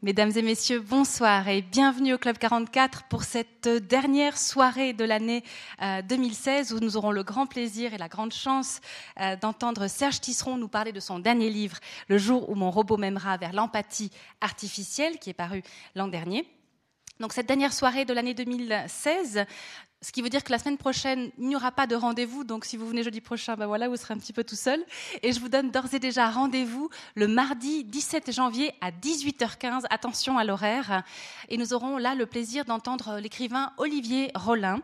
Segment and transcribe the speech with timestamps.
[0.00, 5.42] Mesdames et messieurs, bonsoir et bienvenue au Club 44 pour cette dernière soirée de l'année
[6.08, 8.80] 2016 euh, où nous aurons le grand plaisir et la grande chance
[9.20, 12.96] euh, d'entendre Serge Tisseron nous parler de son dernier livre, Le jour où mon robot
[12.96, 15.64] m'aimera vers l'empathie artificielle, qui est paru
[15.96, 16.46] l'an dernier.
[17.18, 19.46] Donc cette dernière soirée de l'année 2016
[20.00, 22.44] ce qui veut dire que la semaine prochaine, il n'y aura pas de rendez-vous.
[22.44, 24.80] Donc, si vous venez jeudi prochain, ben voilà, vous serez un petit peu tout seul.
[25.22, 29.86] Et je vous donne d'ores et déjà rendez-vous le mardi 17 janvier à 18h15.
[29.90, 31.02] Attention à l'horaire.
[31.48, 34.80] Et nous aurons là le plaisir d'entendre l'écrivain Olivier Rollin,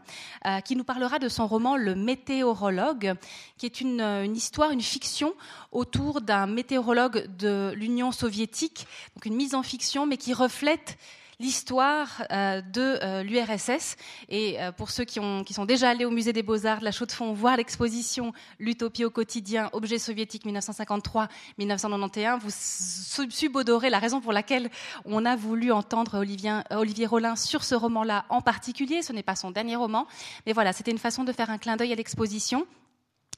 [0.46, 3.14] euh, qui nous parlera de son roman Le météorologue,
[3.56, 5.34] qui est une, une histoire, une fiction
[5.70, 8.88] autour d'un météorologue de l'Union soviétique.
[9.14, 10.98] Donc, une mise en fiction, mais qui reflète
[11.38, 13.96] l'histoire euh, de euh, l'URSS.
[14.28, 16.84] Et euh, pour ceux qui, ont, qui, sont déjà allés au musée des Beaux-Arts de
[16.84, 22.50] la Chaux-de-Fonds voir l'exposition L'Utopie au quotidien, objets soviétiques 1953-1991, vous
[23.30, 24.70] subodorez la raison pour laquelle
[25.04, 29.02] on a voulu entendre Olivier, Olivier Rollin sur ce roman-là en particulier.
[29.02, 30.06] Ce n'est pas son dernier roman,
[30.46, 32.66] mais voilà, c'était une façon de faire un clin d'œil à l'exposition.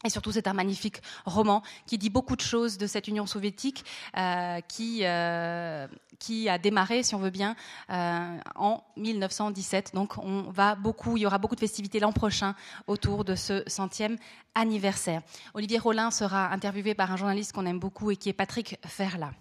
[0.06, 3.84] Et surtout, c'est un magnifique roman qui dit beaucoup de choses de cette Union soviétique
[4.16, 5.88] euh, qui, euh,
[6.20, 7.56] qui a démarré, si on veut bien,
[7.90, 9.94] euh, en 1917.
[9.94, 12.54] Donc, on va beaucoup, il y aura beaucoup de festivités l'an prochain
[12.86, 14.16] autour de ce centième
[14.54, 15.22] anniversaire.
[15.54, 19.32] Olivier Rollin sera interviewé par un journaliste qu'on aime beaucoup et qui est Patrick Ferla.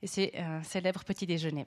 [0.00, 1.66] Et c'est un célèbre petit déjeuner.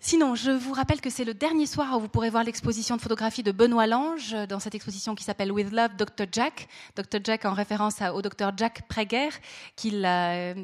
[0.00, 3.00] Sinon, je vous rappelle que c'est le dernier soir où vous pourrez voir l'exposition de
[3.00, 6.26] photographie de Benoît Lange dans cette exposition qui s'appelle With Love Dr.
[6.30, 6.68] Jack.
[6.94, 7.18] Dr.
[7.24, 8.52] Jack en référence au Dr.
[8.56, 9.30] Jack Prager
[9.74, 10.54] qu'il a,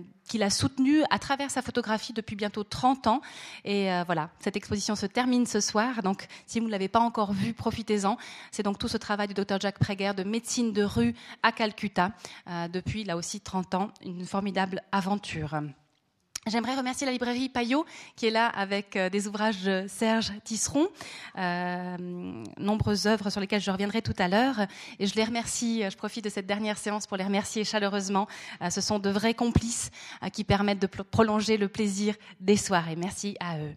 [0.51, 3.23] soutenu à travers sa photographie depuis bientôt 30 ans.
[3.65, 6.05] Et euh, voilà, cette exposition se termine ce soir.
[6.05, 8.17] Donc, si vous ne l'avez pas encore vue, profitez-en.
[8.53, 9.59] C'est donc tout ce travail du Dr.
[9.59, 11.13] Jack Prager de médecine de rue
[11.43, 12.13] à Calcutta
[12.49, 13.91] euh, depuis là aussi 30 ans.
[14.05, 15.61] Une formidable aventure.
[16.47, 20.89] J'aimerais remercier la librairie Payot qui est là avec euh, des ouvrages de Serge Tisseron,
[21.39, 21.97] euh,
[22.59, 24.61] nombreuses œuvres sur lesquelles je reviendrai tout à l'heure.
[24.99, 28.27] Et je les remercie, euh, je profite de cette dernière séance pour les remercier chaleureusement.
[28.61, 29.91] Euh, ce sont de vrais complices
[30.35, 32.97] qui permettent de prolonger le plaisir des soirées.
[32.97, 33.75] Merci à eux.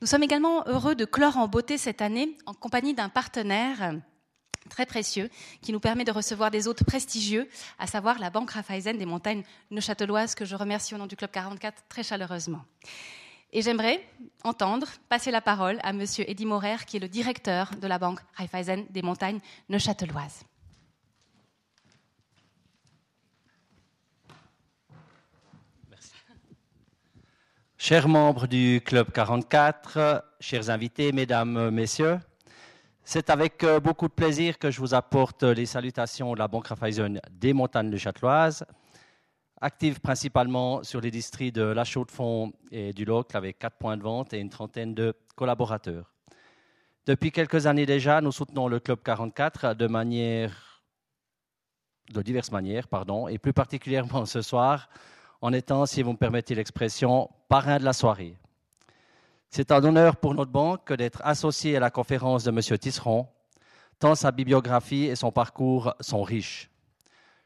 [0.00, 3.94] Nous sommes également heureux de clore en beauté cette année en compagnie d'un partenaire
[4.68, 5.30] très précieux
[5.60, 7.48] qui nous permet de recevoir des hôtes prestigieux,
[7.78, 11.30] à savoir la Banque Raiffeisen des montagnes neuchâteloises, que je remercie au nom du Club
[11.30, 12.64] 44 très chaleureusement.
[13.52, 14.04] Et j'aimerais
[14.42, 18.18] entendre passer la parole à Monsieur Eddy Morer, qui est le directeur de la Banque
[18.34, 19.38] Raiffeisen des montagnes
[19.68, 20.42] neuchâteloises.
[25.88, 26.10] Merci.
[27.78, 32.18] Chers membres du Club 44, chers invités, mesdames, messieurs,
[33.04, 36.68] c'est avec euh, beaucoup de plaisir que je vous apporte les salutations de la Banque
[36.68, 38.64] Raiffeisen des montagnes de Châteloise,
[39.60, 44.02] active principalement sur les districts de La Chaux-de-Fonds et du Locle avec quatre points de
[44.02, 46.14] vente et une trentaine de collaborateurs.
[47.06, 50.82] Depuis quelques années déjà, nous soutenons le Club 44 de manière
[52.10, 54.88] de diverses manières, pardon, et plus particulièrement ce soir,
[55.42, 58.38] en étant, si vous me permettez l'expression, parrain de la soirée.
[59.56, 62.76] C'est un honneur pour notre banque d'être associé à la conférence de M.
[62.76, 63.28] Tisseron,
[64.00, 66.72] tant sa bibliographie et son parcours sont riches.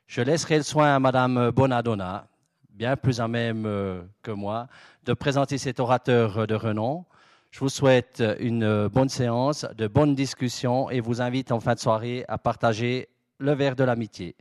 [0.07, 2.27] Je laisserai le soin à Mme Bonadonna,
[2.71, 4.69] bien plus à même euh, que moi,
[5.05, 7.05] de présenter cet orateur de renom.
[7.51, 11.79] Je vous souhaite une bonne séance, de bonnes discussions et vous invite en fin de
[11.79, 14.35] soirée à partager le verre de l'amitié.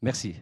[0.00, 0.36] Merci.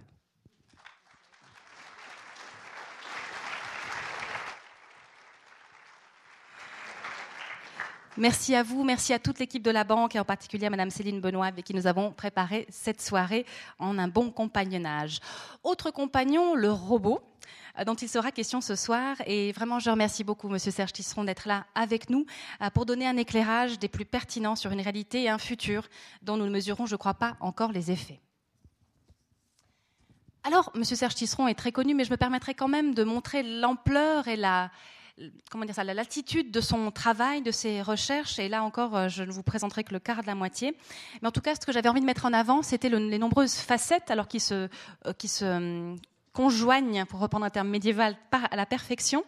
[8.18, 10.90] Merci à vous, merci à toute l'équipe de la banque et en particulier à Madame
[10.90, 13.46] Céline Benoît avec qui nous avons préparé cette soirée
[13.78, 15.20] en un bon compagnonnage.
[15.62, 17.20] Autre compagnon, le robot
[17.78, 19.14] euh, dont il sera question ce soir.
[19.26, 22.26] Et vraiment, je remercie beaucoup Monsieur Serge Tisseron d'être là avec nous
[22.60, 25.86] euh, pour donner un éclairage des plus pertinents sur une réalité et un futur
[26.22, 28.20] dont nous ne mesurons, je crois pas, encore les effets.
[30.42, 33.44] Alors, Monsieur Serge Tisseron est très connu, mais je me permettrai quand même de montrer
[33.44, 34.72] l'ampleur et la,
[35.50, 38.38] comment dire ça, la latitude de son travail, de ses recherches.
[38.38, 40.76] Et là encore, euh, je ne vous présenterai que le quart de la moitié.
[41.22, 43.56] Mais en tout cas, ce que j'avais envie de mettre en avant, c'était les nombreuses
[43.56, 44.68] facettes, alors qui se,
[45.06, 45.96] euh, qui se hum,
[46.38, 49.24] conjoignent, pour reprendre un terme médiéval, à la perfection.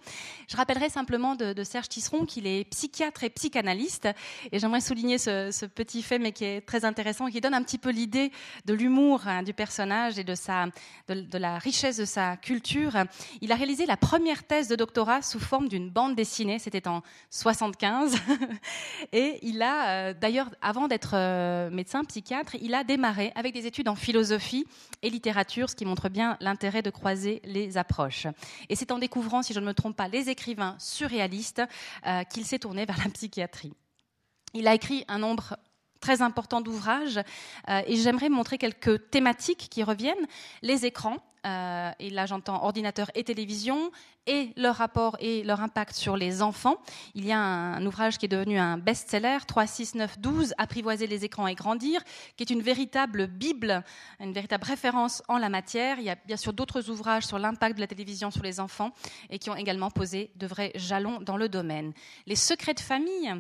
[0.46, 4.08] Je rappellerai simplement de, Serge Tisseron qu'il est psychiatre et psychanalyste.
[4.52, 7.78] Et j'aimerais souligner ce, petit fait, mais qui est très intéressant, qui donne un petit
[7.78, 8.30] peu l'idée
[8.64, 10.66] de l'humour hein, du personnage et de, sa,
[11.08, 12.92] de, la richesse de sa culture.
[13.40, 16.60] Il a réalisé la première thèse de doctorat sous forme d'une bande dessinée.
[16.60, 18.16] C'était en 75.
[19.12, 23.66] et il a, euh, d'ailleurs, avant d'être euh, médecin psychiatre, il a démarré avec des
[23.66, 24.64] études en philosophie
[25.02, 28.26] et littérature, ce qui montre bien l'intérêt de croiser les approches.
[28.69, 31.62] Et c'est en découvrant, si je ne me trompe pas, les écrivains surréalistes
[32.06, 33.73] euh, qu'il s'est tourné vers la psychiatrie.
[34.52, 35.56] Il a écrit un nombre
[36.00, 37.20] très important d'ouvrages
[37.69, 40.26] euh, et j'aimerais montrer quelques thématiques qui reviennent.
[40.62, 43.91] Les écrans, euh, et là j'entends ordinateur et télévision,
[44.26, 46.76] et leur rapport et leur impact sur les enfants.
[47.14, 51.06] Il y a un, ouvrage qui est devenu un best-seller, 3, 6, 9, 12, Apprivoiser
[51.06, 52.02] les écrans et grandir,
[52.37, 53.82] qui est une véritable bible,
[54.20, 55.99] une véritable référence en la matière.
[55.99, 58.93] Il y a bien sûr d'autres ouvrages sur l'impact de la télévision sur les enfants
[59.31, 61.93] et qui ont également posé de vrais jalons dans le domaine.
[62.26, 63.35] Les secrets de famille,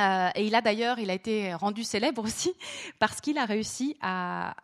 [0.00, 2.52] euh, et il a d'ailleurs, il été rendu célèbre aussi
[2.98, 4.54] parce qu'il a réussi à,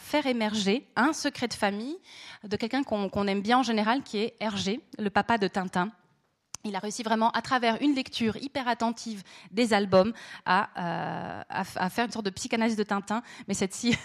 [0.00, 1.96] faire émerger un secret de famille
[2.42, 5.92] de quelqu'un qu'on aime bien en général, qui est Hergé, le papa de Tintin
[6.66, 10.12] il a réussi vraiment, à travers une lecture hyper attentive des albums,
[10.44, 13.96] à, euh, faire une sorte de psychanalyse de Tintin, mais cette-ci,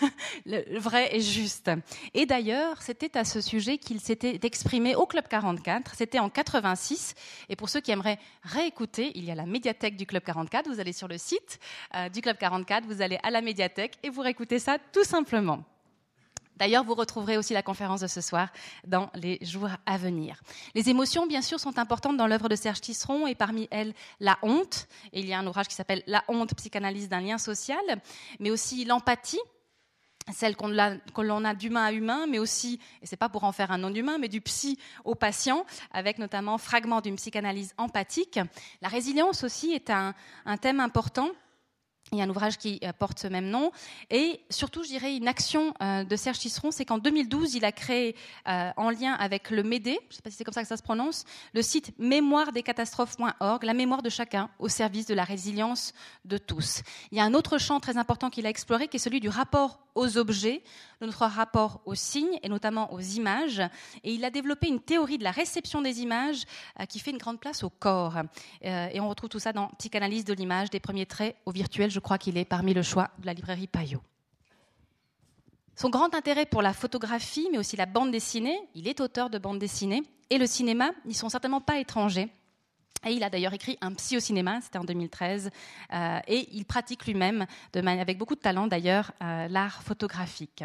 [0.78, 1.72] vraie et juste.
[2.14, 5.94] Et d'ailleurs, c'était à ce sujet qu'il s'était exprimé au Club 44.
[5.96, 7.16] C'était en 86.
[7.50, 10.68] Et pour ceux qui aimeraient réécouter, il y a la médiathèque du Club 44.
[10.68, 11.60] Vous allez sur le site
[11.96, 15.64] euh, du Club 44, vous allez à la médiathèque et vous réécoutez ça tout simplement.
[16.62, 18.50] D'ailleurs, vous retrouverez aussi la conférence de ce soir
[18.86, 20.44] dans les jours à venir.
[20.76, 24.38] Les émotions, bien sûr, sont importantes dans l'œuvre de Serge Tisseron et parmi elles, la
[24.44, 24.88] honte.
[25.12, 27.82] il y a un ouvrage qui s'appelle La honte, psychanalyse d'un lien social,
[28.40, 29.40] mais aussi l'empathie,
[30.32, 33.72] celle qu'on a, a d'humain à humain, mais aussi, et c'est pas pour en faire
[33.72, 38.40] un non-humain, mais du psy au patient, avec notamment fragments d'une psychanalyse empathique.
[38.84, 40.14] La résilience aussi est un
[40.58, 41.32] thème important
[42.14, 43.72] il y a un ouvrage qui euh, porte ce même nom.
[44.10, 47.72] Et surtout, je dirais, une action euh, de Serge Tisseron, c'est qu'en 2012, il a
[47.72, 48.18] créé,
[48.50, 50.68] euh, en lien avec le MEDE, je ne sais pas si c'est comme ça que
[50.68, 51.24] ça se prononce,
[51.54, 55.94] le site mémoiredescatastrophes.org, la mémoire de chacun au service de la résilience
[56.26, 56.82] de tous.
[57.14, 59.30] Il y a un autre champ très important qu'il a exploré, qui est celui du
[59.30, 60.64] rapport aux objets,
[61.02, 63.62] notre rapport aux signes et notamment aux images.
[64.04, 66.44] Et il a développé une théorie de la réception des images
[66.88, 68.16] qui fait une grande place au corps.
[68.62, 71.92] et on retrouve tout ça dans Psychanalyse de l'image, des premiers traits au virtuel.
[71.92, 74.02] Je crois qu'il est parmi le choix de la librairie Payot.
[75.76, 79.38] Son grand intérêt pour la photographie, mais aussi la bande dessinée, il est auteur de
[79.38, 82.30] bande dessinée, et le cinéma n'y sont certainement pas étrangers.
[83.06, 85.50] Et il a d'ailleurs écrit un psy au cinéma, c'était en 2013,
[85.94, 90.64] euh, et il pratique lui-même, avec beaucoup de talent d'ailleurs, euh, l'art photographique.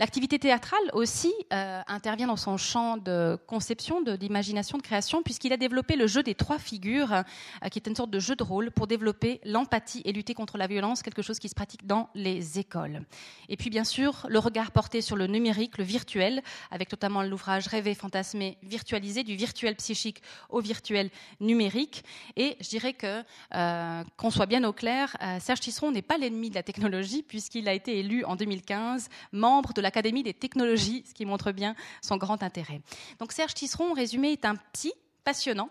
[0.00, 5.58] L'activité théâtrale aussi euh, intervient dans son champ de conception, d'imagination, de, création, puisqu'il a
[5.58, 8.70] développé le jeu des trois figures, euh, qui est une sorte de jeu de rôle
[8.70, 12.58] pour développer l'empathie et lutter contre la violence, quelque chose qui se pratique dans les
[12.58, 13.02] écoles.
[13.50, 17.66] Et puis bien sûr, le regard porté sur le numérique, le virtuel, avec notamment l'ouvrage
[17.66, 21.10] Rêver, fantasmer, virtualisé, du virtuel psychique au virtuel
[21.40, 22.04] numérique.
[22.36, 23.22] Et je dirais que,
[23.54, 27.68] euh, qu'on soit bien au clair, Serge Tisseron n'est pas l'ennemi de la technologie, puisqu'il
[27.68, 31.74] a été élu en 2015 membre de la l'Académie des technologies, ce qui montre bien
[32.00, 32.80] son grand intérêt.
[33.18, 34.92] Donc Serge Tisseron, en résumé, est un psy
[35.24, 35.68] passionnant,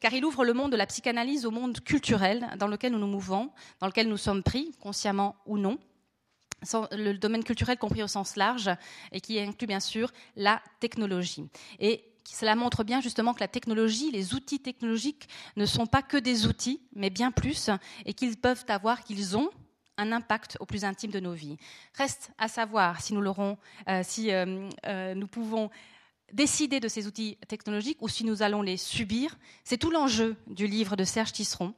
[0.00, 3.06] car il ouvre le monde de la psychanalyse au monde culturel dans lequel nous nous
[3.06, 3.50] mouvons,
[3.80, 5.78] dans lequel nous sommes pris, consciemment ou non
[6.90, 8.68] le domaine culturel compris au sens large
[9.12, 11.44] et qui inclut bien sûr la technologie.
[11.78, 16.16] Et cela montre bien justement que la technologie, les outils technologiques ne sont pas que
[16.16, 17.70] des outils, mais bien plus,
[18.06, 19.50] et qu'ils peuvent avoir, qu'ils ont
[19.98, 21.58] un impact au plus intime de nos vies.
[21.94, 23.32] Reste à savoir si euh,
[23.88, 25.70] euh, euh, nous pouvons
[26.32, 29.36] décider de ces outils technologiques ou si nous allons les subir.
[29.64, 31.74] C'est tout l'enjeu du livre de Serge Tisseron.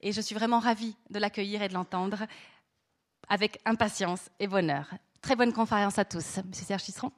[0.00, 2.26] Et je suis vraiment ravie de l'accueillir et de l'entendre
[3.28, 4.94] avec impatience et bonheur.
[5.20, 6.38] Très bonne conférence à tous.
[6.46, 7.12] Monsieur Serge Tisseron.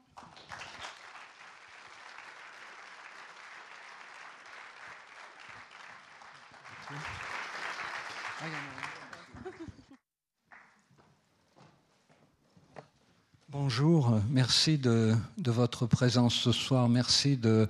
[13.52, 15.12] Bonjour, merci de,
[15.44, 17.66] votre présence ce soir, merci de,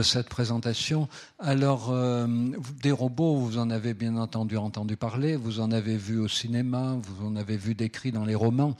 [0.00, 1.08] cette présentation.
[1.40, 2.28] Alors, euh,
[2.80, 6.96] des robots, vous en avez bien entendu entendu parler, vous en avez vu au cinéma,
[7.02, 8.76] vous en avez vu décrit dans les romans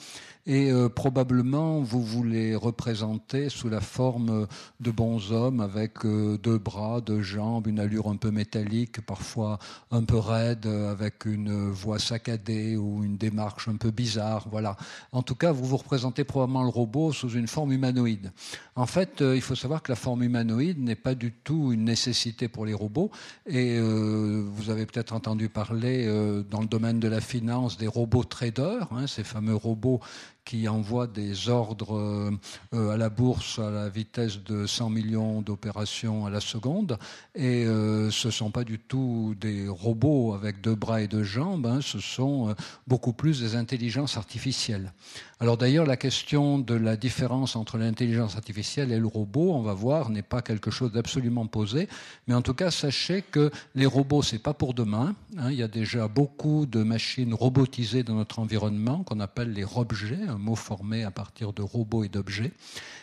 [0.47, 4.47] et euh, probablement vous voulez représenter sous la forme
[4.81, 9.59] de bons hommes avec euh, deux bras, deux jambes, une allure un peu métallique, parfois
[9.91, 14.47] un peu raide, avec une voix saccadée ou une démarche un peu bizarre.
[14.51, 14.77] Voilà.
[15.13, 18.33] En tout cas, vous vous représentez probablement le robot sous une forme humanoïde.
[18.77, 21.85] En fait, euh, il faut savoir que la forme humanoïde n'est pas du tout une
[21.85, 23.11] nécessité pour les robots.
[23.47, 26.07] Et vous avez peut-être entendu parler
[26.51, 30.01] dans le domaine de la finance des robots traders, hein, ces fameux robots
[30.45, 32.31] qui envoie des ordres euh,
[32.75, 36.99] euh, à la bourse à la vitesse de 100 millions d'opérations à la seconde.
[37.35, 41.25] Et euh, ce ne sont pas du tout des robots avec deux bras et deux
[41.25, 42.55] jambes, hein, ce sont
[42.87, 44.93] beaucoup plus des intelligences artificielles.
[45.41, 49.75] Alors d'ailleurs, la question de la différence entre l'intelligence artificielle et le robot, on va
[49.75, 51.89] voir, n'est pas quelque chose d'absolument posé.
[52.27, 55.15] Mais en tout cas, sachez que les robots, c'est pas pour demain.
[55.37, 55.51] Hein.
[55.51, 60.29] Il y a déjà beaucoup de machines robotisées dans notre environnement qu'on appelle les robjets,
[60.35, 62.53] un mot formé à partir de robots et d'objets.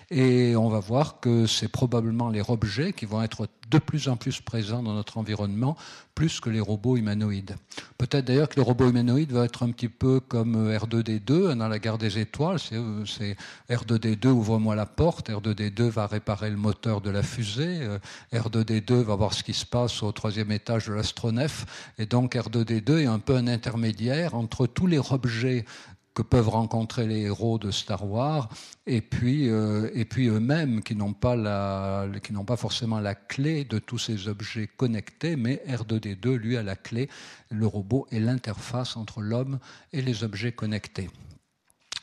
[0.10, 4.18] Et on va voir que c'est probablement les objets qui vont être de plus en
[4.18, 5.78] plus présents dans notre environnement,
[6.14, 7.56] plus que les robots humanoïdes.
[7.98, 11.80] Peut-être d'ailleurs que les robots humanoïdes vont être un petit peu comme R2D2 dans la
[11.80, 12.60] guerre des étoiles.
[12.60, 13.38] C'est
[13.70, 17.98] R2D2 ouvre-moi la porte, R2D2 va réparer le moteur de la fusée, euh,
[18.34, 23.04] R2D2 va voir ce qui se passe au troisième étage de l'astronef, et donc R2D2
[23.04, 25.64] est un peu un intermédiaire entre tous les objets
[26.14, 28.50] que peuvent rencontrer les héros de Star Wars,
[28.86, 33.80] et puis, euh, eux-mêmes qui n'ont pas, la, qui n'ont pas forcément la clé de
[33.80, 37.10] tous ces objets connectés, mais R2D2, lui, a la clé.
[37.50, 39.60] Le robot est l'interface entre l'homme
[39.94, 41.10] et les objets connectés.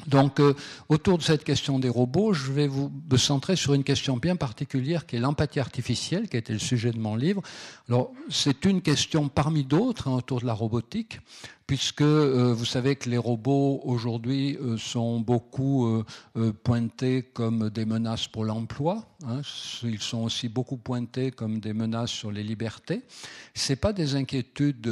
[0.07, 0.55] Donc, euh,
[0.89, 4.37] autour de cette question des robots, je vais vous me centrer sur une question bien
[4.37, 7.43] particulière qui est l'empathie artificielle, qui a été le sujet de mon livre.
[7.89, 11.21] Alors, c'est une question parmi d'autres hein, autour de la robotique
[11.69, 17.85] puisque euh, vous savez que les robots aujourd'hui euh, sont beaucoup euh, pointés comme des
[17.85, 19.05] menaces pour l'emploi.
[19.27, 19.41] Hein.
[19.83, 23.03] Ils sont aussi beaucoup pointés comme des menaces sur les libertés.
[23.53, 24.87] C'est pas des inquiétudes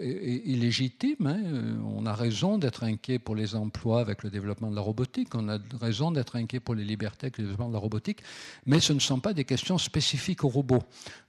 [0.00, 1.26] illégitimes.
[1.26, 1.42] Hein.
[1.84, 5.34] On a raison d'être inquiet pour les emplois avec le développement de la robotique.
[5.34, 8.22] On a raison d'être inquiet pour les libertés avec le développement de la robotique.
[8.64, 10.82] Mais ce ne sont pas des questions spécifiques aux robots.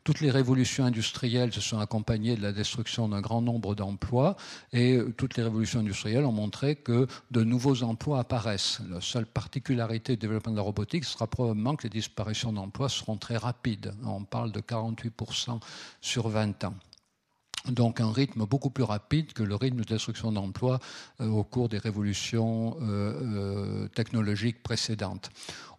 [0.06, 4.36] Toutes les révolutions industrielles se sont accompagnées de la destruction d'un grand nombre d'emplois
[4.74, 8.80] et toutes les révolutions industrielles ont montré que de nouveaux emplois apparaissent.
[8.90, 13.18] La seule particularité du développement de la robotique sera probablement que les disparitions d'emplois seront
[13.18, 13.94] très rapides.
[14.06, 15.60] On parle de 48%
[16.02, 16.76] sur 20 ans
[17.70, 20.80] donc un rythme beaucoup plus rapide que le rythme de destruction d'emplois
[21.22, 25.30] euh, au cours des révolutions euh, euh, technologiques précédentes.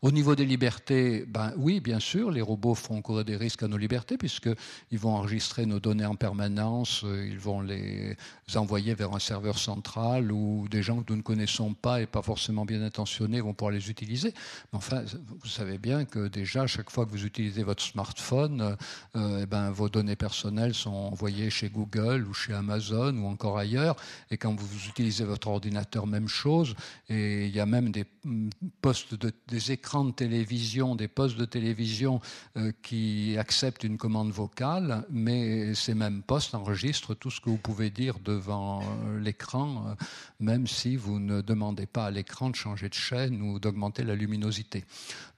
[0.04, 3.68] Au niveau des libertés, ben oui, bien sûr, les robots font courir des risques à
[3.68, 8.14] nos libertés puisqu'ils vont enregistrer nos données en permanence, euh, ils vont les
[8.54, 12.20] envoyer vers un serveur central où des gens que nous ne connaissons pas et pas
[12.20, 14.34] forcément bien intentionnés vont pouvoir les utiliser.
[14.74, 15.04] Mais enfin,
[15.40, 18.76] vous savez bien que déjà, chaque fois que vous utilisez votre smartphone,
[19.16, 23.56] euh, eh ben, vos données personnelles sont envoyées chez Google ou chez Amazon ou encore
[23.56, 23.96] ailleurs.
[24.30, 26.74] Et quand vous utilisez votre ordinateur, même chose.
[27.08, 28.50] Et il y a même des mm,
[28.82, 32.20] postes de, des écrans de télévision, des postes de télévision
[32.56, 37.58] euh, qui acceptent une commande vocale, mais ces mêmes postes enregistrent tout ce que vous
[37.58, 40.04] pouvez dire devant euh, l'écran, euh,
[40.40, 44.16] même si vous ne demandez pas à l'écran de changer de chaîne ou d'augmenter la
[44.16, 44.84] luminosité.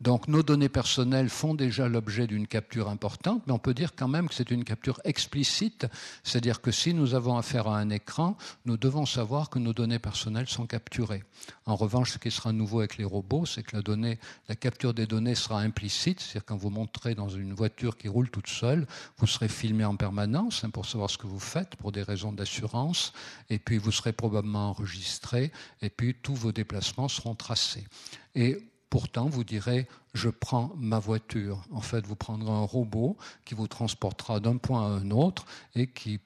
[0.00, 4.08] Donc nos données personnelles font déjà l'objet d'une capture importante, mais on peut dire quand
[4.08, 5.86] même que c'est une capture explicite,
[6.22, 9.98] c'est-à-dire que si nous avons affaire à un écran, nous devons savoir que nos données
[9.98, 11.24] personnelles sont capturées.
[11.66, 14.18] En revanche, ce qui sera nouveau avec les robots, c'est que la donnée
[14.48, 18.30] la capture des données sera implicite, c'est-à-dire quand vous montrez dans une voiture qui roule
[18.30, 18.86] toute seule,
[19.18, 22.32] vous serez filmé en permanence hein, pour savoir ce que vous faites pour des raisons
[22.32, 23.12] d'assurance,
[23.50, 27.86] et puis vous serez probablement enregistré, et puis tous vos déplacements seront tracés.
[28.34, 31.64] Et Pourtant, vous direz, je prends ma voiture.
[31.72, 35.88] En fait, vous prendrez un robot qui vous transportera d'un point à un autre et
[35.88, 36.20] qui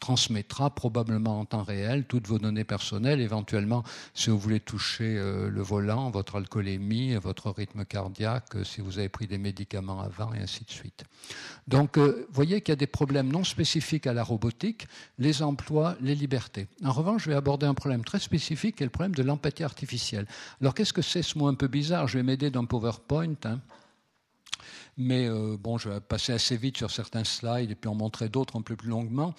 [0.00, 3.20] transmettra probablement en temps réel toutes vos données personnelles.
[3.20, 3.82] Éventuellement,
[4.14, 8.98] si vous voulez toucher euh, le volant, votre alcoolémie, votre rythme cardiaque, euh, si vous
[8.98, 11.04] avez pris des médicaments avant, et ainsi de suite.
[11.66, 14.86] Donc, euh, vous voyez qu'il y a des problèmes non spécifiques à la robotique,
[15.18, 16.68] les emplois, les libertés.
[16.84, 19.64] En revanche, je vais aborder un problème très spécifique, qui est le problème de l'empathie
[19.64, 20.26] artificielle.
[20.60, 22.06] Alors, qu'est-ce que c'est ce mot un peu bizarre?
[22.06, 23.34] Je vais m'aider d'un PowerPoint.
[23.44, 23.60] Hein.
[24.98, 28.30] Mais euh, bon, je vais passer assez vite sur certains slides et puis en montrer
[28.30, 29.34] d'autres un peu plus longuement.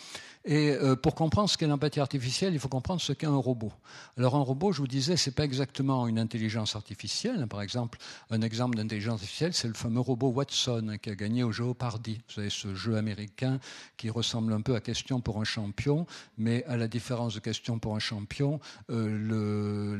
[0.45, 3.73] Et euh, pour comprendre ce qu'est l'empathie artificielle, il faut comprendre ce qu'est un robot.
[4.17, 7.47] Alors un robot, je vous disais, c'est pas exactement une intelligence artificielle.
[7.47, 7.97] Par exemple,
[8.29, 12.21] un exemple d'intelligence artificielle, c'est le fameux robot Watson hein, qui a gagné au Jeopardy.
[12.27, 13.59] Vous savez, ce jeu américain
[13.97, 16.05] qui ressemble un peu à Question pour un champion,
[16.37, 18.59] mais à la différence de Question pour un champion,
[18.91, 19.97] euh,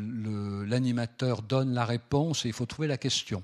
[0.68, 3.42] l'animateur donne la réponse et il faut trouver la question.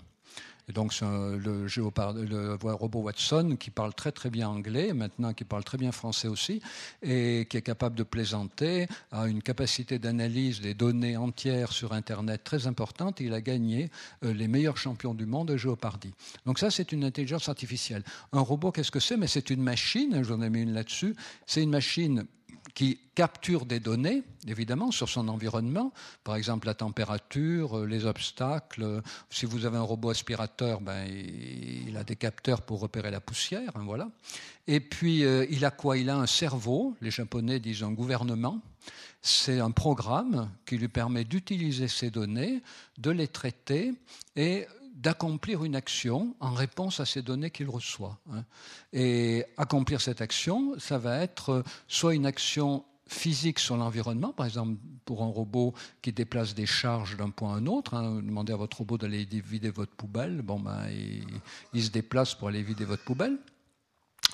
[0.72, 5.78] Donc le, le, robot Watson qui parle très très bien anglais, maintenant qui parle très
[5.78, 6.62] bien français aussi,
[7.02, 12.44] et qui est capable de plaisanter, a une capacité d'analyse des données entières sur Internet
[12.44, 13.20] très importante.
[13.20, 13.90] Il a gagné
[14.24, 16.14] euh, les meilleurs champions du monde de Jeopardy.
[16.46, 18.04] Donc ça, c'est une intelligence artificielle.
[18.32, 19.18] Un robot, qu'est-ce que c'est?
[19.18, 21.16] Mais c'est une machine, j'en ai mis une là-dessus,
[21.46, 22.26] c'est une machine
[22.74, 29.02] qui capture des données, évidemment, sur son environnement, par exemple la température, euh, les obstacles.
[29.30, 33.72] Si vous avez un robot aspirateur, ben, il a des capteurs pour repérer la poussière,
[33.76, 34.10] hein, voilà.
[34.68, 35.98] Et puis, euh, il a quoi?
[35.98, 38.60] Il a un cerveau, les Japonais disent un gouvernement,
[39.22, 42.62] c'est un programme qui lui permet d'utiliser ces données,
[42.98, 43.94] de les traiter
[44.36, 48.20] et d'accomplir une action en réponse à ces données qu'il reçoit.
[48.32, 48.44] Hein.
[48.94, 54.78] Et accomplir cette action, ça va être soit une action physique sur l'environnement, par exemple
[55.06, 57.94] pour un robot qui déplace des charges d'un point à un autre.
[57.94, 60.88] Hein, demandez à votre robot d'aller vider votre poubelle, bon ben,
[61.74, 63.38] il, se déplace pour aller vider votre poubelle.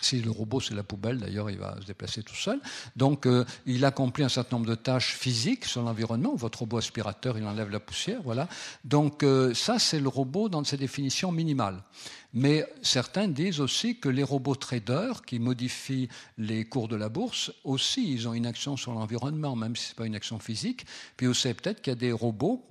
[0.02, 2.60] Si le robot c'est la poubelle, d'ailleurs, il va se déplacer tout seul.
[2.96, 6.36] Donc, euh, il accomplit un certain nombre de tâches physiques sur l'environnement.
[6.36, 8.48] Votre robot aspirateur, il enlève la poussière, voilà.
[8.84, 11.84] Donc, euh, ça, c'est le robot dans ses définitions minimales.
[12.34, 17.52] Mais certains disent aussi que les robots traders qui modifient les cours de la bourse,
[17.64, 20.86] aussi, ils ont une action sur l'environnement, même si ce n'est pas une action physique.
[21.18, 22.68] Puis aussi, peut-être qu'il y a des robots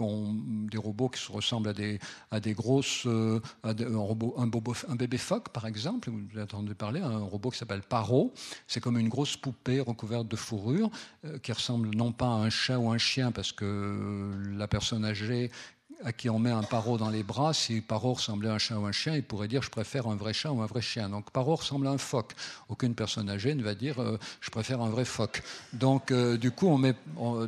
[0.00, 1.98] des robots qui ressemblent à des,
[2.30, 3.06] à des grosses.
[3.06, 8.32] Euh, un, bébé phoque, par exemple, vous avez entendu parler, un robot qui s'appelle Paro.
[8.66, 10.90] C'est comme une grosse poupée recouverte de fourrure
[11.24, 15.04] euh, qui ressemble non pas à un chat ou un chien, parce que la personne
[15.04, 15.50] âgée
[16.02, 18.78] à qui on met un paro dans les bras, si paro ressemblait à un chat
[18.78, 21.08] ou un chien, il pourrait dire je préfère un vrai chat ou un vrai chien.
[21.08, 22.32] Donc paro ressemble à un phoque.
[22.68, 25.42] Aucune personne âgée ne va dire euh, je préfère un vrai phoque.
[25.72, 26.94] Donc euh, du coup, on met,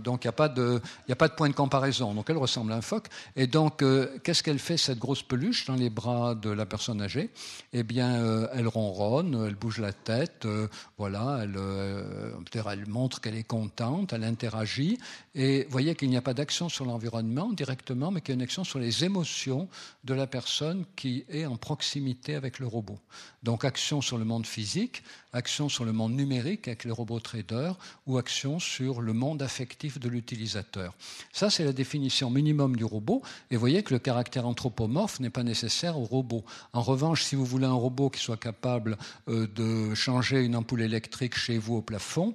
[0.03, 2.15] donc il n'y a pas de, il a pas de point de comparaison.
[2.15, 3.09] Donc elle ressemble à un phoque.
[3.35, 7.03] Et donc euh, qu'est-ce qu'elle fait cette grosse peluche dans les bras de la personne
[7.03, 7.31] âgée?
[7.73, 10.47] Eh bien, elle ronronne, elle bouge la tête,
[10.99, 14.99] voilà, elle montre qu'elle est contente, elle interagit.
[15.38, 18.37] Et vous voyez qu'il n'y a pas d'action sur l'environnement directement, mais qu'il y a
[18.37, 19.69] une action sur les émotions
[20.05, 22.99] de la personne qui est en proximité avec le robot.
[23.43, 25.02] Donc action sur le monde physique,
[25.35, 27.76] action sur le monde numérique avec les robots traders
[28.07, 30.95] ou action sur le monde affectif de l'utilisateur.
[31.33, 33.21] Ça, c'est la définition minimum du robot.
[33.50, 36.45] Et vous voyez que le caractère anthropomorphe n'est pas nécessaire au robot.
[36.73, 38.97] En revanche, si vous voulez un robot qui soit capable
[39.28, 42.35] euh, de changer une ampoule électrique chez vous au plafond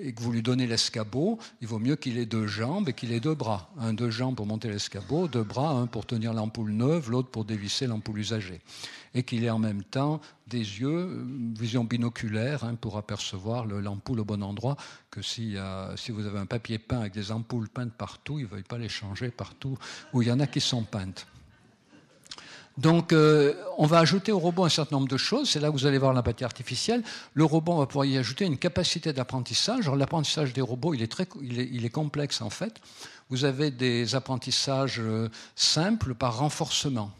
[0.00, 3.12] et que vous lui donnez l'escabeau, il vaut mieux qu'il ait deux jambes et qu'il
[3.12, 3.68] ait deux bras.
[3.78, 7.44] Un deux jambes pour monter l'escabeau, deux bras, un pour tenir l'ampoule neuve, l'autre pour
[7.44, 8.60] dévisser l'ampoule usagée
[9.14, 11.26] et qu'il ait en même temps des yeux,
[11.58, 14.76] vision binoculaire, hein, pour apercevoir l'ampoule au bon endroit,
[15.10, 15.56] que si,
[15.96, 18.78] si, vous avez un papier peint avec des ampoules peintes partout, il ne veuille pas
[18.78, 19.76] les changer partout
[20.12, 21.26] où il y en a qui sont peintes.
[22.80, 25.50] Donc, euh, on va ajouter au robot un certain nombre de choses.
[25.50, 27.02] C'est là que vous allez voir l'empathie artificielle.
[27.34, 29.86] Le robot, on va pouvoir y ajouter une capacité d'apprentissage.
[29.90, 31.26] L'apprentissage des robots, il est, très,
[31.90, 32.80] complexe en fait.
[33.28, 37.10] Vous avez des apprentissages euh, simples par renforcement.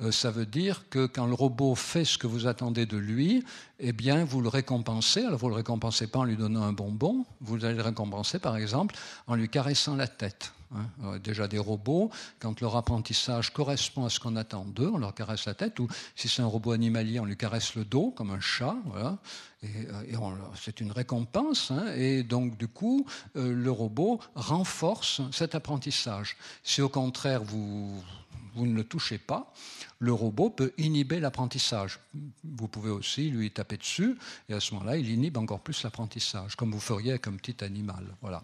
[0.00, 3.44] Euh, ça veut dire que quand le robot fait ce que vous attendez de lui,
[3.78, 5.20] eh bien, vous le récompensez.
[5.20, 8.40] Alors, vous ne le récompensez pas en lui donnant un bonbon, vous allez le récompenser,
[8.40, 8.96] par exemple,
[9.28, 10.52] en lui caressant la tête.
[10.74, 10.86] Hein.
[11.04, 15.14] Euh, déjà des robots, quand leur apprentissage correspond à ce qu'on attend d'eux, on leur
[15.14, 18.30] caresse la tête, ou si c'est un robot animalier, on lui caresse le dos, comme
[18.30, 18.76] un chat.
[19.62, 21.92] Et, euh, c'est une récompense, hein.
[21.96, 26.36] et donc du coup, le robot renforce cet apprentissage.
[26.62, 28.02] Si au contraire vous,
[28.54, 29.52] vous ne le touchez pas,
[29.98, 31.98] le robot peut inhiber l'apprentissage.
[32.44, 34.16] Vous pouvez aussi lui taper dessus,
[34.48, 37.64] et à ce moment-là, il inhibe encore plus l'apprentissage, comme vous feriez avec un petit
[37.64, 38.04] animal.
[38.22, 38.42] Voilà.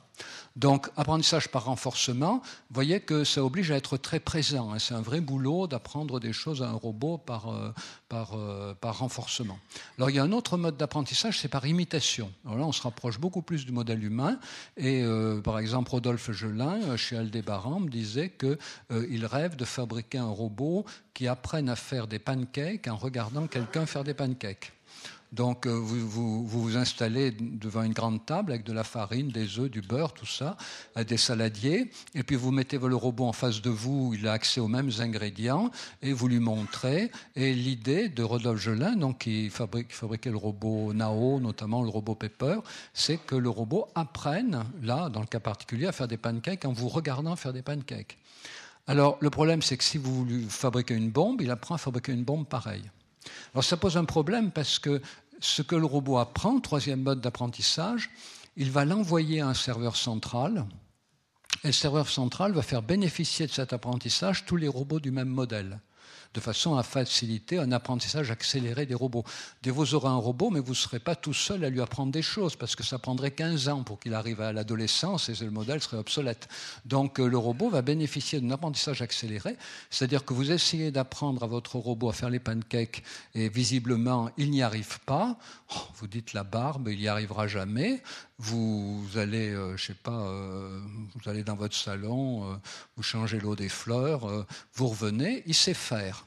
[0.57, 4.73] Donc, apprentissage par renforcement, vous voyez que ça oblige à être très présent.
[4.73, 4.79] Hein.
[4.79, 7.73] C'est un vrai boulot d'apprendre des choses à un robot par, euh,
[8.09, 9.59] par, euh, par renforcement.
[9.99, 12.31] Alors, il y a un autre mode d'apprentissage, c'est par imitation.
[12.45, 14.39] Alors là, on se rapproche beaucoup plus du modèle humain.
[14.77, 20.31] Et euh, par exemple, Rodolphe Gelin, chez Aldébaran, me disait qu'il rêve de fabriquer un
[20.31, 24.73] robot qui apprennent à faire des pancakes en regardant quelqu'un faire des pancakes.
[25.35, 29.69] Donc euh, vous, vous, installez devant une grande table avec de la farine, des œufs,
[29.69, 30.57] du beurre, tout ça,
[30.97, 34.33] euh, des saladiers, et puis vous mettez le robot en face de vous, il a
[34.33, 35.73] accès aux mêmes ingrédients,
[36.03, 37.11] et vous lui montrez.
[37.35, 42.61] Et l'idée de Rodolphe Gelin, donc qui, fabriquait le robot Nao, notamment le robot Pepper,
[42.93, 46.73] c'est que le robot apprenne, là, dans le cas particulier, à faire des pancakes en
[46.73, 48.19] vous regardant faire des pancakes.
[48.87, 52.13] Alors, le problème, c'est que si vous lui fabriquez une bombe, il apprend à fabriquer
[52.13, 52.91] une bombe pareille.
[53.55, 55.01] Alors, ça pose un problème parce que
[55.41, 58.11] ce que le robot apprend, troisième mode d'apprentissage,
[58.57, 60.67] il va l'envoyer à un serveur central.
[61.63, 65.29] Et le serveur central va faire bénéficier de cet apprentissage tous les robots du même
[65.29, 65.81] modèle
[66.35, 69.25] de façon à faciliter un apprentissage accéléré des robots.
[69.65, 72.23] Vous aurez un robot, mais vous ne serez pas tout seul à lui apprendre des
[72.23, 75.81] choses, parce que ça prendrait 15 ans pour qu'il arrive à l'adolescence et le modèle
[75.81, 76.49] serait obsolète.
[76.85, 79.57] Donc euh, le robot va bénéficier d'un apprentissage accéléré,
[79.91, 83.03] c'est-à-dire que vous essayez d'apprendre à votre robot à faire les pancakes
[83.35, 85.37] et visiblement il n'y arrive pas.
[85.75, 88.03] Oh, vous dites la barbe, il n'y arrivera jamais
[88.39, 90.81] vous allez, euh, pas, euh,
[91.15, 92.57] vous allez dans votre salon, euh,
[92.97, 96.27] vous changez l'eau des fleurs, vous revenez, il sait faire.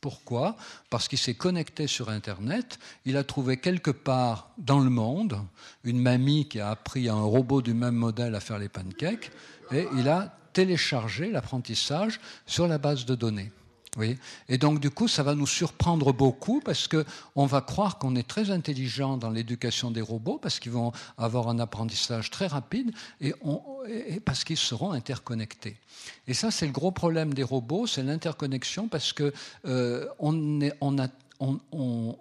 [0.00, 0.56] Pourquoi?
[0.90, 5.40] Parce qu'il s'est connecté sur Internet, il a trouvé quelque part dans le monde
[5.84, 9.30] une mamie qui a appris à un robot du même modèle à faire les pancakes,
[9.72, 13.52] et il a téléchargé l'apprentissage sur la base de données.
[13.96, 14.18] Oui.
[14.48, 18.26] Et donc, du coup, ça va nous surprendre beaucoup parce qu'on va croire qu'on est
[18.26, 23.34] très intelligent dans l'éducation des robots parce qu'ils vont avoir un apprentissage très rapide et,
[24.24, 25.76] parce qu'ils seront interconnectés.
[26.26, 29.30] Et ça, c'est le gros problème des robots, c'est l'interconnexion parce qu'on
[29.66, 31.08] euh, on a,
[31.40, 32.16] on, on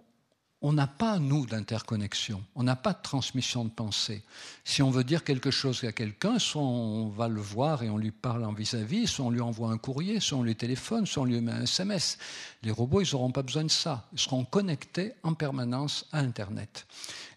[0.74, 4.24] n'a pas, nous, d'interconnexion, on n'a pas de transmission de pensée.
[4.64, 7.98] Si on veut dire quelque chose à quelqu'un, soit on va le voir et on
[7.98, 11.24] lui parle en vis-à-vis, soit on lui envoie un courrier, soit on lui téléphone, soit
[11.24, 12.18] on lui met un SMS.
[12.64, 14.08] Les robots, ils n'auront pas besoin de ça.
[14.14, 16.88] Ils seront connectés en permanence à Internet.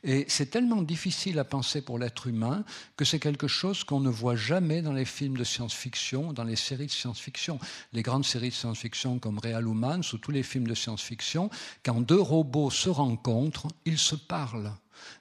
[0.03, 2.65] Et c'est tellement difficile à penser pour l'être humain
[2.97, 6.57] que c'est quelque chose qu'on ne voit jamais dans les films de science-fiction, dans les
[6.57, 7.59] séries de science-fiction.
[7.93, 11.51] Les grandes séries de science-fiction comme Real Humans ou tous les films de science-fiction,
[11.85, 14.73] quand deux robots se rencontrent, ils se parlent.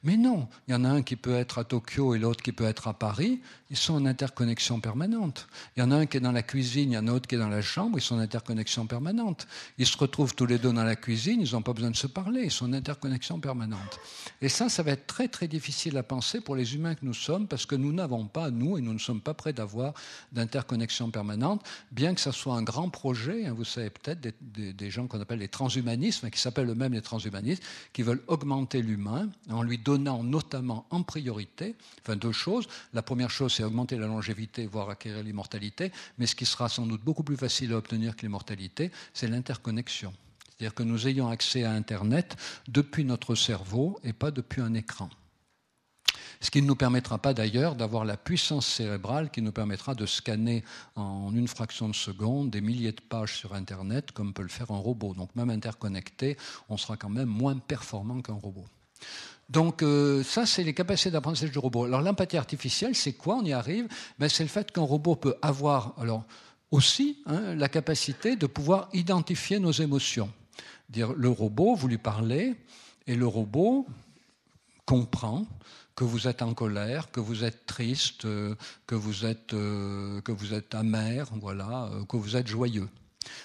[0.03, 2.51] Mais non, il y en a un qui peut être à Tokyo et l'autre qui
[2.51, 5.47] peut être à Paris, ils sont en interconnexion permanente.
[5.75, 7.13] Il y en a un qui est dans la cuisine, il y en a un
[7.13, 9.47] autre qui est dans la chambre, ils sont en interconnexion permanente.
[9.77, 12.07] Ils se retrouvent tous les deux dans la cuisine, ils n'ont pas besoin de se
[12.07, 13.99] parler, ils sont en interconnexion permanente.
[14.41, 17.13] Et ça, ça va être très très difficile à penser pour les humains que nous
[17.13, 19.93] sommes, parce que nous n'avons pas, nous, et nous ne sommes pas prêts d'avoir
[20.31, 25.07] d'interconnexion permanente, bien que ça soit un grand projet, hein, vous savez peut-être, des, gens
[25.07, 27.63] qu'on appelle les transhumanistes, qui s'appellent eux-mêmes les transhumanistes,
[27.93, 31.75] qui veulent augmenter l'humain en lui donnant notamment en priorité,
[32.15, 32.67] deux choses.
[32.93, 36.87] La première chose, c'est augmenter la longévité, voire acquérir l'immortalité, mais ce qui sera sans
[36.87, 40.13] doute beaucoup plus facile à obtenir que l'immortalité, c'est l'interconnexion.
[40.57, 42.35] C'est-à-dire que nous ayons accès à Internet
[42.67, 45.09] depuis notre cerveau et pas depuis un écran.
[46.41, 50.05] Ce qui ne nous permettra pas d'ailleurs d'avoir la puissance cérébrale qui nous permettra de
[50.05, 50.63] scanner
[50.95, 54.71] en une fraction de seconde des milliers de pages sur Internet comme peut le faire
[54.71, 55.13] un robot.
[55.13, 56.37] Donc même interconnecté,
[56.69, 58.65] on sera quand même moins performant qu'un robot.
[59.49, 61.85] Donc euh, ça, c'est les capacités d'apprentissage du robot.
[61.85, 63.37] Alors l'empathie artificielle, c'est quoi?
[63.37, 63.87] On y arrive.
[64.19, 66.23] Ben, c'est le fait qu'un robot peut avoir, alors
[66.71, 70.31] aussi, hein, la capacité de pouvoir identifier nos émotions.
[70.89, 72.55] Dire le robot, vous lui parlez,
[73.07, 73.87] et le robot
[74.85, 75.45] comprend
[75.95, 80.31] que vous êtes en colère, que vous êtes triste, euh, que vous êtes, euh, que
[80.31, 82.87] vous êtes amer, voilà, que vous êtes joyeux.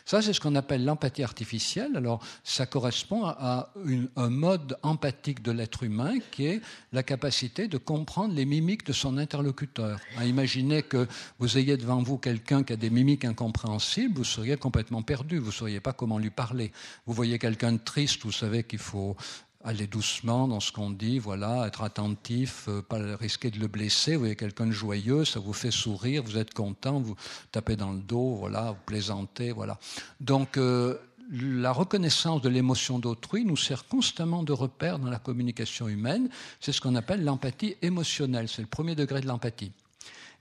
[0.04, 1.96] Ça, c'est ce qu'on appelle l'empathie artificielle.
[1.96, 3.72] Alors, ça correspond à
[4.16, 6.60] un mode empathique de l'être humain qui est
[6.92, 9.98] la capacité de comprendre les mimiques de son interlocuteur.
[10.22, 11.06] imaginez que
[11.38, 15.48] vous ayez devant vous quelqu'un qui a des mimiques incompréhensibles, vous seriez complètement perdu, vous
[15.48, 16.72] ne sauriez pas comment lui parler.
[17.06, 19.16] Vous voyez quelqu'un de triste, vous savez qu'il faut
[19.64, 24.14] aller doucement dans ce qu'on dit, voilà, être attentif, euh, pas risquer de le blesser.
[24.14, 27.16] Vous voyez quelqu'un de joyeux, ça vous fait sourire, vous êtes content, vous
[27.50, 29.78] tapez dans le dos, voilà, vous plaisantez, voilà.
[30.20, 30.98] Donc euh,
[31.32, 36.28] la reconnaissance de l'émotion d'autrui nous sert constamment de repère dans la communication humaine.
[36.60, 38.48] C'est ce qu'on appelle l'empathie émotionnelle.
[38.48, 39.72] C'est le premier degré de l'empathie.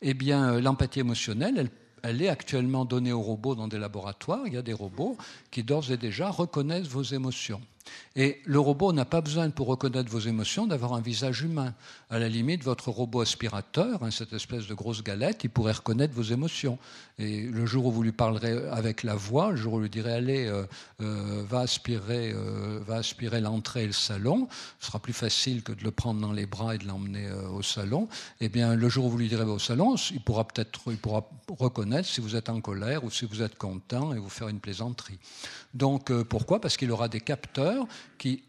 [0.02, 1.70] Eh bien, euh, l'empathie émotionnelle, elle
[2.06, 4.42] elle est actuellement donnée aux robots dans des laboratoires.
[4.46, 5.18] Il y a des robots
[5.52, 7.62] qui d'ores et déjà reconnaissent vos émotions.
[8.16, 11.74] Et le robot n'a pas besoin, pour reconnaître vos émotions, d'avoir un visage humain.
[12.10, 16.14] À la limite, votre robot aspirateur, hein, cette espèce de grosse galette, il pourrait reconnaître
[16.14, 16.78] vos émotions.
[17.20, 19.90] Et le jour où vous lui parlerez avec la voix, le jour où vous lui
[19.90, 20.66] direz Allez, euh,
[21.02, 24.48] euh, va aspirer, euh, va aspirer l'entrée et le salon,
[24.80, 27.62] ce sera plus facile que de le prendre dans les bras et de l'emmener au
[27.62, 28.08] salon.
[28.42, 31.30] Eh bien, le jour où vous lui direz au salon, il pourra peut-être il pourra
[31.50, 34.60] reconnaître si vous êtes en colère ou si vous êtes content et vous faire une
[34.60, 35.20] plaisanterie.
[35.74, 36.62] Donc, pourquoi?
[36.62, 38.44] Parce qu'il aura des capteurs qui,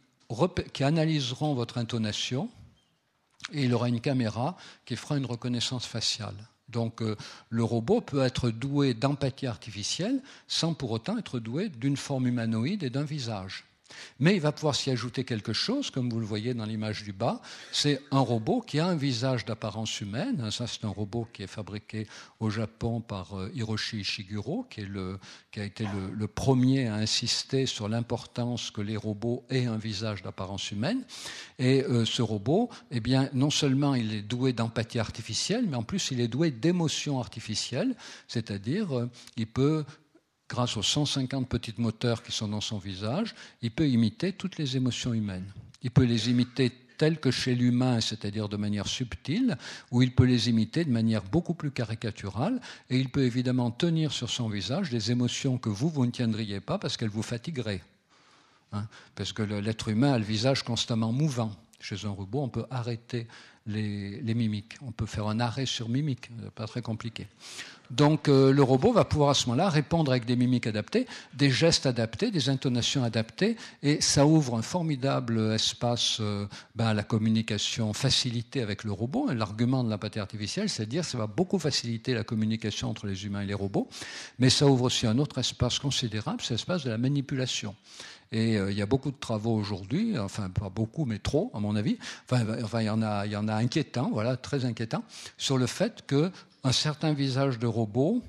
[0.72, 2.50] qui analyseront votre intonation
[3.52, 6.36] et il aura une caméra qui fera une reconnaissance faciale.
[6.68, 7.16] Donc euh,
[7.50, 12.82] le robot peut être doué d'empathie artificielle sans pour autant être doué d'une forme humanoïde
[12.82, 13.64] et d'un visage.
[14.20, 17.12] Mais il va pouvoir s'y ajouter quelque chose, comme vous le voyez dans l'image du
[17.12, 17.40] bas.
[17.72, 20.50] C'est un robot qui a un visage d'apparence humaine.
[20.50, 22.06] Ça, c'est un robot qui est fabriqué
[22.40, 28.70] au Japon par euh, Hiroshi Ishiguro, qui a été le, premier à insister sur l'importance
[28.70, 31.04] que les robots aient un visage d'apparence humaine.
[31.58, 35.82] Et euh, ce robot, eh bien, non seulement il est doué d'empathie artificielle, mais en
[35.82, 37.94] plus il est doué d'émotion artificielle,
[38.26, 39.84] c'est-à-dire euh, il peut
[40.48, 44.76] grâce aux 150 petites moteurs qui sont dans son visage, il peut imiter toutes les
[44.76, 45.50] émotions humaines.
[45.82, 49.56] Il peut les imiter telles que chez l'humain, c'est-à-dire de manière subtile,
[49.90, 54.12] ou il peut les imiter de manière beaucoup plus caricaturale, et il peut évidemment tenir
[54.12, 57.82] sur son visage des émotions que vous, vous ne tiendriez pas parce qu'elles vous fatigueraient.
[58.72, 58.88] Hein.
[59.14, 61.52] parce que l'être humain a le visage constamment mouvant.
[61.80, 63.26] Chez un robot, on peut arrêter
[63.66, 64.74] les, mimiques.
[64.82, 67.26] On peut faire un arrêt sur mimique, pas très compliqué.
[67.90, 71.50] Donc euh, le robot va pouvoir à ce moment-là répondre avec des mimiques adaptées, des
[71.50, 77.02] gestes adaptés, des intonations adaptées, et ça ouvre un formidable espace euh, ben, à la
[77.02, 79.30] communication facilitée avec le robot.
[79.32, 83.06] L'argument de l'empathie artificielle, c'est de dire que ça va beaucoup faciliter la communication entre
[83.06, 83.88] les humains et les robots,
[84.38, 87.74] mais ça ouvre aussi un autre espace considérable, c'est l'espace de la manipulation.
[88.32, 91.60] Et euh, il y a beaucoup de travaux aujourd'hui, enfin pas beaucoup, mais trop, à
[91.60, 91.98] mon avis.
[92.30, 95.04] Enfin, il y en a, il y en a inquiétants, voilà, très inquiétants,
[95.36, 96.30] sur le fait que
[96.64, 98.22] un certain visage de robot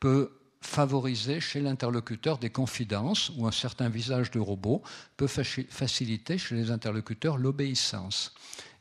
[0.00, 0.30] peut
[0.62, 4.82] favoriser chez l'interlocuteur des confidences ou un certain visage de robot
[5.16, 8.32] peut faciliter chez les interlocuteurs l'obéissance.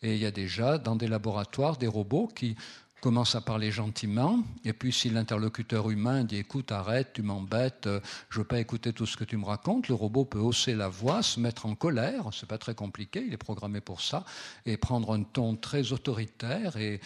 [0.04, 2.56] Et il y a déjà dans des laboratoires des robots qui
[3.02, 8.00] commence à parler gentiment, et puis si l'interlocuteur humain dit écoute, arrête, tu m'embêtes, euh,
[8.30, 10.88] je veux pas écouter tout ce que tu me racontes, le robot peut hausser la
[10.88, 14.24] voix, se mettre en colère, c'est pas très compliqué, il est programmé pour ça,
[14.68, 17.02] et prendre un ton très autoritaire et,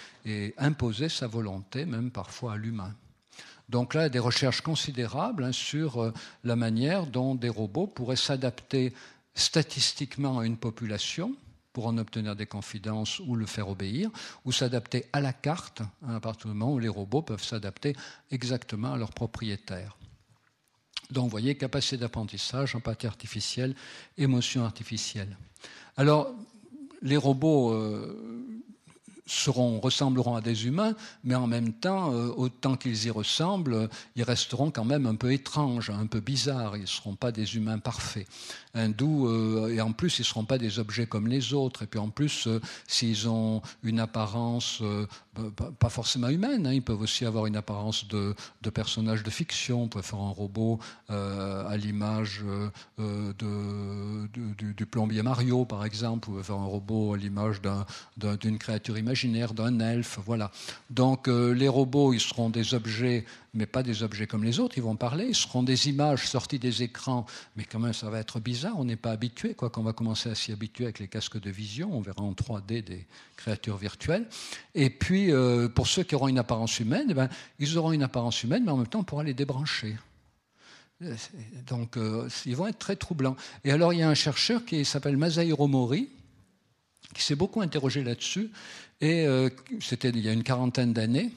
[0.57, 2.93] imposer sa volonté, même parfois à l'humain.
[3.69, 7.49] Donc là, il y a des recherches considérables hein, sur euh, la manière dont des
[7.49, 8.93] robots pourraient s'adapter
[9.33, 11.35] statistiquement à une population,
[11.75, 14.09] pour en obtenir des confidences ou le faire obéir,
[14.45, 17.97] ou s'adapter à la carte, à partir du moment où les robots peuvent s'adapter
[18.31, 19.97] exactement à leur propriétaire.
[21.11, 23.75] Donc, vous voyez, capacité d'apprentissage, empathie artificielle,
[24.17, 25.37] émotion artificielle.
[25.97, 26.33] Alors,
[27.01, 28.63] les robots euh,
[29.25, 34.23] seront, ressembleront à des humains, mais en même temps, euh, autant qu'ils y ressemblent, ils
[34.23, 36.77] resteront quand même un peu étranges, un peu bizarres.
[36.77, 38.27] Ils ne seront pas des humains parfaits.
[38.75, 41.83] D'où, euh, et en plus, ils ne seront pas des objets comme les autres.
[41.83, 44.81] Et puis en plus, euh, s'ils ont une apparence
[45.79, 49.83] pas forcément humaine, hein, ils peuvent aussi avoir une apparence de, de personnage de fiction.
[49.83, 52.43] On peut faire un robot à l'image
[52.97, 54.27] de,
[54.73, 56.29] du, plombier Mario, par exemple.
[56.29, 57.61] On peut faire un robot à l'image
[58.17, 60.51] d'une créature imaginaire d'un elfe, voilà.
[60.89, 64.77] Donc euh, les robots, ils seront des objets, mais pas des objets comme les autres,
[64.77, 68.19] ils vont parler, ils seront des images sorties des écrans, mais quand même ça va
[68.19, 71.07] être bizarre, on n'est pas habitué, quoi qu'on va commencer à s'y habituer avec les
[71.07, 73.05] casques de vision, on verra en 3D des
[73.37, 74.27] créatures virtuelles.
[74.73, 78.03] Et puis euh, pour ceux qui auront une apparence humaine, eh ben, ils auront une
[78.03, 79.95] apparence humaine, mais en même temps on pourra les débrancher.
[81.67, 83.35] Donc, euh, ils vont être très troublants.
[83.63, 86.09] Et alors, il y a un chercheur qui s'appelle Masahiro Mori,
[87.13, 88.49] qui s'est beaucoup interrogé là-dessus,
[89.01, 89.49] et euh,
[89.81, 91.31] c'était il y a une quarantaine d'années.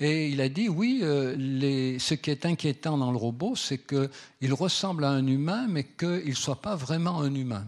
[0.00, 4.54] Et il a dit, oui, euh, ce qui est inquiétant dans le robot, c'est qu'il
[4.54, 7.66] ressemble à un humain, mais qu'il ne soit pas vraiment un humain.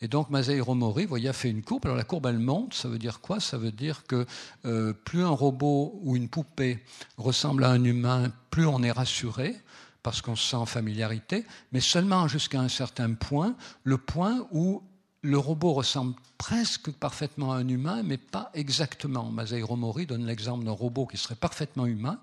[0.00, 1.86] Et donc Masahiro Mori, voyez, a fait une courbe.
[1.86, 2.74] Alors la courbe, elle monte.
[2.74, 3.40] Ça veut dire quoi?
[3.40, 4.26] Ça veut dire que
[4.66, 6.78] euh, plus un robot ou une poupée
[7.16, 9.56] ressemble à un humain, plus on est rassuré
[10.02, 14.82] parce qu'on se sent en familiarité, mais seulement jusqu'à un certain point, le point où
[15.24, 19.30] le robot ressemble presque parfaitement à un humain, mais pas exactement.
[19.30, 22.20] Masahiro Mori donne l'exemple d'un robot qui serait parfaitement humain,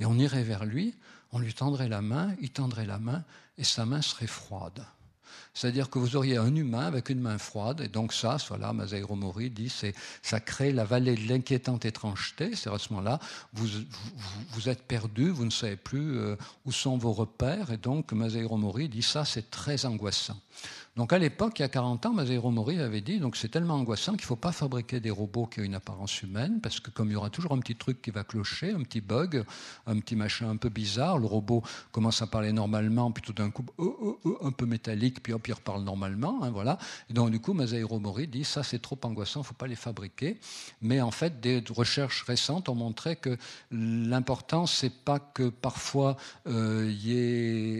[0.00, 0.92] et on irait vers lui,
[1.30, 3.22] on lui tendrait la main, il tendrait la main,
[3.58, 4.84] et sa main serait froide.
[5.54, 9.14] C'est-à-dire que vous auriez un humain avec une main froide, et donc ça, voilà, Masahiro
[9.14, 12.56] Mori dit, c'est, ça crée la vallée de l'inquiétante étrangeté.
[12.56, 13.20] C'est à ce moment-là,
[13.52, 13.68] vous,
[14.50, 18.56] vous, êtes perdu, vous ne savez plus euh, où sont vos repères, et donc Masahiro
[18.56, 20.40] Mori dit ça, c'est très angoissant.
[20.94, 23.76] Donc à l'époque, il y a 40 ans, Masahiro Mori avait dit donc c'est tellement
[23.76, 26.90] angoissant qu'il ne faut pas fabriquer des robots qui ont une apparence humaine, parce que
[26.90, 29.42] comme il y aura toujours un petit truc qui va clocher, un petit bug,
[29.86, 33.50] un petit machin un peu bizarre, le robot commence à parler normalement, puis tout d'un
[33.50, 36.76] coup oh, oh, oh, un peu métallique, puis hop, il reparle normalement, hein, voilà.
[37.08, 39.68] Et donc du coup, Masahiro Mori dit ça c'est trop angoissant, il ne faut pas
[39.68, 40.38] les fabriquer.
[40.82, 43.38] Mais en fait, des recherches récentes ont montré que
[43.70, 46.92] l'important c'est pas que parfois euh,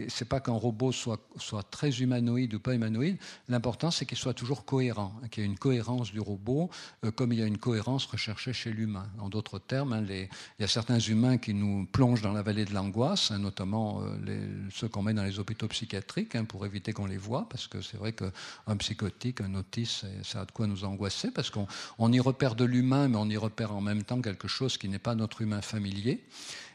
[0.09, 3.02] c'est pas qu'un robot soit, soit très humanoïde ou pas humanoïde
[3.49, 6.69] L'important, c'est qu'il soit toujours cohérent, hein, qu'il y ait une cohérence du robot,
[7.03, 9.07] euh, comme il y a une cohérence recherchée chez l'humain.
[9.19, 12.65] En d'autres termes, hein, il y a certains humains qui nous plongent dans la vallée
[12.65, 17.05] de l'angoisse, hein, notamment euh, ceux qu'on met dans les hôpitaux psychiatriques, pour éviter qu'on
[17.05, 20.83] les voit, parce que c'est vrai qu'un psychotique, un autiste, ça a de quoi nous
[20.83, 24.47] angoisser, parce qu'on y repère de l'humain, mais on y repère en même temps quelque
[24.47, 26.23] chose qui n'est pas notre humain familier.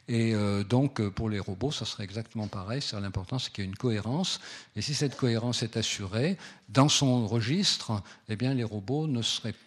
[0.09, 2.81] Et euh, donc, euh, pour les robots, ça serait exactement pareil.
[2.81, 4.41] C'est l'important, c'est qu'il y ait une cohérence.
[4.75, 6.39] Et si cette cohérence est assurée,
[6.71, 9.21] dans son registre, eh bien, les robots ne,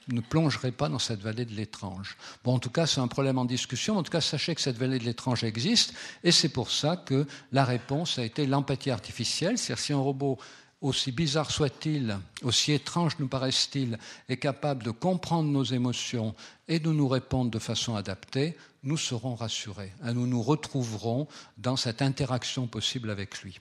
[0.08, 2.17] ne plongeraient pas dans cette vallée de l'étrange.
[2.43, 3.97] Bon, en tout cas, c'est un problème en discussion.
[3.97, 5.93] En tout cas, sachez que cette vallée de l'étrange existe.
[6.23, 9.60] Et c'est pour ça que la réponse a été l'empathie artificielle.
[9.60, 10.39] C'est-à-dire, si un robot
[10.82, 16.36] aussi bizarre soit-il, aussi étrange nous paraisse-t-il, est capable de comprendre nos émotions
[16.67, 19.94] et de nous répondre de façon adaptée, nous serons rassurés.
[20.02, 23.60] Hein, nous nous retrouverons dans cette interaction possible avec lui.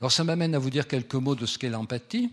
[0.00, 2.32] Alors ça m'amène à vous dire quelques mots de ce qu'est l'empathie.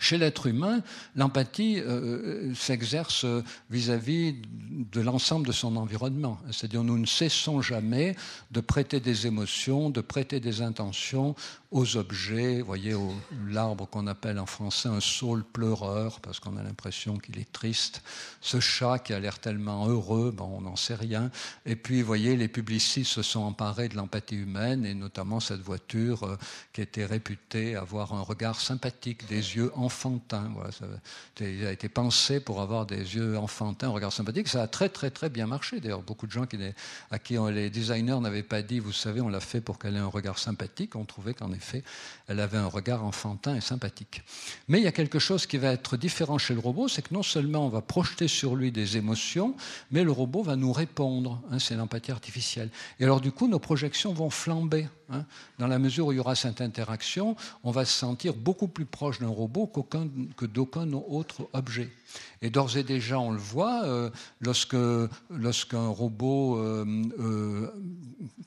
[0.00, 0.82] Chez l'être humain,
[1.14, 3.24] l'empathie euh, euh, s'exerce
[3.70, 4.34] vis-à-vis
[4.92, 6.38] de l'ensemble de son environnement.
[6.50, 8.16] C'est-à-dire nous ne cessons jamais
[8.50, 11.34] de prêter des émotions, de prêter des intentions
[11.74, 12.60] aux objets.
[12.60, 12.94] Vous voyez
[13.48, 18.02] l'arbre qu'on appelle en français un saule pleureur, parce qu'on a l'impression qu'il est triste.
[18.40, 21.30] Ce chat qui a l'air tellement heureux, bon, on n'en sait rien.
[21.66, 25.62] Et puis, vous voyez, les publicistes se sont emparés de l'empathie humaine, et notamment cette
[25.62, 26.36] voiture euh,
[26.72, 30.50] qui était réputée avoir un regard sympathique, des yeux enfantins.
[30.54, 30.86] Voilà, ça,
[31.40, 34.48] il a été pensé pour avoir des yeux enfantins, un regard sympathique.
[34.48, 35.80] Ça a très, très, très bien marché.
[35.80, 36.46] D'ailleurs, beaucoup de gens
[37.10, 40.00] à qui les designers n'avaient pas dit, vous savez, on l'a fait pour qu'elle ait
[40.00, 41.82] un regard sympathique, on trouvait qu'en effet,
[42.28, 44.22] elle avait un regard enfantin et sympathique.
[44.68, 47.14] Mais il y a quelque chose qui va être différent chez le robot, c'est que
[47.14, 49.54] non seulement on va projeter sur lui des émotions,
[49.90, 51.40] mais le robot va nous répondre.
[51.50, 52.70] Hein, c'est l'empathie artificielle.
[53.00, 54.88] Et alors du coup, nos projections vont flamber.
[55.10, 55.24] Hein.
[55.58, 58.86] Dans la mesure où il y aura cette interaction, on va se sentir beaucoup plus
[58.86, 59.70] proche d'un robot
[60.36, 61.90] que d'aucun autre objet.
[62.42, 64.76] Et d'ores et déjà, on le voit, euh, lorsque
[65.30, 66.84] lorsqu'un robot, euh,
[67.18, 67.70] euh,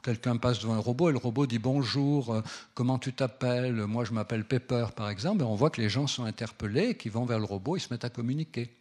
[0.03, 2.41] quelqu'un passe devant un robot et le robot dit bonjour,
[2.73, 3.85] comment tu t'appelles?
[3.85, 5.41] Moi, je m'appelle Pepper, par exemple.
[5.41, 7.91] Et on voit que les gens sont interpellés, qui vont vers le robot, ils se
[7.91, 8.71] mettent à communiquer.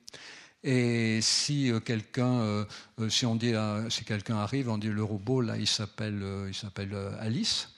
[0.68, 2.66] Et si quelqu'un,
[3.08, 3.54] si on dit,
[3.88, 7.68] si quelqu'un arrive, on dit le robot là, il s'appelle, il s'appelle Alice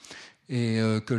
[0.49, 1.15] et que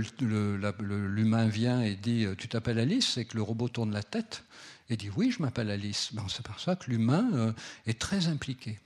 [0.82, 3.18] l'humain vient et dit Tu t'appelles Alice?
[3.18, 4.44] et que le robot tourne la tête,
[4.90, 6.10] et dit oui, je m'appelle Alice.
[6.14, 7.54] Ben, on s'aperçoit que l'humain euh,
[7.86, 8.80] est très impliqué.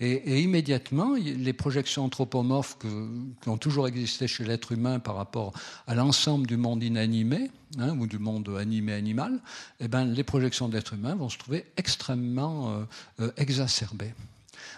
[0.00, 5.52] Et, immédiatement, les projections anthropomorphes qui ont toujours existé chez l'être humain par rapport
[5.86, 9.40] à l'ensemble du monde inanimé, hein, ou du monde animé-animal,
[9.78, 12.84] eh ben, les projections de l'être humain vont se trouver extrêmement euh,
[13.20, 14.14] euh, exacerbées.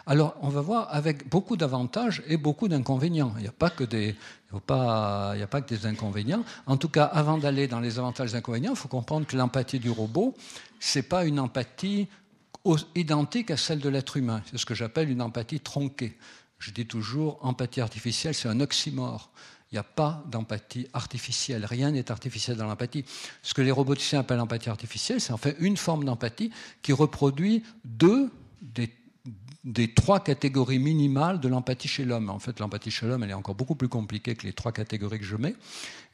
[0.06, 3.32] Alors, on va voir avec beaucoup d'avantages et beaucoup d'inconvénients.
[3.36, 4.16] Il n'y a pas que des,
[4.52, 6.44] il n'y a pas que des inconvénients.
[6.66, 9.78] En tout cas, avant d'aller dans les avantages et inconvénients, il faut comprendre que l'empathie
[9.78, 10.34] du robot,
[10.80, 12.08] ce n'est pas une empathie
[12.94, 14.42] identique à celle de l'être humain.
[14.50, 16.16] C'est ce que j'appelle une empathie tronquée.
[16.58, 19.30] Je dis toujours, empathie artificielle, c'est un oxymore.
[19.70, 21.64] Il n'y a pas d'empathie artificielle.
[21.64, 23.04] Rien n'est artificiel dans l'empathie.
[23.42, 27.62] Ce que les roboticiens appellent empathie artificielle, c'est en fait une forme d'empathie qui reproduit
[27.84, 28.90] deux des
[29.64, 32.30] des trois catégories minimales de l'empathie chez l'homme.
[32.30, 35.20] En fait, l'empathie chez l'homme, elle est encore beaucoup plus compliquée que les trois catégories
[35.20, 35.54] que je mets.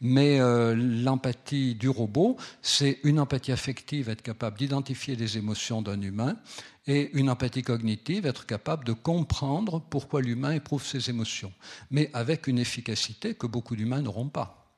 [0.02, 6.00] Mais euh, l'empathie du robot, c'est une empathie affective, être capable d'identifier les émotions d'un
[6.02, 6.36] humain,
[6.86, 11.52] et une empathie cognitive, être capable de comprendre pourquoi l'humain éprouve ses émotions,
[11.90, 14.74] mais avec une efficacité que beaucoup d'humains n'auront pas.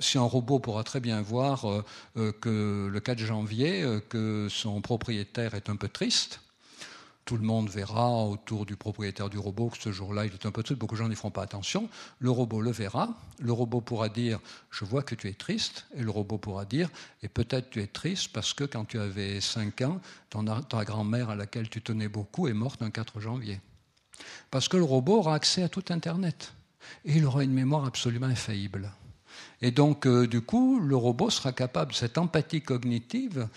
[0.00, 1.84] si un robot pourra très bien voir euh,
[2.16, 6.40] euh, que le 4 janvier, que son propriétaire est un peu triste,
[7.26, 10.52] tout le monde verra autour du propriétaire du robot que ce jour-là, il est un
[10.52, 11.90] peu triste, beaucoup de gens n'y feront pas attention.
[12.20, 13.08] Le robot le verra,
[13.40, 14.38] le robot pourra dire
[14.70, 16.88] Je vois que tu es triste, et le robot pourra dire
[17.24, 20.00] Et peut-être tu es triste parce que quand tu avais 5 ans,
[20.68, 23.60] ta grand-mère à laquelle tu tenais beaucoup est morte un 4 janvier.
[24.52, 26.54] Parce que le robot aura accès à tout Internet,
[27.04, 28.92] et il aura une mémoire absolument infaillible.
[29.62, 33.48] Et donc, euh, du coup, le robot sera capable, cette empathie cognitive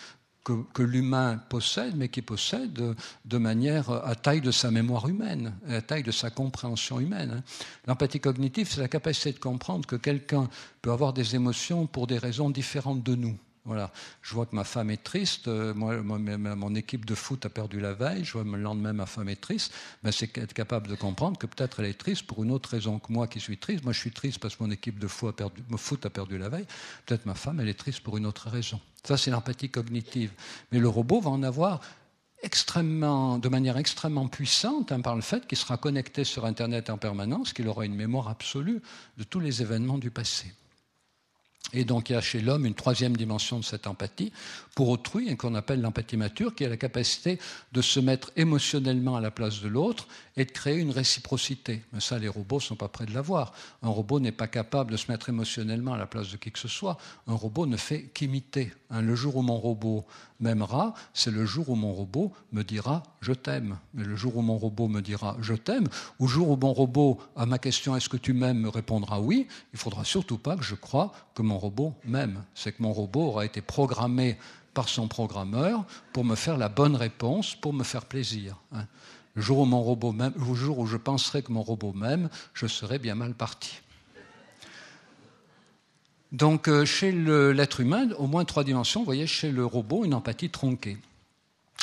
[0.74, 5.82] que, l'humain possède, mais qui possède de manière à taille de sa mémoire humaine, à
[5.82, 7.36] taille de sa compréhension humaine.
[7.38, 7.44] Hein.
[7.88, 10.50] L'empathie cognitive, c'est la capacité de comprendre que quelqu'un
[10.82, 13.38] peut avoir des émotions pour des raisons différentes de nous.
[13.66, 13.92] Voilà.
[14.24, 15.48] Je vois que ma femme est triste.
[15.48, 18.24] Euh, moi, mon équipe de foot a perdu la veille.
[18.24, 19.74] Je vois le lendemain ma femme est triste.
[20.02, 22.98] Ben, c'est être capable de comprendre que peut-être elle est triste pour une autre raison
[22.98, 23.84] que moi qui suis triste.
[23.84, 26.40] Moi, je suis triste parce que mon équipe de foot a perdu, foot a perdu
[26.40, 26.66] la veille.
[27.06, 28.80] Peut-être ma femme, elle est triste pour une autre raison.
[29.04, 30.32] Ça, c'est l'empathie cognitive.
[30.72, 31.82] Mais le robot va en avoir
[32.42, 36.98] extrêmement, de manière extrêmement puissante hein, par le fait qu'il sera connecté sur Internet en
[36.98, 38.82] permanence, qu'il aura une mémoire absolue
[39.18, 40.54] de tous les événements du passé.
[41.74, 44.32] Et donc il y a chez l'homme une troisième dimension de cette empathie
[44.76, 47.40] pour autrui, qu'on appelle l'empathie mature, qui est la capacité
[47.74, 51.84] de se mettre émotionnellement à la place de l'autre et de créer une réciprocité.
[51.94, 53.54] Mais ça, les robots ne sont pas prêts de l'avoir.
[53.84, 56.60] Un robot n'est pas capable de se mettre émotionnellement à la place de qui que
[56.60, 56.98] ce soit.
[57.28, 58.72] Un robot ne fait qu'imiter.
[58.90, 60.06] Hein, le jour où mon robot
[60.40, 63.78] m'aimera, c'est le jour où mon robot me dira je t'aime.
[63.94, 65.88] Mais le jour où mon robot me dira je t'aime,
[66.20, 69.20] ou le jour où mon robot, à ma question est-ce que tu m'aimes, me répondra
[69.20, 72.44] oui, il faudra surtout pas que je croie que mon robot m'aime.
[72.56, 74.38] C'est que mon robot aura été programmé
[74.74, 78.56] par son programmeur pour me faire la bonne réponse, pour me faire plaisir.
[78.72, 78.86] Hein.
[79.36, 82.30] Le jour où mon robot m'aime, le jour où je penserai que mon robot m'aime,
[82.54, 83.82] je serai bien mal parti.
[86.32, 90.14] Donc, euh, chez l'être humain, au moins trois dimensions, vous voyez, chez le robot, une
[90.14, 90.98] empathie tronquée.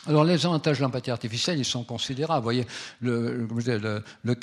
[0.09, 2.39] Alors les avantages de l'empathie artificielle, ils sont considérables.
[2.39, 2.67] Vous voyez,
[3.01, 3.49] le,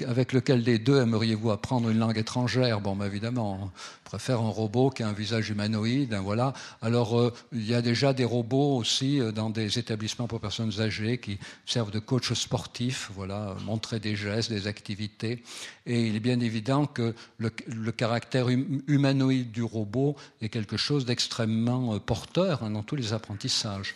[0.06, 2.82] avec lequel des deux aimeriez-vous apprendre une langue étrangère?
[2.82, 3.70] Bon, ben, évidemment, on
[4.04, 6.14] préfère un robot qui a un visage humanoïde.
[6.14, 6.52] Hein, voilà.
[6.82, 10.82] Alors euh, il y a déjà des robots aussi euh, dans des établissements pour personnes
[10.82, 15.44] âgées qui servent de coach sportif, voilà, montrer des gestes, des activités.
[15.86, 21.06] Et il est bien évident que le, caractère hum, humanoïde du robot est quelque chose
[21.06, 23.96] d'extrêmement euh, porteur hein, dans tous les apprentissages.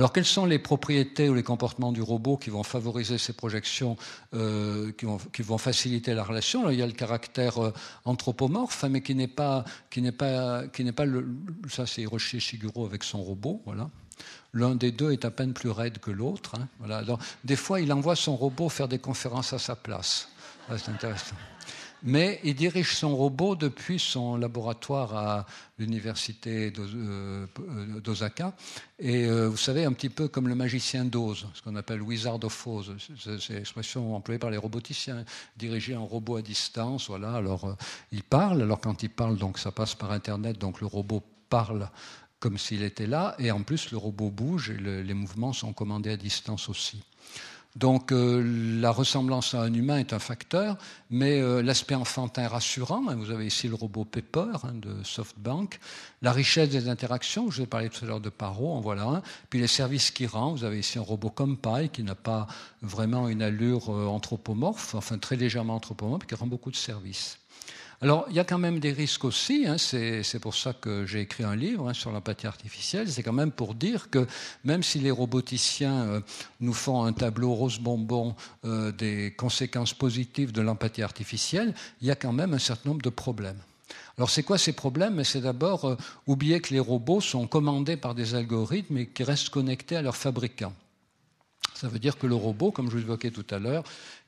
[0.00, 3.98] Alors, quelles sont les propriétés ou les comportements du robot qui vont favoriser ces projections,
[4.32, 6.70] euh, qui, vont, faciliter la relation?
[6.70, 7.74] Il y a le caractère euh,
[8.06, 11.28] anthropomorphe, hein, mais qui n'est pas, qui n'est pas, qui n'est pas le.
[11.68, 13.90] Ça, c'est Hiroshi Shiguro avec son robot, voilà.
[14.54, 16.54] L'un des deux est à peine plus raide que l'autre.
[16.58, 17.02] Hein, voilà.
[17.44, 20.30] des fois, il envoie son robot faire des conférences à sa place.
[20.78, 21.36] c'est intéressant
[22.02, 25.46] mais il dirige son robot depuis son laboratoire à
[25.78, 27.46] l'université euh,
[28.02, 28.54] d'Osaka.
[28.98, 32.42] Et euh, vous savez, un petit peu comme le magicien d'Oz, ce qu'on appelle Wizard
[32.44, 32.94] of Oz,
[33.38, 35.24] c'est l'expression employée par les roboticiens,
[35.56, 37.08] diriger un robot à distance.
[37.08, 37.74] Voilà, alors euh,
[38.12, 41.88] il parle, alors quand il parle, donc ça passe par Internet, donc le robot parle
[42.38, 46.10] comme s'il était là, et en plus le robot bouge et les mouvements sont commandés
[46.10, 47.02] à distance aussi.
[47.76, 48.42] Donc euh,
[48.80, 50.76] la ressemblance à un humain est un facteur,
[51.08, 55.78] mais euh, l'aspect enfantin rassurant, hein, vous avez ici le robot Pepper hein, de SoftBank,
[56.20, 59.04] la richesse des interactions, je vous ai parlé tout à l'heure de Paro, en voilà
[59.04, 62.48] un, puis les services qui rend, vous avez ici un robot Compy qui n'a pas
[62.82, 67.39] vraiment une allure euh, anthropomorphe, enfin très légèrement anthropomorphe, qui rend beaucoup de services.
[68.02, 71.20] Alors, il y a quand même des risques aussi, hein, c'est pour ça que j'ai
[71.20, 74.26] écrit un livre hein, sur l'empathie artificielle, c'est quand même pour dire que
[74.64, 76.20] même si les roboticiens euh,
[76.60, 78.34] nous font un tableau rose bonbon
[78.64, 83.02] euh, des conséquences positives de l'empathie artificielle, il y a quand même un certain nombre
[83.02, 83.60] de problèmes.
[84.16, 85.22] Alors c'est quoi ces problèmes?
[85.22, 85.96] C'est d'abord euh,
[86.26, 90.16] oublier que les robots sont commandés par des algorithmes et qui restent connectés à leurs
[90.16, 90.72] fabricants.
[91.74, 93.84] Ça veut dire que le robot, comme je vous l'évoquais tout à l'heure,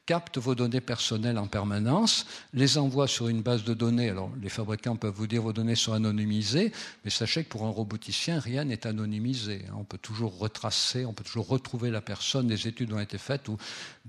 [0.07, 4.11] capte vos données personnelles en permanence, les envoie sur une base de données.
[4.11, 6.73] Alors, les fabricants peuvent vous dire vos données sont anonymisées,
[7.05, 9.65] mais sachez que pour un roboticien, rien n'est anonymisé.
[9.77, 12.49] On peut toujours retracer, on peut toujours retrouver la personne.
[12.49, 13.57] Des études ont été faites où,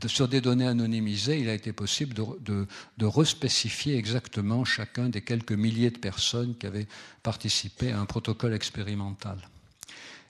[0.07, 2.67] sur des données anonymisées, il a été possible de, de,
[2.97, 6.87] de respécifier exactement chacun des quelques milliers de personnes qui avaient
[7.21, 9.37] participé à un protocole expérimental.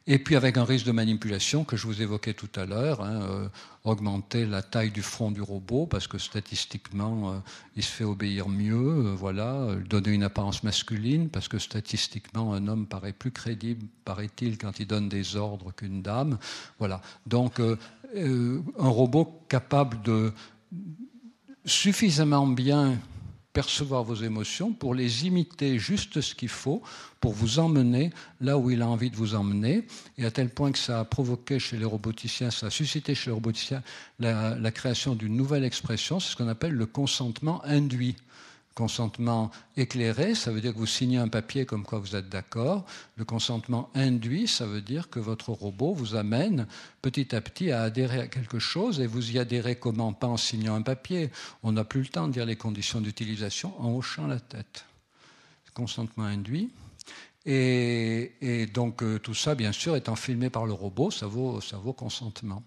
[0.06, 3.22] Et puis avec un risque de manipulation que je vous évoquais tout à l'heure, hein,
[3.22, 3.48] euh,
[3.86, 7.38] augmenter la taille du front du robot parce que statistiquement euh,
[7.78, 12.68] il se fait obéir mieux, euh, voilà, donner une apparence masculine parce que statistiquement un
[12.68, 16.38] homme paraît plus crédible, paraît-il, quand il donne des ordres qu'une dame,
[16.80, 17.02] voilà.
[17.26, 20.34] Donc un robot capable de
[21.66, 23.00] suffisamment bien
[23.54, 26.82] percevoir vos émotions, pour les imiter juste ce qu'il faut,
[27.20, 29.86] pour vous emmener là où il a envie de vous emmener,
[30.18, 33.30] et à tel point que ça a provoqué chez les roboticiens, ça a suscité chez
[33.30, 33.84] les roboticiens
[34.20, 38.16] la, la création d'une nouvelle expression, c'est ce qu'on appelle le consentement induit.
[38.76, 42.86] Consentement éclairé, ça veut dire que vous signez un papier comme quoi vous êtes d'accord.
[43.18, 46.66] Le consentement induit, ça veut dire que votre robot vous amène
[47.04, 50.12] petit à petit à adhérer à quelque chose et vous y adhérez comment?
[50.12, 51.30] Pas en signant un papier.
[51.62, 54.86] On n'a plus le temps de dire les conditions d'utilisation en hochant la tête.
[55.76, 56.72] Consentement induit.
[57.46, 61.78] Et, donc euh, tout ça, bien sûr, étant filmé par le robot, ça vaut, ça
[61.78, 62.64] vaut consentement.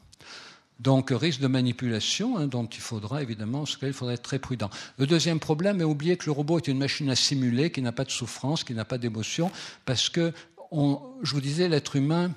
[0.79, 4.69] Donc risque de manipulation hein, dont il faudra évidemment, être très prudent.
[4.99, 7.93] Le deuxième problème est oublier que le robot est une machine à simuler, qui n'a
[7.93, 9.51] pas de souffrance, qui n'a pas d'émotion,
[9.87, 10.33] parce que,
[10.73, 12.33] je vous disais, l'être humain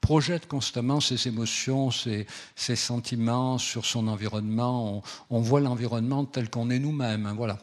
[0.00, 2.26] projette constamment ses émotions, ses,
[2.56, 5.02] sentiments sur son environnement.
[5.30, 7.26] On, voit l'environnement tel qu'on est nous-mêmes.
[7.26, 7.58] Hein, voilà.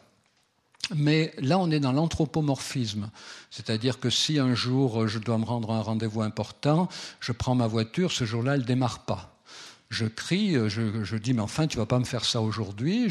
[0.93, 3.09] Mais là, on est dans l'anthropomorphisme.
[3.49, 6.89] C'est-à-dire que si un jour je dois me rendre à un rendez-vous important,
[7.21, 9.32] je prends ma voiture, ce jour-là, elle ne démarre pas
[9.93, 13.09] je crie, je, dis, mais enfin, tu vas pas me faire ça aujourd'hui.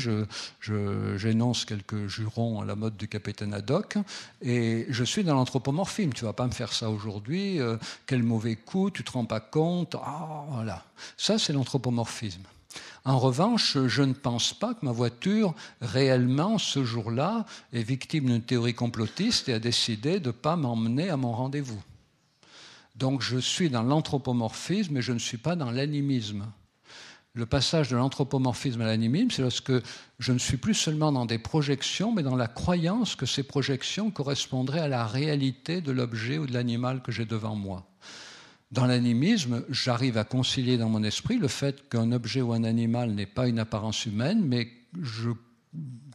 [1.17, 3.97] J'énonce quelques jurons à la mode du capitaine Haddock.
[4.43, 6.13] Et je suis dans l'anthropomorphisme.
[6.13, 7.61] Tu vas pas me faire ça aujourd'hui.
[7.61, 7.77] Euh,
[8.07, 9.97] quel mauvais coup, tu te rends pas compte.
[10.05, 10.85] Ah.
[11.17, 12.43] Ça, c'est l'anthropomorphisme.
[13.05, 18.43] En revanche, je ne pense pas que ma voiture, réellement, ce jour-là, est victime d'une
[18.43, 21.83] théorie complotiste et a décidé de ne pas m'emmener à mon rendez-vous.
[22.95, 26.45] Donc je suis dans l'anthropomorphisme et je ne suis pas dans l'animisme
[27.35, 29.73] le passage de l'anthropomorphisme à l'animisme, c'est lorsque
[30.19, 34.11] je ne suis plus seulement dans des projections, mais dans la croyance que ces projections
[34.11, 37.87] correspondraient à la réalité de l'objet ou de l'animal que j'ai devant moi.
[38.71, 43.13] Dans l'animisme, j'arrive à concilier dans mon esprit le fait qu'un objet ou un animal
[43.13, 44.69] n'est pas une apparence humaine, mais
[45.01, 45.31] je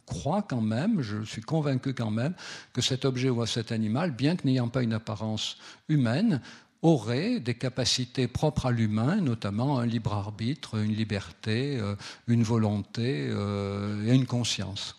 [0.06, 2.34] crois quand même, je suis convaincu quand même,
[2.72, 5.58] que cet objet ou cet animal, bien que n'ayant pas une apparence
[5.88, 6.40] humaine,
[6.82, 11.96] aurait des capacités propres à l'humain, notamment un libre arbitre, une liberté, euh,
[12.28, 14.96] une volonté euh, et une conscience.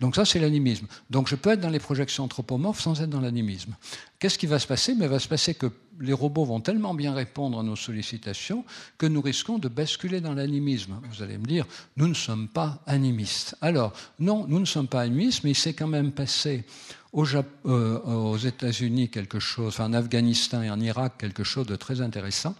[0.00, 0.86] Donc ça, c'est l'animisme.
[1.10, 3.76] Donc je peux être dans les projections anthropomorphes sans être dans l'animisme.
[4.18, 4.94] Qu'est-ce qui va se passer?
[4.94, 8.64] Mais Il va se passer que les robots vont tellement bien répondre à nos sollicitations
[8.98, 11.00] que nous risquons de basculer dans l'animisme.
[11.10, 13.56] Vous allez me dire, nous ne sommes pas animistes.
[13.60, 16.64] Alors, non, nous ne sommes pas animistes, mais il s'est quand même passé
[17.16, 22.54] euh, aux États-Unis quelque chose, en Afghanistan et en Irak quelque chose de très intéressant,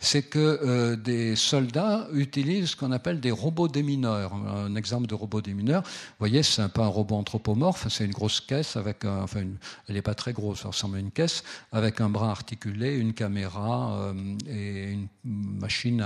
[0.00, 4.34] c'est que euh, des soldats utilisent ce qu'on appelle des robots démineurs.
[4.34, 8.42] Un exemple de robot démineur, vous voyez, c'est peu un robot anthropomorphe, c'est une grosse
[8.42, 9.44] caisse avec, enfin,
[9.88, 11.42] elle n'est pas très grosse, ça ressemble à une caisse
[11.72, 16.04] avec un bras articulé, une caméra euh, et une machine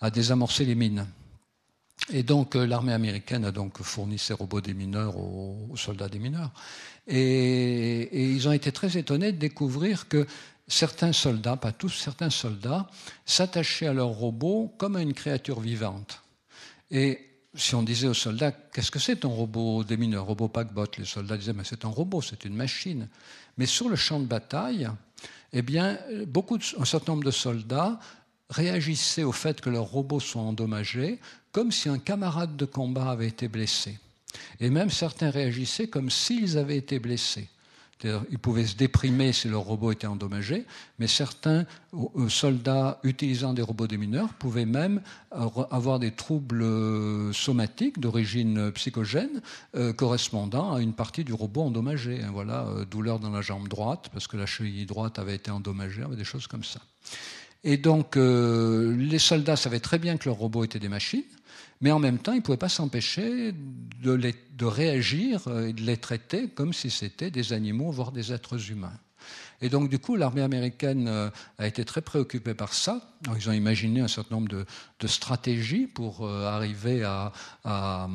[0.00, 1.06] à, désamorcer les mines.
[2.10, 6.52] Et donc l'armée américaine a donc fourni ces robots démineurs aux, aux soldats démineurs.
[7.08, 10.26] Et, ils ont été très étonnés de découvrir que
[10.66, 12.88] certains soldats, pas tous, certains soldats,
[13.24, 16.22] s'attachaient à leur robot comme à une créature vivante.
[16.90, 17.20] Et
[17.54, 21.38] si on disait aux soldats, qu'est-ce que c'est ton robot démineur, robot paquebot Les soldats
[21.38, 23.08] disaient, mais c'est un robot, c'est une machine.
[23.56, 24.88] Mais sur le champ de bataille,
[25.52, 27.98] eh bien, beaucoup un certain nombre de soldats
[28.50, 31.18] réagissaient au fait que leurs robots sont endommagés
[31.52, 33.98] comme si un camarade de combat avait été blessé.
[34.60, 37.48] Et même certains réagissaient comme s'ils avaient été blessés.
[38.04, 40.64] Ils pouvaient se déprimer si leur robot était endommagé,
[41.00, 45.00] mais certains euh, soldats utilisant des robots démineurs pouvaient même
[45.32, 49.42] avoir des troubles euh, somatiques d'origine psychogène
[49.74, 52.22] euh, correspondant à une partie du robot endommagé.
[52.22, 56.04] Hein, voilà, douleur dans la jambe droite parce que la cheville droite avait été endommagée,
[56.16, 56.80] des choses comme ça.
[57.64, 61.24] Et donc, les soldats savaient très bien que leurs robots étaient des machines,
[61.80, 65.96] mais en même temps, ils ne pouvaient pas s'empêcher de, de, réagir et de les
[65.96, 68.98] traiter comme si c'était des animaux, voire des êtres humains.
[69.60, 73.00] Et donc, du coup, l'armée américaine euh, a été très préoccupée par ça.
[73.36, 74.64] ils ont imaginé un certain nombre de,
[75.06, 77.32] stratégies pour euh, arriver à,
[77.64, 78.08] à,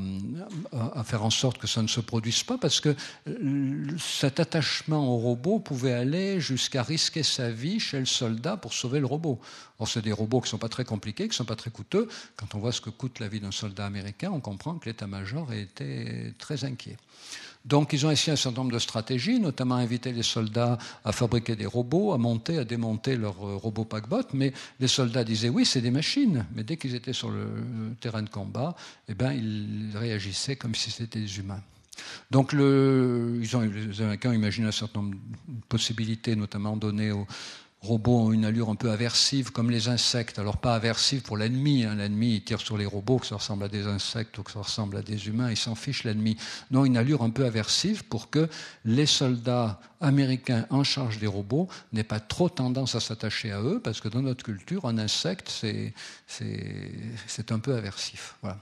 [1.03, 2.95] faire en sorte que ça ne se produise pas, parce que
[3.27, 8.73] euh, cet attachement au robot pouvait aller jusqu'à risquer sa vie chez le soldat pour
[8.73, 9.39] sauver le robot.
[9.79, 11.71] Or, c'est des robots qui ne sont pas très compliqués, qui ne sont pas très
[11.71, 12.07] coûteux.
[12.37, 15.51] Quand on voit ce que coûte la vie d'un soldat américain, on comprend que l'état-major
[15.51, 16.95] était très inquiet.
[17.66, 21.55] Donc ils ont essayé un certain nombre de stratégies, notamment inviter les soldats à fabriquer
[21.55, 25.66] des robots, à monter, à démonter leurs euh, robots paquebots, mais les soldats disaient oui,
[25.66, 27.47] c'est des machines, mais dès qu'ils étaient sur le
[28.01, 28.76] terrain de combat,
[29.07, 31.61] eh ben, ils réagissaient comme si c'était des humains.
[32.32, 35.16] Donc ils ont, les Américains ont imaginé un certain nombre
[35.47, 37.28] de possibilités, notamment données aux,
[37.84, 40.39] robots ont une allure un peu aversive, comme les insectes.
[40.39, 41.95] Alors pas aversive pour l'ennemi, hein.
[41.95, 44.59] l'ennemi il tire sur les robots, que ça ressemble à des insectes ou que ça
[44.59, 46.38] ressemble à des humains, il s'en fiche l'ennemi.
[46.71, 48.49] Non, une allure un peu aversive pour que
[48.86, 53.81] les soldats américains en charge des robots n'aient pas trop tendance à s'attacher à eux,
[53.84, 55.93] parce que dans notre culture, un insecte, c'est,
[57.51, 58.36] un peu aversif.
[58.41, 58.59] Voilà.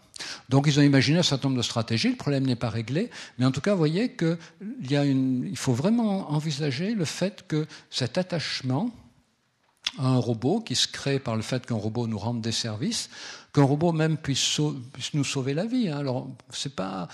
[0.49, 3.45] Donc ils ont imaginé un certain nombre de stratégies, le problème n'est pas réglé, mais
[3.45, 8.91] en tout cas, vous voyez qu'il faut vraiment envisager le fait que cet attachement,
[9.99, 13.09] un robot qui se crée par le fait qu'un robot nous rende des services,
[13.53, 14.59] qu'un robot même puisse,
[15.13, 15.89] nous sauver la vie.
[15.89, 15.97] Hein.
[15.97, 17.07] Alors, c'est pas,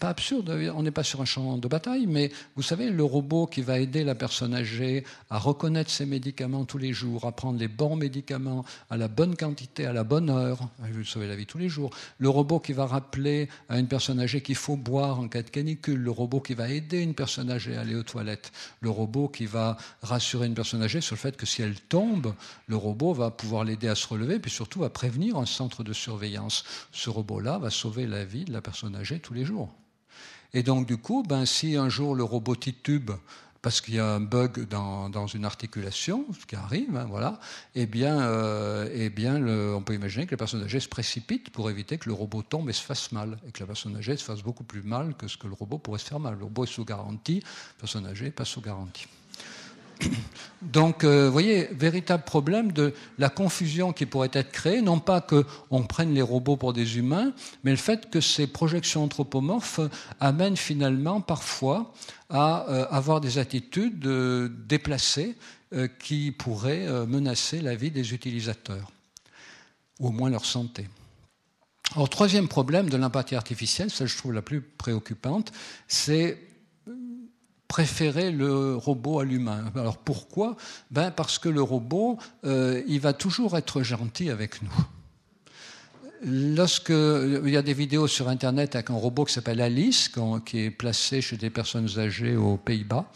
[0.00, 0.50] pas absurde.
[0.74, 3.78] On n'est pas sur un champ de bataille, mais vous savez, le robot qui va
[3.78, 7.96] aider la personne âgée à reconnaître ses médicaments tous les jours, à prendre les bons
[7.96, 11.46] médicaments à la bonne quantité, à la bonne heure, il va lui sauver la vie
[11.46, 11.90] tous les jours.
[12.18, 15.50] Le robot qui va rappeler à une personne âgée qu'il faut boire en cas de
[15.50, 16.00] canicule.
[16.00, 18.50] Le robot qui va aider une personne âgée à aller aux toilettes.
[18.80, 22.34] Le robot qui va rassurer une personne âgée sur le fait que si elle tombe,
[22.66, 25.92] le robot va pouvoir l'aider à se relever, puis surtout à prévenir un centre de
[25.92, 26.64] surveillance.
[26.92, 29.72] Ce robot-là va sauver la vie de la personne âgée tous les jours.
[30.52, 33.10] Et donc, du coup, ben, si un jour le robot titube
[33.64, 37.40] parce qu'il y a un bug dans, une articulation, ce qui arrive, hein, voilà,
[37.74, 39.42] eh bien, euh, eh bien
[39.74, 42.68] on peut imaginer que la personne âgée se précipite pour éviter que le robot tombe
[42.68, 45.28] et se fasse mal, et que la personne âgée se fasse beaucoup plus mal que
[45.28, 46.36] ce que le robot pourrait se faire mal.
[46.36, 49.06] Le robot est sous garantie, la personne âgée n'est pas sous garantie.
[50.62, 55.20] Donc, euh, vous voyez, véritable problème de la confusion qui pourrait être créée, non pas
[55.20, 57.32] qu'on prenne les robots pour des humains,
[57.64, 59.80] mais le fait que ces projections anthropomorphes
[60.20, 61.92] amènent finalement parfois
[62.30, 65.36] à euh, avoir des attitudes euh, déplacées
[65.98, 68.92] qui pourraient menacer la vie des utilisateurs,
[69.98, 70.86] ou au moins leur santé.
[71.96, 75.50] Alors, troisième problème de l'empathie artificielle, celle je trouve la plus préoccupante,
[75.88, 76.38] c'est
[77.68, 79.64] préférer le robot à l'humain.
[79.74, 80.56] Alors pourquoi?
[80.90, 84.86] Ben Parce que le robot, euh, il va toujours être gentil avec nous.
[86.26, 90.10] Lorsque il y a des vidéos sur Internet avec un robot qui s'appelle Alice,
[90.46, 93.10] qui est placé chez des personnes âgées aux Pays-Bas,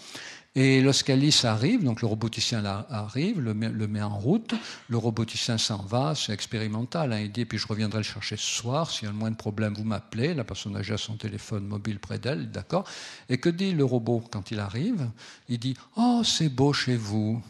[0.60, 4.56] Et lorsqu'Alice arrive, donc le roboticien arrive, le met, en route,
[4.88, 7.12] le roboticien s'en va, c'est expérimental.
[7.12, 9.30] Hein, il dit, puis je reviendrai le chercher ce soir, s'il y a le moins
[9.30, 10.34] de problème, vous m'appelez.
[10.34, 12.82] La personne âgée a son téléphone mobile près d'elle, d'accord.
[13.28, 15.08] Et que dit le robot quand il arrive?
[15.48, 17.40] Il dit, oh, c'est beau chez vous,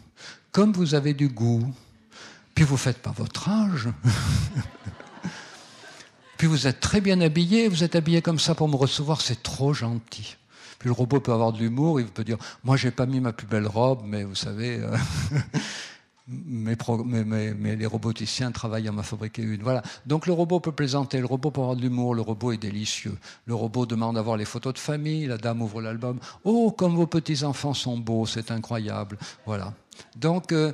[0.51, 1.65] comme vous avez du goût,
[2.53, 3.89] puis vous faites pas votre âge.
[6.37, 9.41] puis vous êtes très bien habillé, vous êtes habillé comme ça pour me recevoir, c'est
[9.41, 10.35] trop gentil.
[10.83, 13.47] Le robot peut avoir de l'humour, il peut dire Moi, j'ai pas mis ma plus
[13.47, 14.79] belle robe, mais vous savez.
[14.79, 14.95] Euh,
[16.29, 19.61] les roboticiens travaillent à m'en fabriquer une.
[19.63, 19.81] Voilà.
[20.05, 23.17] Donc le robot peut plaisanter, le robot peut avoir de l'humour, le robot est délicieux.
[23.45, 26.19] Le robot demande d'avoir les photos de famille, la dame ouvre l'album.
[26.43, 29.17] Oh, comme vos petits-enfants sont beaux, c'est incroyable.
[29.45, 29.73] Voilà.
[30.15, 30.71] Donc euh,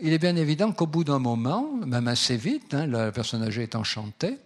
[0.00, 3.62] il est bien évident qu'au bout d'un moment, même assez vite, hein, la personne âgée
[3.62, 4.38] est enchantée,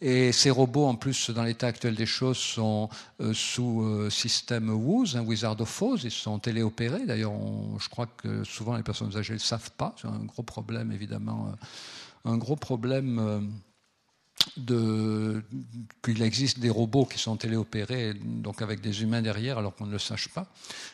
[0.00, 2.88] et ces robots, en plus, dans l'état actuel des choses, sont
[3.20, 7.04] euh, sous euh, système WOOS, un Wizard of Oz, ils sont téléopérés.
[7.04, 7.32] D'ailleurs,
[7.80, 9.94] je crois que souvent les personnes âgées ne le savent pas.
[10.00, 11.48] C'est un gros problème, évidemment.
[11.48, 13.50] Euh, un gros problème
[16.02, 19.92] qu'il existe des robots qui sont téléopérés, donc avec des humains derrière, alors qu'on ne
[19.92, 20.46] le sache pas.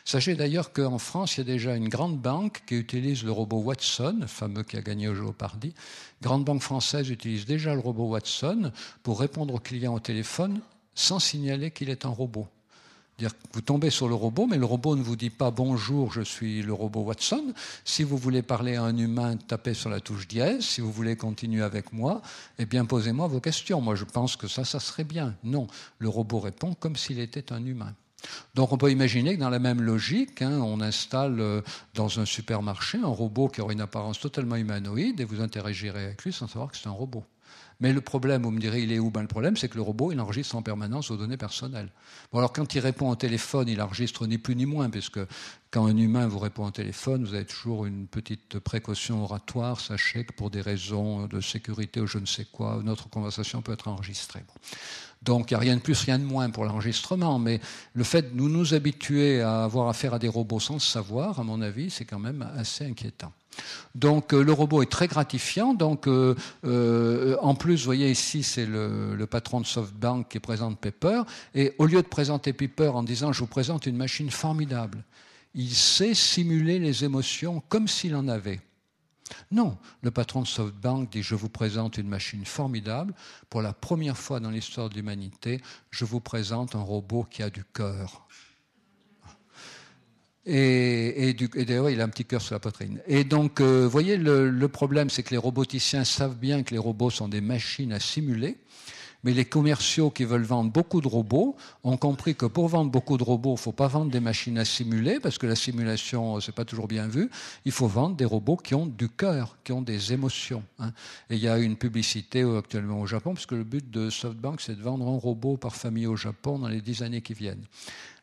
[0.03, 3.59] Sachez d'ailleurs qu'en France, il y a déjà une grande banque qui utilise le robot
[3.59, 5.73] Watson, fameux qui a gagné au Jeopardy.
[6.21, 8.71] Grande banque française utilise déjà le robot Watson
[9.03, 10.61] pour répondre aux clients au téléphone
[10.93, 12.47] sans signaler qu'il est un robot
[13.53, 16.61] vous tombez sur le robot, mais le robot ne vous dit pas bonjour, je suis
[16.61, 17.53] le robot Watson.
[17.85, 20.65] Si vous voulez parler à un humain, tapez sur la touche dièse.
[20.65, 22.21] Si vous voulez continuer avec moi,
[22.59, 23.79] eh bien posez-moi vos questions.
[23.79, 25.35] Moi, je pense que ça, ça serait bien.
[25.43, 25.67] Non,
[25.99, 27.93] le robot répond comme s'il était un humain.
[28.55, 31.61] Donc on peut imaginer que dans la même logique, hein, on installe euh,
[31.93, 36.23] dans un supermarché un robot qui aurait une apparence totalement humanoïde et vous interagirez avec
[36.23, 37.23] lui sans savoir que c'est un robot.
[37.79, 39.11] Mais le problème, vous me direz, il est où?
[39.11, 41.91] Ben, Le problème, c'est que le robot, il enregistre en permanence aux données personnelles.
[42.31, 45.19] Bon, alors quand il répond au téléphone, il enregistre ni plus ni moins, puisque
[45.71, 49.81] quand un humain vous répond au téléphone, vous avez toujours une petite précaution oratoire.
[49.81, 53.73] Sachez que pour des raisons de sécurité ou je ne sais quoi, notre conversation peut
[53.73, 54.43] être enregistrée.
[55.25, 57.59] Donc il n'y a rien de plus, rien de moins pour l'enregistrement, mais
[57.93, 61.39] le fait de nous nous habituer à avoir affaire à des robots sans le savoir,
[61.39, 63.33] à mon avis, c'est quand même assez inquiétant.
[63.95, 65.73] Donc euh, le robot est très gratifiant.
[65.73, 70.39] Donc euh, euh, en plus, vous voyez ici, c'est le, le, patron de SoftBank qui
[70.39, 71.23] présente Pepper.
[71.55, 75.03] Et au lieu de présenter Pepper en disant je vous présente une machine formidable,
[75.55, 78.59] il sait simuler les émotions comme s'il en avait.
[79.51, 83.13] Non, le patron de SoftBank dit je vous présente une machine formidable.
[83.49, 87.49] Pour la première fois dans l'histoire de l'humanité, je vous présente un robot qui a
[87.49, 88.27] du cœur.
[90.47, 93.01] Et, d'ailleurs, il a un petit cœur sur la poitrine.
[93.07, 96.77] Et donc, vous euh, voyez, le problème, c'est que les roboticiens savent bien que les
[96.77, 98.57] robots sont des machines à simuler.
[99.25, 103.17] Mais les commerciaux qui veulent vendre beaucoup de robots ont compris que pour vendre beaucoup
[103.17, 106.39] de robots, il ne faut pas vendre des machines à simuler, parce que la simulation,
[106.39, 107.31] c'est pas toujours bien vu.
[107.65, 110.63] Il faut vendre des robots qui ont du cœur, qui ont des émotions.
[110.77, 110.91] Hein.
[111.31, 114.61] Et il y a une publicité actuellement au Japon, parce que le but de SoftBank,
[114.61, 117.65] c'est de vendre un robot par famille au Japon dans les dix années qui viennent.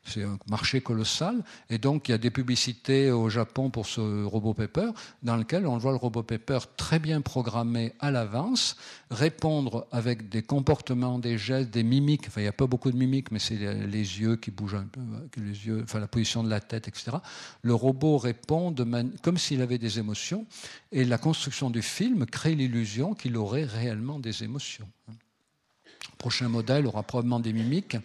[0.04, 1.44] C'est un marché colossal.
[1.70, 4.90] Et donc, il y a des publicités au Japon pour ce robot Pepper,
[5.22, 8.76] dans lequel on voit le robot Pepper très bien programmé à l'avance,
[9.10, 12.24] répondre avec des comportements, des gestes, des mimiques.
[12.26, 14.76] Enfin, il n'y a pas beaucoup de mimiques, mais c'est les yeux qui bougent
[15.36, 17.12] les yeux, enfin, la position de la tête, etc.
[17.62, 18.74] Le robot répond
[19.22, 20.46] comme s'il avait des émotions.
[20.90, 24.88] Et la construction du film crée l'illusion qu'il aurait réellement des émotions.
[25.08, 27.96] Le prochain modèle aura probablement des mimiques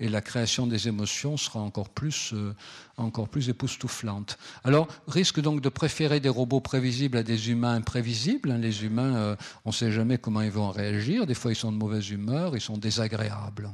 [0.00, 2.54] et la création des émotions sera encore plus, euh,
[2.96, 4.38] encore plus époustouflante.
[4.64, 8.50] Alors, risque donc de préférer des robots prévisibles à des humains imprévisibles.
[8.50, 8.58] Hein.
[8.58, 11.26] Les humains, euh, on ne sait jamais comment ils vont réagir.
[11.26, 13.70] Des fois, ils sont de mauvaise humeur, ils sont désagréables.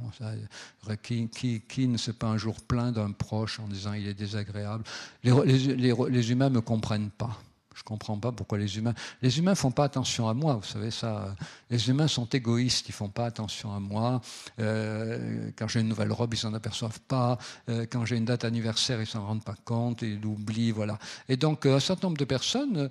[1.03, 4.85] Qui, ne s'est pas un jour plaint d'un proche en disant il est désagréable?
[5.25, 5.33] Les,
[5.77, 7.39] les, les humains ne me comprennent pas.
[7.83, 8.95] Je ne comprends pas pourquoi les humains.
[9.23, 11.35] Les humains font pas attention à moi, vous savez ça.
[11.69, 14.21] Les humains sont égoïstes, ils font pas attention à moi.
[14.61, 17.39] Euh, quand j'ai une nouvelle robe, ils s'en aperçoivent pas.
[17.69, 20.97] Euh, quand j'ai une date anniversaire, ils s'en rendent pas compte, ils l'oublient, voilà.
[21.29, 22.89] Et donc, euh, un certain nombre de personnes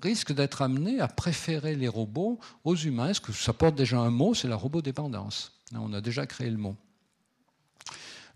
[0.00, 3.08] risquent d'être amenées à préférer les robots aux humains.
[3.08, 4.34] Est-ce que ça porte déjà un mot?
[4.34, 5.52] C'est la robodépendance.
[5.74, 6.76] On a déjà créé le mot.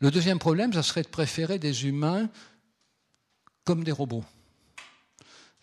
[0.00, 2.28] Le deuxième problème, ça serait de préférer des humains
[3.64, 4.24] comme des robots.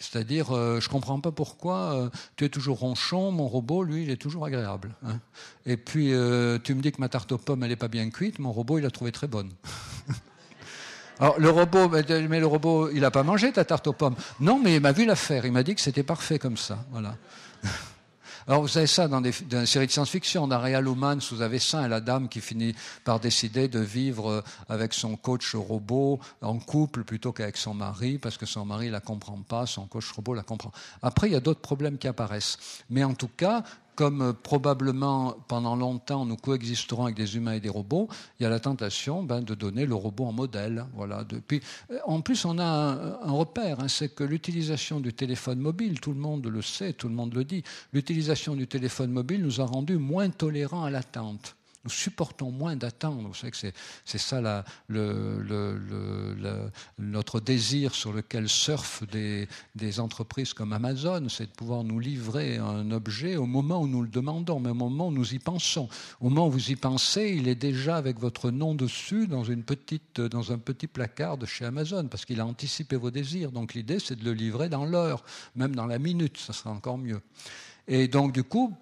[0.02, 4.04] C'est-à-dire, euh, je ne comprends pas pourquoi euh, tu es toujours ronchon, mon robot, lui,
[4.04, 4.95] il est toujours agréable.
[5.06, 5.20] Hein.
[5.68, 8.10] Et puis, euh, tu me dis que ma tarte aux pommes, elle n'est pas bien
[8.10, 9.52] cuite, mon robot, il l'a trouvée très bonne.
[11.20, 14.16] Alors, le robot, mais le robot, il n'a pas mangé ta tarte aux pommes.
[14.39, 16.84] Non, mais il m'a vu la faire, il m'a dit que c'était parfait comme ça.
[16.89, 17.16] Voilà.
[18.48, 19.32] Alors vous avez ça dans des,
[19.66, 20.48] séries de science-fiction.
[20.48, 24.42] Dans Real Humans, vous avez ça, la dame qui finit par décider de vivre euh,
[24.70, 29.00] avec son coach robot en couple plutôt qu'avec son mari, parce que son mari la
[29.00, 30.72] comprend pas, son coach robot la comprend.
[31.02, 32.58] Après, il y a d'autres problèmes qui apparaissent.
[32.89, 33.64] Mais en tout cas,
[33.96, 38.08] comme euh, probablement pendant longtemps nous coexisterons avec des humains et des robots,
[38.39, 40.86] il y a la tentation ben, de donner le robot en modèle.
[40.94, 41.24] Voilà.
[41.32, 46.14] Euh, en plus, on a un, repère, hein, c'est que l'utilisation du téléphone mobile, tout
[46.14, 47.64] le monde le sait, tout le monde le dit,
[47.94, 53.27] l'utilisation du téléphone mobile nous a rendus moins tolérants à l'attente nous supportons moins d'attendre.
[53.27, 54.63] Vous savez que c'est ça
[56.99, 59.47] notre désir sur lequel surfent des,
[59.99, 64.07] entreprises comme Amazon, c'est de pouvoir nous livrer un objet au moment où nous le
[64.07, 65.89] demandons, mais au moment où nous y pensons.
[66.19, 70.57] Au moment où vous y pensez, il est déjà avec votre nom dessus dans un
[70.57, 73.51] petit placard de chez Amazon, parce qu'il a anticipé vos désirs.
[73.51, 75.23] Donc l'idée, c'est de le livrer dans l'heure,
[75.55, 77.21] même dans la minute, ça sera encore mieux.
[77.94, 78.74] Et donc, du coup,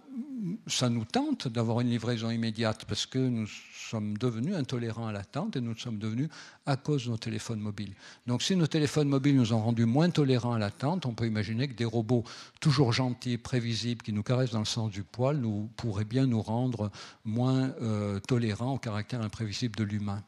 [0.68, 3.48] ça nous tente d'avoir une livraison immédiate parce que nous
[3.90, 6.30] sommes devenus intolérants à l'attente et nous sommes devenus
[6.68, 7.94] à cause de nos téléphones mobiles.
[8.28, 11.68] Donc si nos téléphones mobiles nous ont rendus moins tolérants à l'attente, on peut imaginer
[11.68, 12.24] que des robots
[12.60, 16.42] toujours gentils, prévisibles, qui nous caressent dans le sens du poil, nous, pourraient bien nous
[16.42, 16.92] rendre
[17.26, 20.24] moins euh, tolérants au caractère imprévisible de l'humain.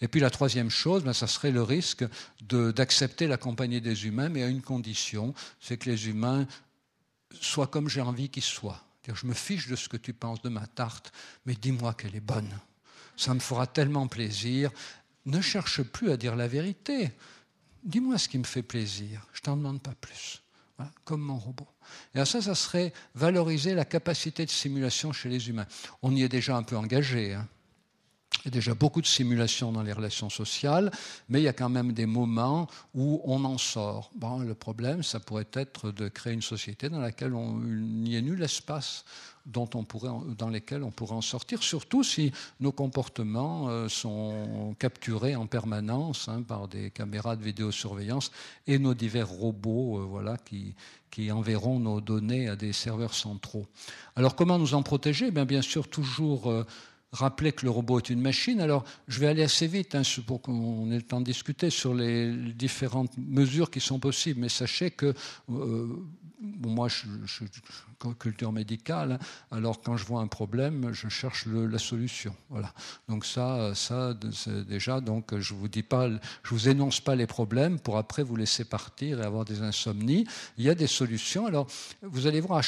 [0.00, 2.04] Et puis la troisième chose, ben, ça serait le risque
[2.48, 6.46] d'accepter la compagnie des humains, mais à une condition, c'est que les humains
[7.40, 8.82] soient comme j'ai envie qu'ils soient.
[9.12, 11.12] Je me fiche de ce que tu penses de ma tarte,
[11.44, 12.50] mais dis-moi qu'elle est bonne.
[13.16, 14.70] Ça me fera tellement plaisir.
[15.26, 17.12] Ne cherche plus à dire la vérité.
[17.82, 19.26] Dis-moi ce qui me fait plaisir.
[19.32, 20.40] Je t'en demande pas plus.
[21.04, 21.68] comme mon robot.
[22.14, 25.66] Et ça, ça serait valoriser la capacité de simulation chez les humains.
[26.02, 27.34] On y est déjà un peu engagé.
[27.34, 27.46] Hein.
[28.44, 30.90] Il y a déjà beaucoup de simulations dans les relations sociales,
[31.30, 34.10] mais il y a quand même des moments où on en sort.
[34.14, 38.22] Bon, le problème, ça pourrait être de créer une société dans laquelle il n'y ait
[38.22, 39.06] nul espace
[39.46, 46.28] dans lesquels on pourrait en sortir, surtout si nos comportements euh, sont capturés en permanence
[46.28, 48.30] hein, par des caméras de vidéosurveillance
[48.66, 50.74] et nos divers robots euh, voilà, qui,
[51.30, 53.66] enverront nos données à des serveurs centraux.
[54.16, 55.30] Alors comment nous en protéger?
[55.30, 56.50] Bien, bien sûr, toujours...
[56.50, 56.66] Euh,
[57.14, 58.60] rappeler que le robot est une machine.
[58.60, 61.94] Alors, je vais aller assez vite hein, pour qu'on ait le temps de discuter sur
[61.94, 64.40] les différentes mesures qui sont possibles.
[64.40, 65.14] Mais sachez que
[65.50, 65.86] euh,
[66.40, 67.46] moi, je, suis
[68.18, 69.18] culture médicale, hein.
[69.50, 72.36] alors quand je vois un problème, je cherche la solution.
[72.50, 72.74] Voilà.
[73.08, 74.12] Donc ça, ça
[74.68, 76.10] déjà, donc je vous dis pas,
[76.42, 80.26] je vous énonce pas les problèmes pour après vous laisser partir et avoir des insomnies.
[80.58, 81.46] Il y a des solutions.
[81.46, 81.66] Alors,
[82.02, 82.62] vous allez voir à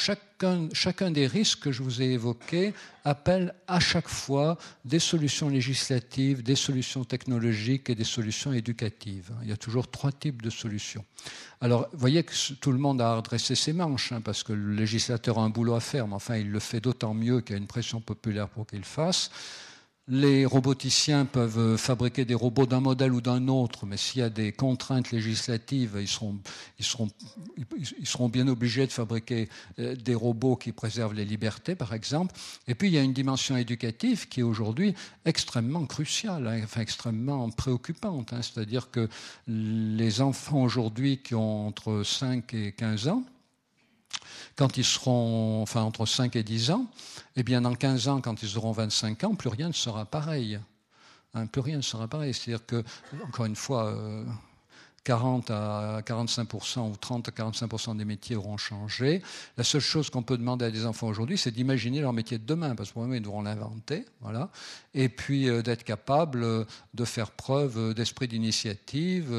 [0.73, 2.73] chacun, des risques que je vous ai évoqués
[3.03, 9.31] appelle à chaque fois des solutions législatives, des solutions technologiques et des solutions éducatives.
[9.43, 11.05] Il y a toujours trois types de solutions.
[11.61, 14.73] Alors, vous voyez que tout le monde a redressé ses manches, hein, parce que le
[14.73, 17.59] législateur a un boulot à faire, mais enfin, il le fait d'autant mieux qu'il y
[17.59, 19.31] a une pression populaire pour qu'il le fasse.
[20.09, 24.29] Les roboticiens peuvent fabriquer des robots d'un modèle ou d'un autre, mais s'il y a
[24.29, 26.39] des contraintes législatives, ils seront,
[28.29, 29.49] bien obligés de fabriquer
[29.79, 32.33] euh, des robots qui préservent les libertés, par exemple.
[32.69, 34.95] Et puis, il y a une dimension éducative qui est aujourd'hui
[35.25, 38.31] extrêmement cruciale, hein, enfin extrêmement préoccupante.
[38.31, 38.41] Hein.
[38.41, 39.09] C'est-à-dire que
[39.47, 43.25] les enfants aujourd'hui qui ont entre 5 et 15 ans,
[44.57, 46.87] quand ils seront, enfin, entre 5 et 10 ans,
[47.35, 50.59] eh bien, dans 15 ans, quand ils auront 25 ans, plus rien ne sera pareil.
[51.33, 52.33] Hein, plus rien ne sera pareil.
[52.33, 52.83] C'est-à-dire que,
[53.23, 54.25] encore une fois, euh,
[55.07, 59.21] 40 à 45% ou 30 à 45% des métiers auront changé.
[59.55, 62.45] La seule chose qu'on peut demander à des enfants aujourd'hui, c'est d'imaginer leur métier de
[62.45, 64.49] demain, parce que ils devront l'inventer, voilà.
[64.93, 69.31] Et puis euh, d'être capable euh, de faire preuve euh, d'esprit d'initiative,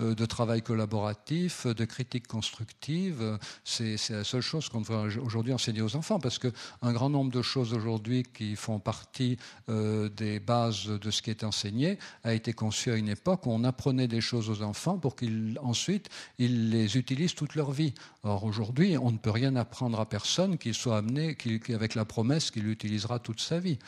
[0.00, 3.38] de travail collaboratif, de critique constructive.
[3.62, 7.42] C'est la seule chose qu'on devrait aujourd'hui enseigner aux enfants, parce qu'un grand nombre de
[7.42, 9.36] choses aujourd'hui qui font partie
[9.68, 13.62] des bases de ce qui est enseigné a été conçu à une époque où on
[13.62, 16.08] apprenait des choses aux enfants pour qu'ensuite
[16.38, 17.94] ils les utilisent toute leur vie.
[18.22, 21.36] Or aujourd'hui, on ne peut rien apprendre à personne qui soit amené
[21.70, 23.78] avec la promesse qu'il l'utilisera toute sa vie.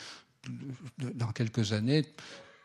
[0.99, 2.05] Dans quelques années,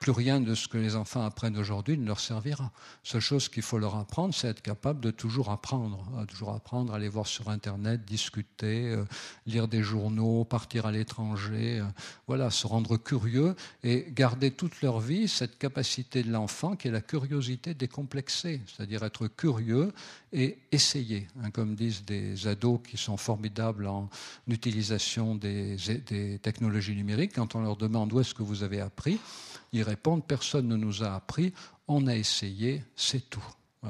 [0.01, 2.73] plus rien de ce que les enfants apprennent aujourd'hui ne leur servira.
[3.03, 7.11] Seule chose qu'il faut leur apprendre, c'est être capable de toujours apprendre, toujours apprendre, aller
[7.11, 9.05] voir sur Internet, discuter, euh,
[9.47, 11.85] lire des journaux, partir à l'étranger, euh,
[12.27, 16.93] voilà, se rendre curieux et garder toute leur vie cette capacité de l'enfant qui est
[16.93, 19.93] la curiosité décomplexée, c'est-à-dire être curieux
[20.33, 24.09] et essayer, hein, comme disent des ados qui sont formidables en
[24.49, 25.77] utilisation des,
[26.07, 29.21] des technologies numériques, quand on leur demande où est-ce que vous avez appris,
[29.73, 31.53] ils répondent personne ne nous a appris,
[31.89, 33.45] on a essayé, c'est tout.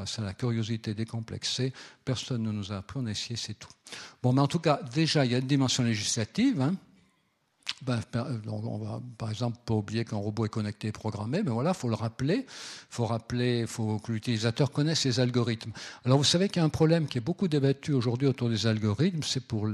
[0.07, 1.73] C'est la curiosité décomplexée.
[2.05, 3.73] Personne ne nous a appris, on a essayé, c'est tout.
[4.23, 6.61] Bon, mais en tout cas, déjà, il y a une dimension législative.
[6.61, 6.77] Hein.
[7.83, 8.01] Ben,
[8.47, 11.89] on va, par exemple, pas oublier qu'un robot est connecté et programmé, mais voilà, faut
[11.89, 12.47] le rappeler.
[12.89, 15.73] Faut rappeler, faut que l'utilisateur connaisse les algorithmes.
[16.05, 18.67] Alors, vous savez qu'il y a un problème qui est beaucoup débattu aujourd'hui autour des
[18.67, 19.67] algorithmes, c'est pour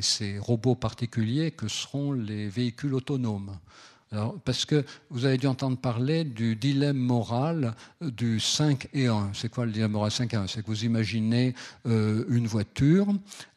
[0.00, 3.58] ces robots particuliers que seront les véhicules autonomes.
[4.10, 9.32] Alors, parce que vous avez dû entendre parler du dilemme moral du 5 et 1.
[9.34, 11.54] C'est quoi le dilemme moral 5 et 1 C'est que vous imaginez
[11.86, 13.06] euh, une voiture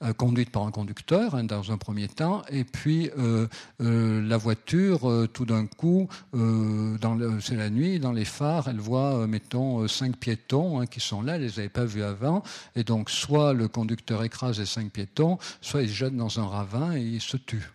[0.04, 3.48] euh, conduite par un conducteur hein, dans un premier temps, et puis euh,
[3.80, 10.18] la voiture, tout d'un coup, c'est la nuit, dans les phares, elle voit, mettons, cinq
[10.18, 12.44] piétons hein, qui sont là, elle les avait pas vus avant,
[12.76, 16.46] et donc soit le conducteur écrase les cinq piétons, soit il se jette dans un
[16.46, 17.72] ravin et il se tue.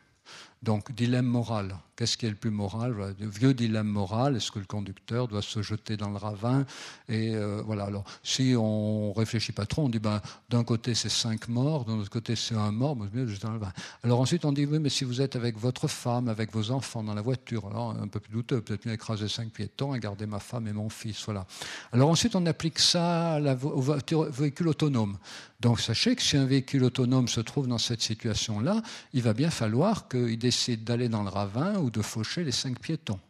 [0.62, 1.76] Donc, dilemme moral.
[1.96, 5.62] Qu'est-ce qui est le plus moral vieux dilemme moral, est-ce que le conducteur doit se
[5.62, 6.64] jeter dans le ravin
[7.08, 7.84] Et euh, voilà.
[7.84, 10.20] Alors, si on réfléchit pas trop, on dit ben,
[10.50, 13.54] d'un côté c'est cinq morts, d'un autre côté c'est un mort, mais mieux jeter dans
[13.54, 13.72] le ravin.
[14.02, 17.02] Alors ensuite on dit oui, mais si vous êtes avec votre femme, avec vos enfants
[17.02, 20.26] dans la voiture, alors un peu plus douteux, peut-être mieux écraser cinq piétons et garder
[20.26, 21.46] ma femme et mon fils, voilà.
[21.92, 25.16] Alors ensuite on applique ça au véhicule autonome.
[25.60, 28.82] Donc sachez que si un véhicule autonome se trouve dans cette situation-là,
[29.14, 33.20] il va bien falloir qu'il décide d'aller dans le ravin de faucher les cinq piétons.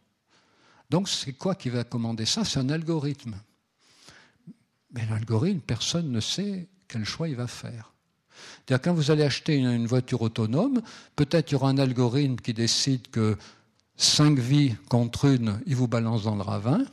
[0.89, 2.45] Donc c'est quoi qui va commander ça?
[2.45, 3.35] C'est un algorithme.
[4.93, 7.93] Mais l'algorithme, personne ne sait quel choix il va faire.
[8.67, 10.81] -dire quand vous allez acheter une, voiture autonome,
[11.15, 13.37] peut-être il y aura un algorithme qui décide que
[13.97, 16.85] cinq vies contre une, il vous balance dans le ravin.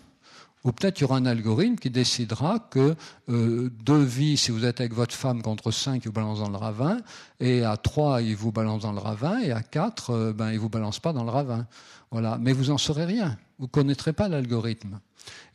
[0.64, 2.96] Ou peut-être il y aura un algorithme qui décidera que
[3.28, 6.48] euh, deux vies, si vous êtes avec votre femme, contre cinq, il vous balance dans
[6.48, 6.98] le ravin,
[7.38, 10.58] et à trois, il vous balance dans le ravin, et à quatre, euh, ben, il
[10.58, 11.66] vous balance pas dans le ravin.
[12.10, 12.38] Voilà.
[12.40, 13.36] Mais vous n'en saurez rien.
[13.58, 15.00] Vous ne connaîtrez pas l'algorithme.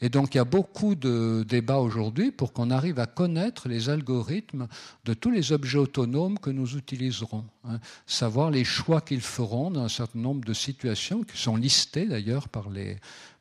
[0.02, 3.90] Et donc il y a beaucoup de débats aujourd'hui pour qu'on arrive à connaître les
[3.90, 4.68] algorithmes
[5.06, 7.46] de tous les objets autonomes que nous utiliserons.
[7.66, 7.80] Hein.
[8.08, 12.50] Savoir les choix qu'ils feront dans un certain nombre de situations qui sont listées d'ailleurs
[12.50, 12.98] par les,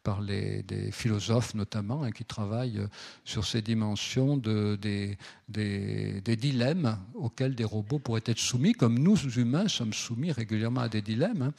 [0.09, 2.81] par les, des philosophes notamment, hein, qui travaillent
[3.25, 5.19] sur ces dimensions de, des,
[5.51, 10.89] des, dilemmes auxquels des robots pourraient être soumis, comme nous humains sommes soumis régulièrement à
[10.89, 11.53] des dilemmes, hein.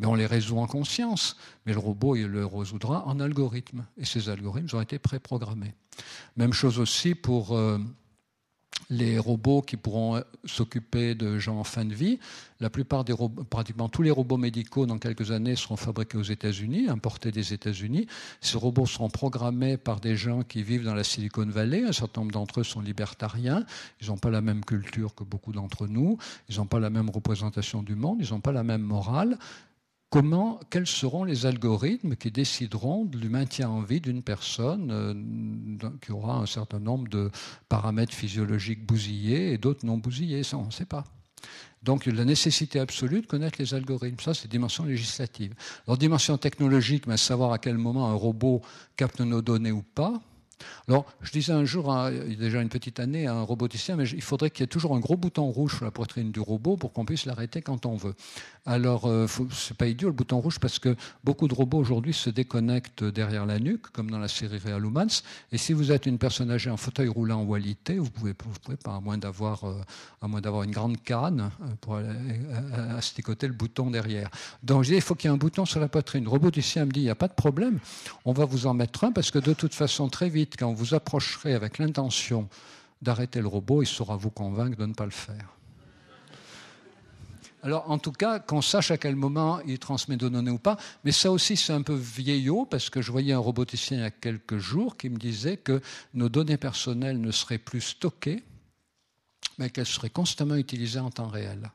[0.00, 1.36] mais on les résout en conscience.
[1.64, 5.74] Mais le robot, il le résoudra en algorithme, et ces algorithmes ont été préprogrammés.
[6.36, 7.56] Même chose aussi pour...
[7.56, 7.78] Euh,
[8.92, 12.18] les robots qui pourront euh, s'occuper de gens en fin de vie.
[12.60, 16.22] La plupart des robots, pratiquement tous les robots médicaux dans quelques années seront fabriqués aux
[16.22, 18.06] États-Unis, importés des États-Unis.
[18.42, 21.84] Ces robots seront programmés par des gens qui vivent dans la Silicon Valley.
[21.84, 23.64] Un certain nombre d'entre eux sont libertariens.
[24.02, 26.18] Ils n'ont pas la même culture que beaucoup d'entre nous.
[26.50, 28.18] Ils n'ont pas la même représentation du monde.
[28.20, 29.38] Ils n'ont pas la même morale
[30.12, 36.12] comment, quels seront les algorithmes qui décideront du maintien en vie d'une personne euh, qui
[36.12, 37.30] aura un certain nombre de
[37.70, 41.04] paramètres physiologiques bousillés et d'autres non bousillés Ça, on ne sait pas.
[41.82, 45.54] Donc la nécessité absolue de connaître les algorithmes, ça c'est dimension législative.
[45.86, 48.60] Alors dimension technologique, mais savoir à quel moment un robot
[48.96, 50.20] capte nos données ou pas,
[50.88, 53.96] alors, je disais un jour, il y a déjà une petite année, à un roboticien,
[53.96, 56.40] mais il faudrait qu'il y ait toujours un gros bouton rouge sur la poitrine du
[56.40, 58.14] robot pour qu'on puisse l'arrêter quand on veut.
[58.64, 60.94] Alors, euh, c'est pas idiot le bouton rouge parce que
[61.24, 65.22] beaucoup de robots aujourd'hui se déconnectent derrière la nuque, comme dans la série Real Humans.
[65.50, 68.76] Et si vous êtes une personne âgée en fauteuil roulant ou alité, vous pouvez, pouvez
[68.76, 69.80] pas, à moins d'avoir, euh,
[70.20, 71.98] à moins d'avoir une grande canne euh, pour
[72.96, 74.30] asticoter le bouton derrière.
[74.62, 76.22] Donc, je dis, il faut qu'il y ait un bouton sur la poitrine.
[76.22, 77.80] Le roboticien me dit, il n'y a pas de problème,
[78.24, 80.94] on va vous en mettre un parce que de toute façon, très vite, quand vous
[80.94, 82.48] approcherez avec l'intention
[83.00, 85.56] d'arrêter le robot, il saura vous convaincre de ne pas le faire.
[87.64, 90.76] Alors, en tout cas, qu'on sache à quel moment il transmet des données ou pas.
[91.04, 94.04] Mais ça aussi, c'est un peu vieillot, parce que je voyais un roboticien il y
[94.04, 95.80] a quelques jours qui me disait que
[96.12, 98.42] nos données personnelles ne seraient plus stockées,
[99.58, 101.70] mais qu'elles seraient constamment utilisées en temps réel.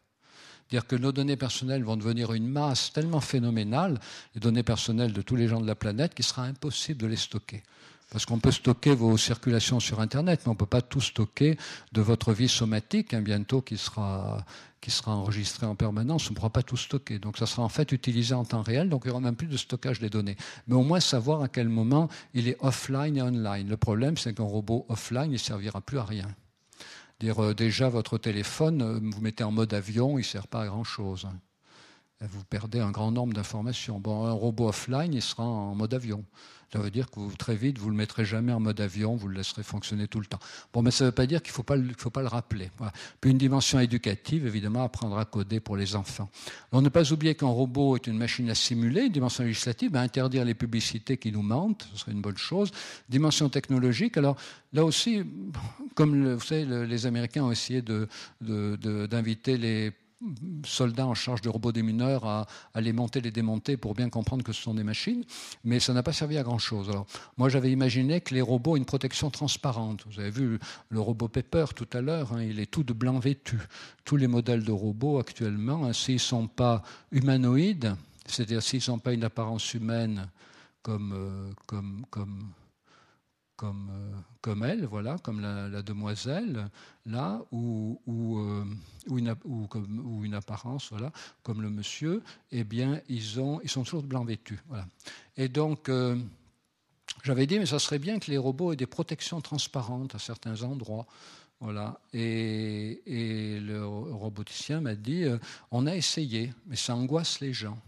[0.70, 3.98] Dire que nos données personnelles vont devenir une masse tellement phénoménale,
[4.36, 7.16] les données personnelles de tous les gens de la planète, qu'il sera impossible de les
[7.16, 7.64] stocker.
[8.12, 11.58] Parce qu'on peut stocker vos circulations sur Internet, mais on ne peut pas tout stocker
[11.92, 14.46] de votre vie somatique, hein, bientôt qui sera,
[14.80, 16.30] qui sera enregistré en permanence.
[16.30, 17.20] On ne pourra pas tout stocker.
[17.20, 19.48] Donc ça sera en fait utilisé en temps réel, donc il n'y aura même plus
[19.48, 20.38] de stockage des données.
[20.68, 23.68] Mais au moins savoir à quel moment il est offline et online.
[23.68, 26.28] Le problème, c'est qu'un robot offline, il ne servira plus à rien.
[27.20, 30.62] Dire, euh, déjà, votre téléphone, euh, vous mettez en mode avion, il ne sert pas
[30.62, 31.28] à grand-chose.
[32.22, 34.00] vous perdez un grand nombre d'informations.
[34.00, 36.24] Bon, un robot offline, il sera en mode avion.
[36.74, 39.30] Ça veut dire que très vite, vous ne le mettrez jamais en mode avion, vous
[39.30, 40.40] le laisserez fonctionner tout le temps.
[40.74, 42.70] Bon, mais ça ne veut pas dire qu'il ne faut, pas le, le rappeler.
[43.22, 46.30] Puis une dimension éducative, évidemment, apprendre à coder pour les enfants.
[46.74, 49.04] On ne pas oublier qu'un robot est une machine à simuler.
[49.04, 52.72] Une dimension législative, interdire les publicités qui nous mentent, ce serait une bonne chose.
[53.08, 54.36] Dimension technologique, alors
[54.74, 55.24] là aussi,
[55.96, 57.82] comme vous savez, les Américains ont essayé
[58.42, 59.94] d'inviter les
[60.66, 64.44] soldats en charge de robots démineurs à, à, les monter, les démonter pour bien comprendre
[64.44, 65.24] que ce sont des machines,
[65.64, 66.92] mais ça n'a pas servi à grand-chose.
[67.38, 70.06] Moi, j'avais imaginé que les robots aient une protection transparente.
[70.10, 70.60] Vous avez vu
[70.90, 73.60] le robot Pepper tout à l'heure, hein, il est tout de blanc vêtu.
[74.06, 77.96] Tous les modèles de robots actuellement, hein, s'ils ne sont pas humanoïdes,
[78.26, 80.30] c'est-à-dire s'ils n'ont pas une apparence humaine
[80.82, 81.52] comme, euh,
[82.10, 82.54] comme
[83.58, 86.70] comme, euh, comme elle, voilà, comme la, demoiselle,
[87.06, 88.66] là, ou, ou, euh,
[89.10, 91.12] une, ou, une, apparence, voilà,
[91.44, 94.60] comme le monsieur, eh bien, ils, ont, ils sont toujours de blanc vêtus.
[94.68, 94.86] Voilà.
[95.36, 96.16] Et donc, euh,
[97.24, 100.62] j'avais dit, mais ça serait bien que les robots aient des protections transparentes à certains
[100.62, 101.08] endroits.
[101.60, 102.00] Voilà.
[102.14, 105.26] Et, et le roboticien m'a dit,
[105.72, 107.80] on a essayé, mais ça angoisse les gens.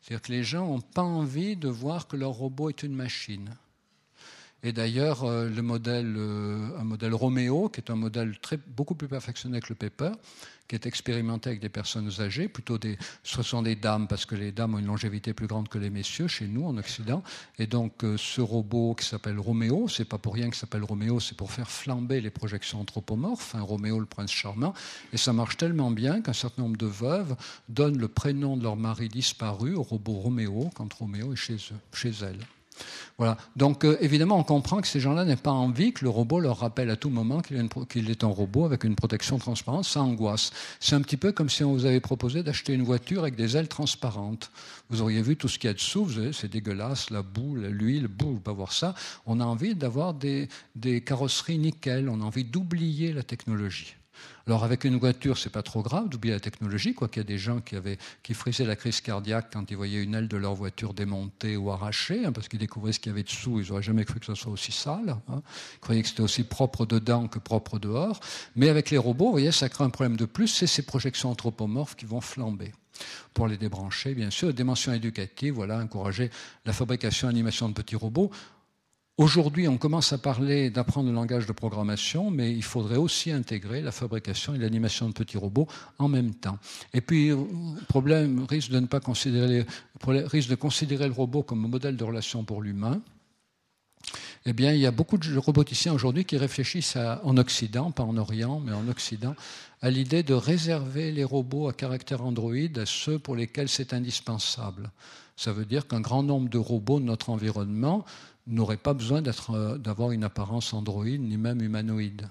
[0.00, 3.54] C'est-à-dire que les gens n'ont pas envie de voir que leur robot est une machine.
[4.64, 8.36] Et d'ailleurs, euh, le modèle, euh, un modèle Roméo, qui est un modèle
[8.66, 10.10] beaucoup plus perfectionné que le Pepper,
[10.66, 14.34] qui est expérimenté avec des personnes âgées, plutôt des, ce sont des dames, parce que
[14.34, 17.22] les dames ont une longévité plus grande que les messieurs chez nous en Occident.
[17.58, 21.20] Et donc, euh, ce robot qui s'appelle Roméo, c'est pas pour rien qu'il s'appelle Roméo,
[21.20, 23.54] c'est pour faire flamber les projections anthropomorphes.
[23.54, 24.74] Hein, Roméo, le prince charmant.
[25.12, 27.36] Et ça marche tellement bien qu'un certain nombre de veuves
[27.68, 31.78] donnent le prénom de leur mari disparu au robot Roméo quand Roméo est chez eux,
[31.92, 32.44] chez elles.
[33.18, 33.36] Voilà.
[33.56, 36.58] Donc euh, évidemment, on comprend que ces gens-là n'ont pas envie que le robot leur
[36.58, 39.84] rappelle à tout moment qu'il est un robot avec une protection transparente.
[39.84, 40.52] Ça angoisse.
[40.78, 43.56] C'est un petit peu comme si on vous avait proposé d'acheter une voiture avec des
[43.56, 44.50] ailes transparentes.
[44.90, 48.40] Vous auriez vu tout ce qu'il y a dessous, c'est dégueulasse, la boue, l'huile, vous
[48.40, 48.94] pas voir ça.
[49.26, 53.97] On a envie d'avoir des, des carrosseries nickel, on a envie d'oublier la technologie.
[54.46, 57.28] Alors avec une voiture, c'est pas trop grave d'oublier la technologie, quoi qu'il y a
[57.28, 57.98] des gens qui avaient
[58.32, 62.24] frisaient la crise cardiaque quand ils voyaient une aile de leur voiture démontée ou arrachée,
[62.24, 63.60] hein, parce qu'ils découvraient ce qu'il y avait dessous.
[63.60, 65.16] Ils n'auraient jamais cru que ce soit aussi sale.
[65.28, 65.42] Hein.
[65.74, 68.20] Ils croyaient que c'était aussi propre dedans que propre dehors.
[68.56, 71.30] Mais avec les robots, vous voyez, ça crée un problème de plus, c'est ces projections
[71.30, 72.72] anthropomorphes qui vont flamber
[73.34, 74.52] pour les débrancher, bien sûr.
[74.52, 76.30] Dimension éducative, voilà, encourager
[76.64, 78.30] la fabrication et l'animation de petits robots.
[79.18, 83.82] Aujourd'hui, on commence à parler d'apprendre le langage de programmation, mais il faudrait aussi intégrer
[83.82, 85.66] la fabrication et l'animation de petits robots
[85.98, 86.56] en même temps.
[86.94, 87.32] Et puis,
[87.88, 89.66] problème risque de ne pas considérer,
[90.06, 93.02] risque de considérer le robot comme modèle de relation pour l'humain.
[94.46, 98.16] Eh bien, il y a beaucoup de roboticiens aujourd'hui qui réfléchissent en Occident, pas en
[98.16, 99.34] Orient, mais en Occident,
[99.82, 104.92] à l'idée de réserver les robots à caractère Android à ceux pour lesquels c'est indispensable.
[105.36, 108.04] Ça veut dire qu'un grand nombre de robots de notre environnement
[108.48, 112.28] n'aurait pas besoin euh, d'avoir une apparence androïde ni même humanoïde.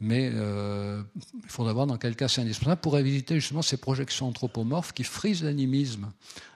[0.00, 1.02] Mais euh,
[1.42, 5.04] il faudra voir dans quel cas c'est indispensable pour éviter justement ces projections anthropomorphes qui
[5.04, 6.10] frisent l'animisme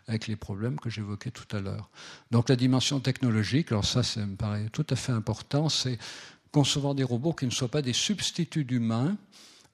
[0.06, 1.88] avec les problèmes que j'évoquais tout à l'heure.
[2.30, 5.98] Donc la dimension technologique, alors ça, ça me paraît tout à fait important, c'est
[6.52, 9.16] concevoir des robots qui ne soient pas des substituts d'humains,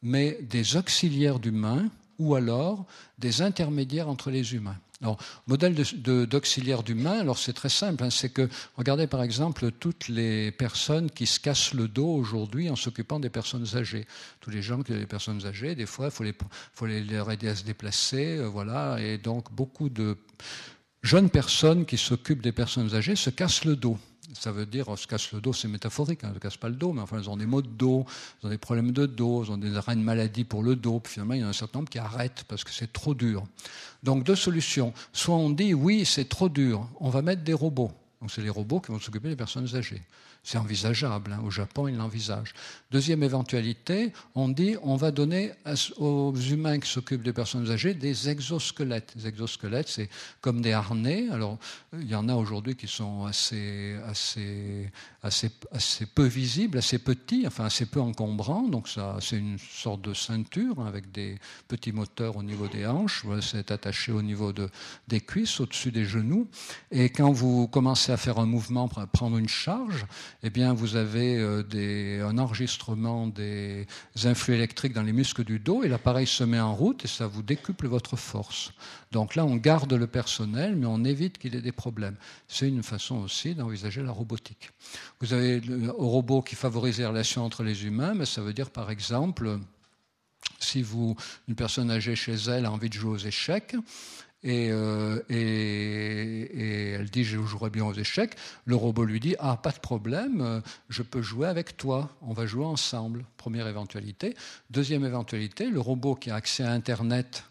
[0.02, 1.88] mais des auxiliaires d'humains
[2.18, 2.84] ou alors
[3.18, 4.76] des intermédiaires entre les humains.
[5.02, 10.08] Alors, modèle d'auxiliaire d'humain, alors c'est très simple, hein, c'est que, regardez par exemple toutes
[10.08, 14.06] les personnes qui se cassent le dos aujourd'hui en s'occupant des personnes âgées.
[14.40, 16.34] Tous les gens qui ont des personnes âgées, des fois, il
[16.72, 20.16] faut les, les aider à se déplacer, euh, voilà, et donc beaucoup de
[21.02, 23.98] jeunes personnes qui s'occupent des personnes âgées se cassent le dos
[24.40, 26.68] ça veut dire, on se casse le dos, c'est métaphorique, hein, on ne casse pas
[26.68, 28.04] le dos, mais enfin, ils ont des maux de dos,
[28.42, 31.00] ils ont des problèmes de dos, ils ont des arrêts de maladie pour le dos,
[31.00, 33.44] puis finalement, il y a un certain nombre qui arrêtent parce que c'est trop dur.
[34.02, 34.92] Donc, deux solutions.
[35.12, 37.92] Soit on dit, oui, c'est trop dur, on va mettre des robots.
[38.20, 40.02] Donc, c'est les robots qui vont s'occuper des personnes âgées.
[40.42, 41.32] C'est envisageable.
[41.32, 41.42] Hein.
[41.44, 42.54] Au Japon, ils l'envisagent.
[42.90, 45.52] Deuxième éventualité, on dit on va donner
[45.98, 49.12] aux humains qui s'occupent des personnes âgées des exosquelettes.
[49.16, 50.08] Les exosquelettes, c'est
[50.40, 51.28] comme des harnais.
[51.30, 51.58] Alors,
[51.92, 54.90] il y en a aujourd'hui qui sont assez, assez,
[55.26, 58.68] assez, assez peu visibles, assez petits, enfin assez peu encombrants.
[58.68, 62.86] Donc, ça, c'est une sorte de ceinture hein, avec des petits moteurs au niveau des
[62.86, 63.24] hanches.
[63.40, 64.68] C'est attaché au niveau de,
[65.08, 66.48] des cuisses, au-dessus des genoux.
[66.90, 70.06] Et quand vous commencez à faire un mouvement, prendre une charge,
[70.42, 73.86] eh bien, vous avez euh, des, un enregistrement des
[74.24, 77.26] influx électriques dans les muscles du dos et l'appareil se met en route et ça
[77.26, 78.72] vous décuple votre force.
[79.12, 82.16] Donc là, on garde le personnel, mais on évite qu'il ait des problèmes.
[82.48, 84.70] C'est une façon aussi d'envisager la robotique.
[85.20, 88.70] Vous avez le robot qui favorise les relations entre les humains, mais ça veut dire,
[88.70, 89.58] par exemple,
[90.58, 91.16] si vous,
[91.48, 93.76] une personne âgée chez elle a envie de jouer aux échecs,
[94.42, 98.36] et, euh, et, elle dit je jouerai bien aux échecs.
[98.64, 102.46] Le robot lui dit ah pas de problème, je peux jouer avec toi, on va
[102.46, 103.24] jouer ensemble.
[103.36, 104.36] Première éventualité.
[104.70, 107.44] Deuxième éventualité, le robot qui a accès à Internet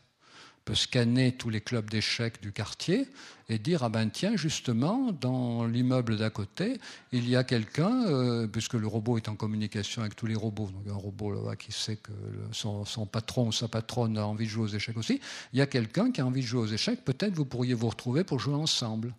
[0.66, 3.08] peut scanner tous les clubs d'échecs du quartier
[3.50, 6.80] et dire ah ben tiens justement dans l'immeuble d'à côté
[7.12, 10.72] il y a quelqu'un euh, puisque le robot est en communication avec tous les robots
[10.72, 12.12] donc un robot là qui sait que
[12.52, 15.22] son, son, patron ou sa patronne a envie de jouer aux échecs aussi
[15.54, 17.90] il y a quelqu'un qui a envie de jouer aux échecs peut-être vous pourriez vous
[17.90, 19.14] retrouver pour jouer ensemble.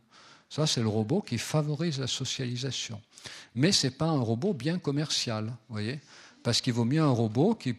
[0.51, 3.01] Ça c'est le robot qui favorise la socialisation.
[3.55, 6.01] Mais c'est pas un robot bien commercial voyez
[6.47, 7.75] parce qu'il vaut mieux un robot qui,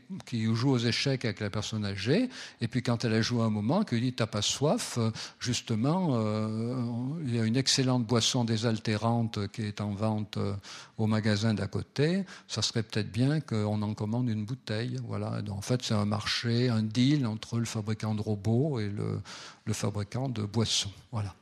[0.54, 2.28] joue aux échecs avec la personne âgée,
[2.60, 5.00] et puis quand elle a joué un moment, qu'il dit T'as pas soif
[5.40, 6.76] Justement, euh,
[7.24, 10.54] il y a une excellente boisson désaltérante qui est en vente euh,
[10.98, 12.26] au magasin d'à côté.
[12.50, 14.98] Ça serait peut-être bien qu'on en commande une bouteille.
[15.08, 15.42] Voilà.
[15.50, 19.22] en fait, c'est un marché, un deal entre le fabricant de robots et le,
[19.68, 20.92] le fabricant de boissons.
[21.12, 21.36] Voilà.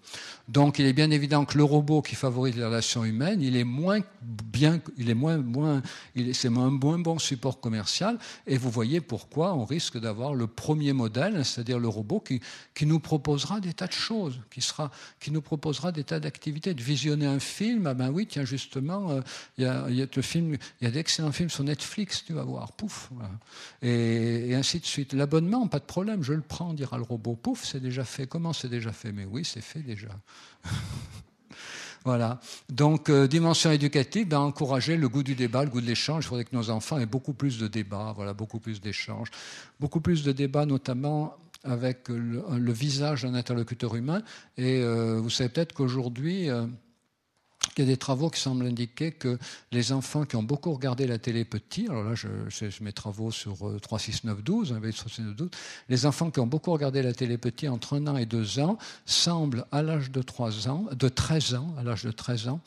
[0.47, 3.63] Donc, il est bien évident que le robot qui favorise les relations humaines, il est
[3.63, 5.81] moins bien, il est moins, moins,
[6.33, 8.19] c'est un moins bon support commercial.
[8.45, 12.41] Et vous voyez pourquoi on risque d'avoir le premier modèle, c'est-à-dire le robot qui,
[12.75, 16.73] qui nous proposera des tas de choses, qui sera, qui nous proposera des tas d'activités,
[16.73, 17.87] de visionner un film.
[17.87, 19.21] Ah ben oui, tiens justement, euh,
[19.57, 23.09] il y a, film, il y a d'excellents films sur Netflix, tu vas voir, pouf,
[23.81, 25.13] et ainsi de suite.
[25.13, 28.53] L'abonnement, pas de problème, je le prends, dira le robot, pouf, c'est déjà fait Comment
[28.53, 29.11] c'est déjà fait?
[29.11, 30.09] Mais oui, c'est fait déjà.
[32.05, 32.39] voilà.
[32.69, 36.25] Donc, euh, dimension éducative, ben, encourager le goût du débat, le goût de l'échange.
[36.25, 39.29] Il faudrait que nos enfants aient beaucoup plus de débats, voilà, beaucoup plus d'échanges,
[39.79, 44.21] beaucoup plus de débats, notamment avec le, visage d'un interlocuteur humain.
[44.57, 46.67] Et euh, vous savez peut-être qu'aujourd'hui, euh,
[47.77, 49.37] il y a des travaux qui semblent indiquer que
[49.71, 52.27] les enfants qui ont beaucoup regardé la télé petit, alors là, je,
[52.81, 54.75] mes travaux sur 3, 6, 9, 12,
[55.89, 58.77] les enfants qui ont beaucoup regardé la télé petit entre 1 an et 2 ans
[59.05, 62.61] semblent, à l'âge de 3 ans, de 13 ans, à l'âge de 13 ans,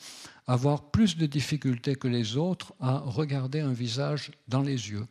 [0.47, 5.05] avoir plus de difficultés que les autres à regarder un visage dans les yeux.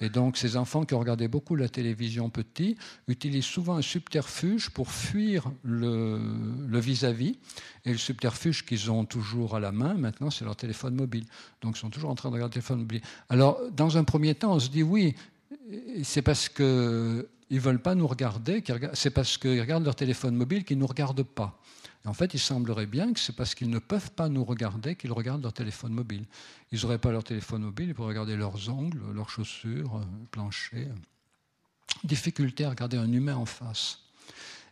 [0.00, 2.76] Et donc, ces enfants qui ont regardé beaucoup la télévision petit
[3.08, 7.38] utilisent souvent un subterfuge pour fuir le vis-à-vis.
[7.84, 11.24] Et le subterfuge qu'ils ont toujours à la main, maintenant, c'est leur téléphone mobile.
[11.62, 13.00] Donc, ils sont toujours en train de regarder le téléphone mobile.
[13.28, 15.14] Alors, dans un premier temps, on se dit oui,
[16.02, 20.64] c'est parce qu'ils ne veulent pas nous regarder, c'est parce qu'ils regardent leur téléphone mobile
[20.64, 21.58] qu'ils ne nous regardent pas
[22.06, 25.12] en fait, il semblerait bien que c'est parce qu'ils ne peuvent pas nous regarder qu'ils
[25.12, 26.24] regardent leur téléphone mobile.
[26.70, 30.26] Ils n'auraient pas leur téléphone mobile, ils pourraient regarder leurs ongles, leurs chaussures, le euh,
[30.30, 30.88] plancher.
[32.04, 33.98] Difficulté à regarder un humain en face.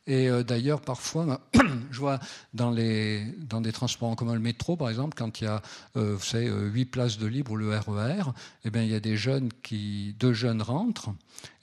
[0.07, 1.41] Et euh, d'ailleurs, parfois,
[1.91, 2.21] je vois
[2.53, 5.61] dans, les, dans des transports en commun, le métro par exemple, quand il y a,
[5.97, 8.33] euh, vous savez, 8 places de libre ou le RER, e
[8.65, 11.11] eh bien, il y a des jeunes qui, deux jeunes rentrent,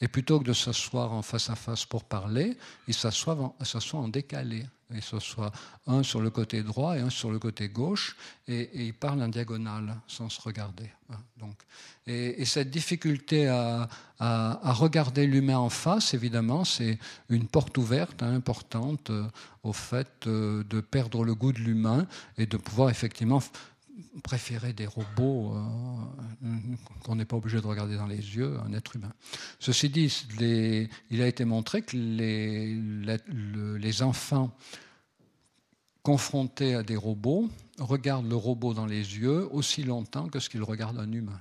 [0.02, 2.58] et plutôt que de s'asseoir en face à face pour parler,
[2.90, 3.54] ils s'assoient
[3.94, 4.66] en décalé
[4.96, 5.52] et ce soit
[5.88, 8.16] un sur le côté droit et un sur le côté gauche,
[8.48, 10.90] et, ils parlent en diagonale sans se regarder.
[11.10, 11.56] Hein, donc,
[12.08, 13.88] et, cette difficulté à,
[14.74, 19.24] regarder l'humain en face, évidemment, c'est une porte ouverte hein, importante euh,
[19.64, 22.06] au fait euh, de perdre le goût de l'humain
[22.38, 23.42] et de pouvoir effectivement
[24.24, 26.48] préférer des robots euh,
[27.04, 29.14] qu'on n'est pas obligé de regarder dans les yeux, un être humain.
[29.60, 30.12] Ceci dit,
[31.10, 32.76] il a été montré que les,
[33.80, 34.52] les, enfants
[36.04, 40.64] confrontés à des robots regardent le robot dans les yeux aussi longtemps que ce qu'ils
[40.64, 41.40] regardent un humain.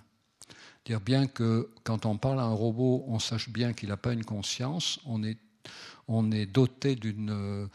[0.84, 4.12] Dire bien que quand on parle à un robot, on sache bien qu'il n'a pas
[4.12, 5.38] une conscience, on est,
[6.08, 7.68] on est doté d'une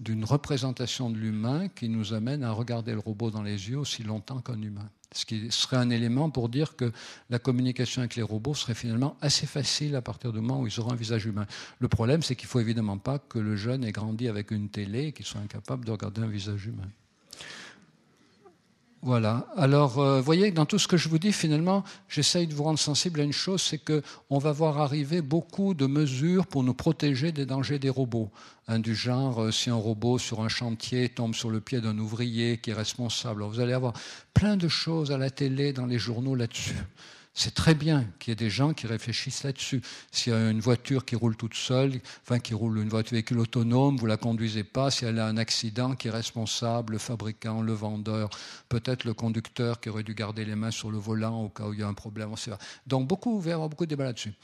[0.00, 4.02] d'une représentation de l'humain qui nous amène à regarder le robot dans les yeux aussi
[4.02, 4.88] longtemps qu'un humain.
[5.12, 6.90] Ce qui serait un élément pour dire que
[7.28, 10.80] la communication avec les robots serait finalement assez facile à partir du moment où ils
[10.80, 11.46] auront un visage humain.
[11.80, 14.70] Le problème, c'est qu'il ne faut évidemment pas que le jeune ait grandi avec une
[14.70, 16.88] télé et qu'il soit incapable de regarder un visage humain.
[19.02, 19.46] Voilà.
[19.56, 22.64] Alors, vous euh, voyez, dans tout ce que je vous dis, finalement, j'essaye de vous
[22.64, 26.74] rendre sensible à une chose, c'est qu'on va voir arriver beaucoup de mesures pour nous
[26.74, 28.30] protéger des dangers des robots.
[28.68, 31.98] Hein, du genre, euh, si un robot sur un chantier tombe sur le pied d'un
[31.98, 33.42] ouvrier qui est responsable.
[33.42, 33.94] vous allez avoir
[34.34, 36.76] plein de choses à la télé, dans les journaux là-dessus.
[37.32, 39.82] C'est très bien qu'il y ait des gens qui réfléchissent là-dessus.
[40.10, 43.38] S'il y a une voiture qui roule toute seule, enfin qui roule une voiture véhicule
[43.38, 44.90] autonome, vous la conduisez pas.
[44.90, 48.30] Si elle a un accident, qui est responsable Le fabricant, le vendeur,
[48.68, 51.72] peut-être le conducteur qui aurait dû garder les mains sur le volant au cas où
[51.72, 52.34] il y a un problème.
[52.86, 54.34] Donc beaucoup, avoir beaucoup de débats là-dessus.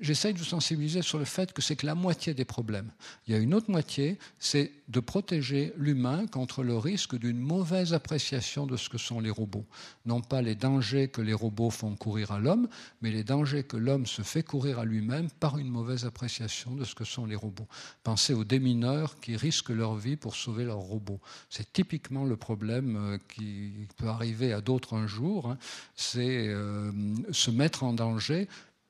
[0.00, 2.90] J'essaye de vous sensibiliser sur le fait que c'est que la moitié des problèmes.
[3.26, 7.94] Il y a une autre moitié, c'est de protéger l'humain contre le risque d'une mauvaise
[7.94, 9.64] appréciation de ce que sont les robots.
[10.06, 12.68] Non pas les dangers que les robots font courir à l'homme,
[13.00, 16.84] mais les dangers que l'homme se fait courir à lui-même par une mauvaise appréciation de
[16.84, 17.68] ce que sont les robots.
[18.02, 21.20] Pensez aux démineurs qui risquent leur vie pour sauver leurs robots.
[21.48, 25.58] C'est typiquement le problème euh, qui peut arriver à d'autres un jour, hein.
[25.96, 26.92] c'est euh,
[27.30, 28.48] se mettre en danger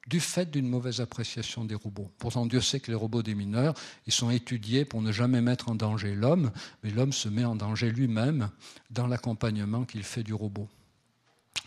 [0.09, 2.11] du fait d'une mauvaise appréciation des robots.
[2.19, 3.75] Pourtant, Dieu sait que les robots des mineurs,
[4.07, 6.51] ils sont étudiés pour ne jamais mettre en danger l'homme,
[6.83, 8.51] mais l'homme se met en danger lui-même
[8.91, 10.69] dans l'accompagnement qu'il fait du robot.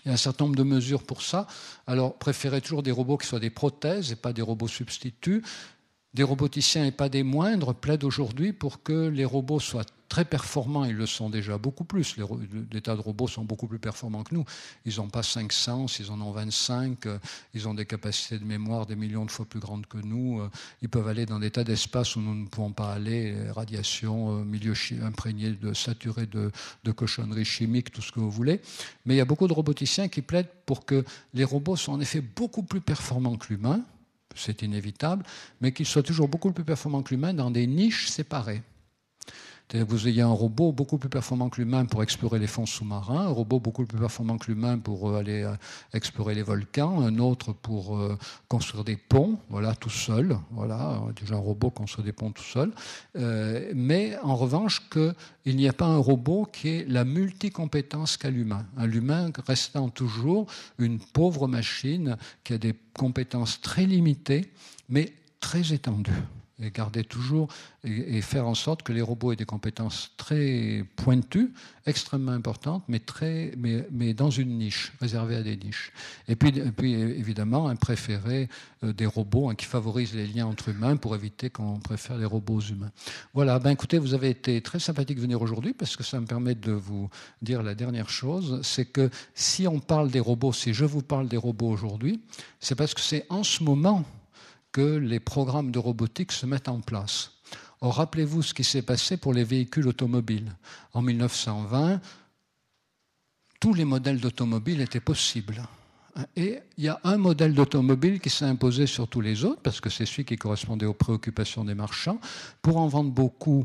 [0.04, 1.48] Il y a un certain nombre de mesures pour ça.
[1.88, 5.44] Alors, préférez toujours des robots qui soient des prothèses et pas des robots substituts.
[6.16, 10.86] Des roboticiens et pas des moindres plaident aujourd'hui pour que les robots soient très performants.
[10.86, 12.16] Ils le sont déjà beaucoup plus.
[12.72, 14.46] Les, tas de robots sont beaucoup plus performants que nous.
[14.86, 17.06] Ils n'ont pas 5 sens, ils en ont 25.
[17.06, 17.20] Euh,
[17.54, 20.40] ils ont des capacités de mémoire des millions de fois plus grandes que nous.
[20.40, 20.50] Euh,
[20.82, 23.36] ils peuvent aller dans des tas d'espaces où nous ne pouvons pas aller.
[23.52, 24.74] Radiation, euh, milieu
[25.04, 26.50] imprégné de saturé de,
[26.86, 28.62] de cochonneries chimiques, tout ce que vous voulez.
[29.06, 32.00] Mais il y a beaucoup de roboticiens qui plaident pour que les robots soient en
[32.00, 33.84] effet beaucoup plus performants que l'humain
[34.36, 35.26] c'est inévitable,
[35.62, 38.62] mais qu'il soit toujours beaucoup plus performant que l'humain dans des niches séparées.
[39.74, 43.30] Vous ayez un robot beaucoup plus performant que l'humain pour explorer les fonds sous-marins, un
[43.30, 45.56] robot beaucoup plus performant que l'humain pour euh, aller euh,
[45.92, 48.16] explorer les volcans, un autre pour euh,
[48.48, 50.38] construire des ponts, voilà, tout seul.
[50.52, 52.72] Voilà, déjà un robot construit des ponts tout seul.
[53.74, 58.66] mais en revanche, qu'il n'y a pas un robot qui ait la multicompétence qu'a l'humain.
[58.78, 60.46] Un humain restant toujours
[60.78, 64.52] une pauvre machine qui a des compétences très limitées,
[64.90, 66.24] mais très étendues
[66.62, 67.50] et garder toujours
[67.84, 71.52] et, faire en sorte que les robots aient des compétences très pointues,
[71.86, 75.92] extrêmement importantes, mais, très, mais, mais dans une niche, réservée à des niches.
[76.28, 78.48] Et puis, puis évidemment, un préféré
[78.84, 82.26] euh, des robots hein, qui favorise les liens entre humains pour éviter qu'on préfère les
[82.26, 82.92] robots humains.
[83.34, 86.26] Voilà, ben écoutez, vous avez été très sympathique de venir aujourd'hui parce que ça me
[86.26, 87.10] permet de vous
[87.42, 91.28] dire la dernière chose, c'est que si on parle des robots, si je vous parle
[91.28, 92.22] des robots aujourd'hui,
[92.60, 94.06] c'est parce que c'est en ce moment
[94.76, 97.32] que les programmes de robotique se mettent en place.
[97.80, 100.54] Or, rappelez-vous ce qui s'est passé pour les véhicules automobiles.
[100.92, 102.02] En 1920,
[103.62, 105.64] tous les modèles d'automobiles étaient possibles.
[106.36, 109.80] Et il y a un modèle d'automobile qui s'est imposé sur tous les autres, parce
[109.80, 112.20] que c'est celui qui correspondait aux préoccupations des marchands.
[112.62, 113.64] Pour en vendre beaucoup,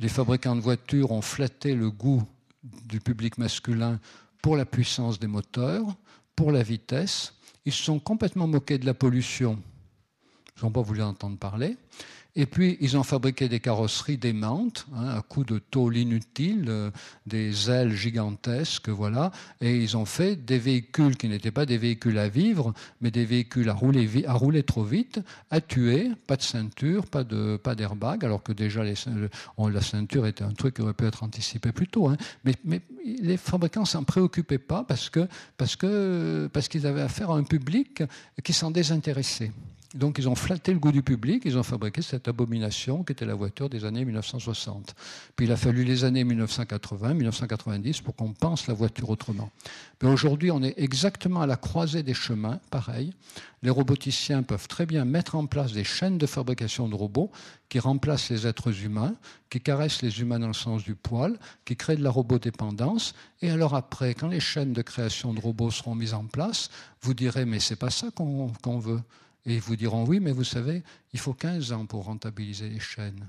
[0.00, 2.24] les fabricants de voitures ont flatté le goût
[2.64, 4.00] du public masculin
[4.42, 5.86] pour la puissance des moteurs,
[6.34, 7.34] pour la vitesse.
[7.64, 9.62] Ils se sont complètement moqués de la pollution
[10.58, 11.76] ils n'ont pas voulu entendre parler.
[12.36, 16.90] Et puis, ils ont fabriqué des carrosseries démentes, hein, à coups de tôle inutile, euh,
[17.26, 19.32] des ailes gigantesques, voilà.
[19.60, 23.24] Et ils ont fait des véhicules qui n'étaient pas des véhicules à vivre, mais des
[23.24, 25.20] véhicules à rouler, trop vite,
[25.50, 28.94] à tuer, pas de ceinture, pas d'airbag, alors que déjà les,
[29.58, 32.06] la ceinture était un truc qui aurait pu être anticipé plus tôt.
[32.06, 32.16] Hein.
[32.44, 38.02] Mais, les fabricants s'en préoccupaient pas parce qu'ils avaient affaire à un public
[38.44, 39.50] qui s'en désintéressait.
[39.94, 43.24] Donc ils ont flatté le goût du public, ils ont fabriqué cette abomination qui était
[43.24, 44.94] la voiture des années 1960.
[45.34, 49.50] Puis il a fallu les années 1980, 1990 pour qu'on pense la voiture autrement.
[50.02, 53.14] Mais aujourd'hui, on est exactement à la croisée des chemins, pareil.
[53.62, 57.30] Les roboticiens peuvent très bien mettre en place des chaînes de fabrication de robots
[57.70, 59.14] qui remplacent les êtres humains,
[59.48, 63.14] qui caressent les humains dans le sens du poil, qui créent de la robodépendance.
[63.40, 66.68] Et alors après, quand les chaînes de création de robots seront mises en place,
[67.00, 69.00] vous direz mais c'est pas ça qu'on veut.
[69.48, 70.82] Et ils vous diront oui, mais vous savez,
[71.14, 73.28] il faut 15 ans pour rentabiliser les chaînes.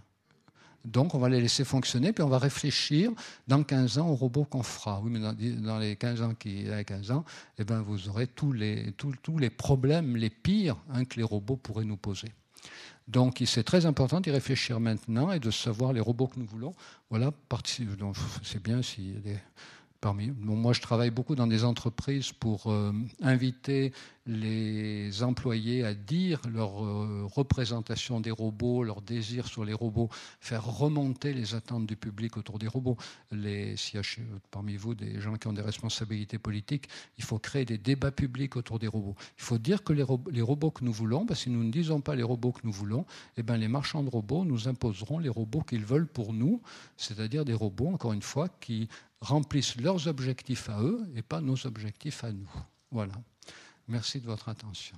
[0.84, 3.12] Donc on va les laisser fonctionner, puis on va réfléchir
[3.48, 5.00] dans 15 ans aux robots qu'on fera.
[5.02, 7.24] Oui, mais dans, les 15 ans qui 15 ans,
[7.58, 11.24] eh ben, vous aurez tous les, tous, tous les problèmes les pires hein, que les
[11.24, 12.30] robots pourraient nous poser.
[13.08, 16.76] Donc c'est très important d'y réfléchir maintenant et de savoir les robots que nous voulons.
[17.10, 17.32] Voilà,
[18.44, 19.38] c'est bien s'il y a des
[20.06, 23.92] Moi, je travaille beaucoup dans des entreprises pour euh, inviter
[24.26, 30.08] les employés à dire leur euh, représentation des robots, leur désir sur les robots,
[30.40, 32.96] faire remonter les attentes du public autour des robots.
[33.32, 34.02] Les, y a
[34.52, 38.56] parmi vous des gens qui ont des responsabilités politiques, il faut créer des débats publics
[38.56, 39.16] autour des robots.
[39.38, 40.04] Il faut dire que les,
[40.42, 43.06] robots que nous voulons, que si nous ne disons pas les robots que nous voulons,
[43.36, 46.62] eh ben les marchands de robots nous imposeront les robots qu'ils veulent pour nous,
[46.96, 48.88] c'est-à-dire des robots, encore une fois, qui
[49.22, 52.50] remplissent leurs objectifs à eux et pas nos objectifs à nous.
[52.92, 53.14] Voilà.
[53.88, 54.98] Merci de votre attention.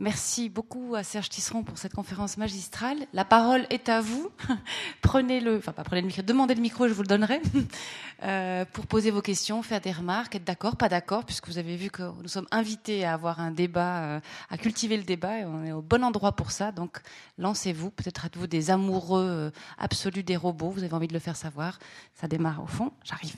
[0.00, 2.98] Merci beaucoup à Serge Tisseron pour cette conférence magistrale.
[3.12, 4.30] La parole est à vous.
[5.02, 7.42] prenez le, enfin pas prenez le micro, demandez le micro, je vous le donnerai,
[8.22, 11.74] euh, pour poser vos questions, faire des remarques, être d'accord, pas d'accord, puisque vous avez
[11.74, 14.20] vu que nous sommes invités à avoir un débat, euh,
[14.50, 16.70] à cultiver le débat, et on est au bon endroit pour ça.
[16.70, 17.00] Donc
[17.36, 17.90] lancez-vous.
[17.90, 20.70] Peut-être êtes-vous des amoureux euh, absolus des robots.
[20.70, 21.80] Vous avez envie de le faire savoir.
[22.14, 22.92] Ça démarre au fond.
[23.02, 23.34] J'arrive.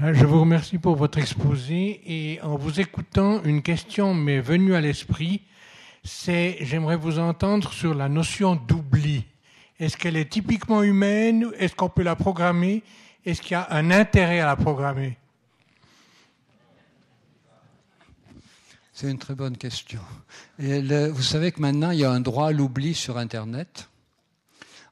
[0.00, 4.80] Je vous remercie pour votre exposé et en vous écoutant, une question m'est venue à
[4.80, 5.42] l'esprit,
[6.02, 9.24] c'est j'aimerais vous entendre sur la notion d'oubli.
[9.78, 12.82] Est-ce qu'elle est typiquement humaine Est-ce qu'on peut la programmer?
[13.26, 15.18] Est-ce qu'il y a un intérêt à la programmer?
[18.94, 20.00] C'est une très bonne question.
[20.58, 23.88] Vous savez que maintenant, il y a un droit à l'oubli sur Internet.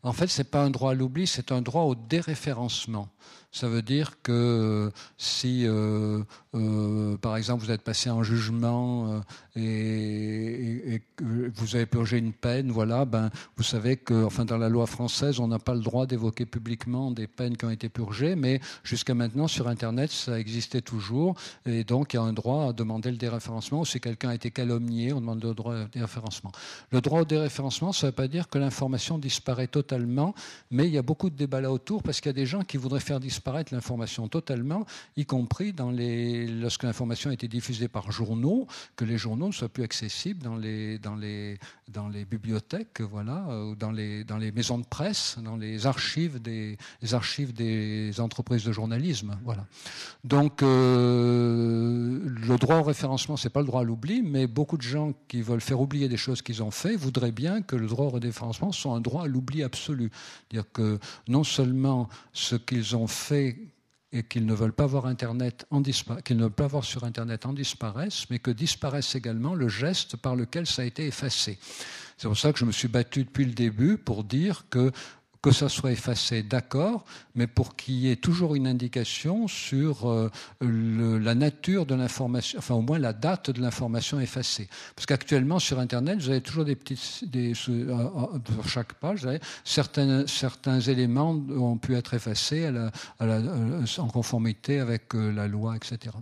[0.03, 3.09] En fait, ce n'est pas un droit à l'oubli, c'est un droit au déréférencement.
[3.51, 6.23] Ça veut dire que si, euh,
[6.55, 9.21] euh, par exemple, vous êtes passé en jugement euh,
[9.57, 14.69] et, que vous avez purgé une peine, voilà, ben, vous savez que, enfin, dans la
[14.69, 18.37] loi française, on n'a pas le droit d'évoquer publiquement des peines qui ont été purgées,
[18.37, 21.35] mais jusqu'à maintenant, sur Internet, ça existait toujours,
[21.65, 23.81] et donc il y a un droit à demander le déréférencement.
[23.81, 26.53] Ou si quelqu'un a été calomnié, on demande le droit au déréférencement.
[26.91, 30.35] Le droit au déréférencement, ça ne veut pas dire que l'information disparaît totalement,
[30.71, 32.63] mais il y a beaucoup de débats là autour parce qu'il y a des gens
[32.63, 34.85] qui voudraient faire disparaître disparaître l'information totalement,
[35.17, 38.67] y compris dans les, lorsque l'information a été diffusée par journaux,
[38.97, 43.47] que les journaux ne soient plus accessibles dans les, dans les, dans les bibliothèques, voilà,
[43.65, 46.77] ou dans les, dans les maisons de presse, dans les archives des,
[47.13, 49.39] archives des entreprises de journalisme.
[49.45, 49.65] Voilà.
[50.25, 54.83] Donc, euh, le droit au référencement, c'est pas le droit à l'oubli, mais beaucoup de
[54.83, 58.07] gens qui veulent faire oublier des choses qu'ils ont fait voudraient bien que le droit
[58.07, 60.11] au référencement soit un droit à l'oubli absolu.
[60.51, 60.99] C'est-à-dire que
[61.29, 66.37] non seulement ce qu'ils ont fait et qu'ils ne veulent pas voir Internet en qu'ils
[66.37, 70.35] ne veulent pas voir sur Internet en disparaissent, mais que disparaisse également le geste par
[70.35, 71.59] lequel ça a été effacé.
[72.17, 74.91] C'est pour ça que je me suis battu depuis le début pour dire que
[75.43, 77.05] que ça soit effacé, d'accord,
[77.35, 82.75] mais pour qu'il y ait toujours une indication sur euh, la nature de l'information, enfin
[82.75, 84.69] au moins la date de l'information effacée.
[84.97, 87.73] Parce qu'actuellement sur Internet, vous avez toujours des petites, des, sur
[88.67, 89.29] chaque page,
[89.65, 92.71] certains, éléments ont pu être effacés
[93.21, 96.15] euh, en conformité avec euh, la loi, etc.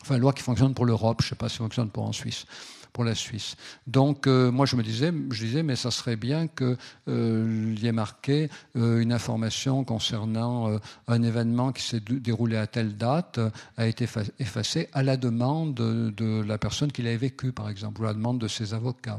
[0.00, 2.46] Enfin, loi qui fonctionne pour l'Europe, je ne sais pas si fonctionne pour en Suisse
[2.92, 3.56] pour la Suisse.
[3.86, 6.76] Donc euh, moi je me disais, je disais, mais ça serait bien qu'il
[7.08, 10.78] euh, y ait marqué euh, une information concernant
[11.08, 13.40] un événement qui s'est déroulé à telle date
[13.76, 14.06] a été
[14.38, 18.14] effacé à la demande de, la personne qui l'avait vécu, par exemple, ou à la
[18.14, 19.18] demande de ses avocats.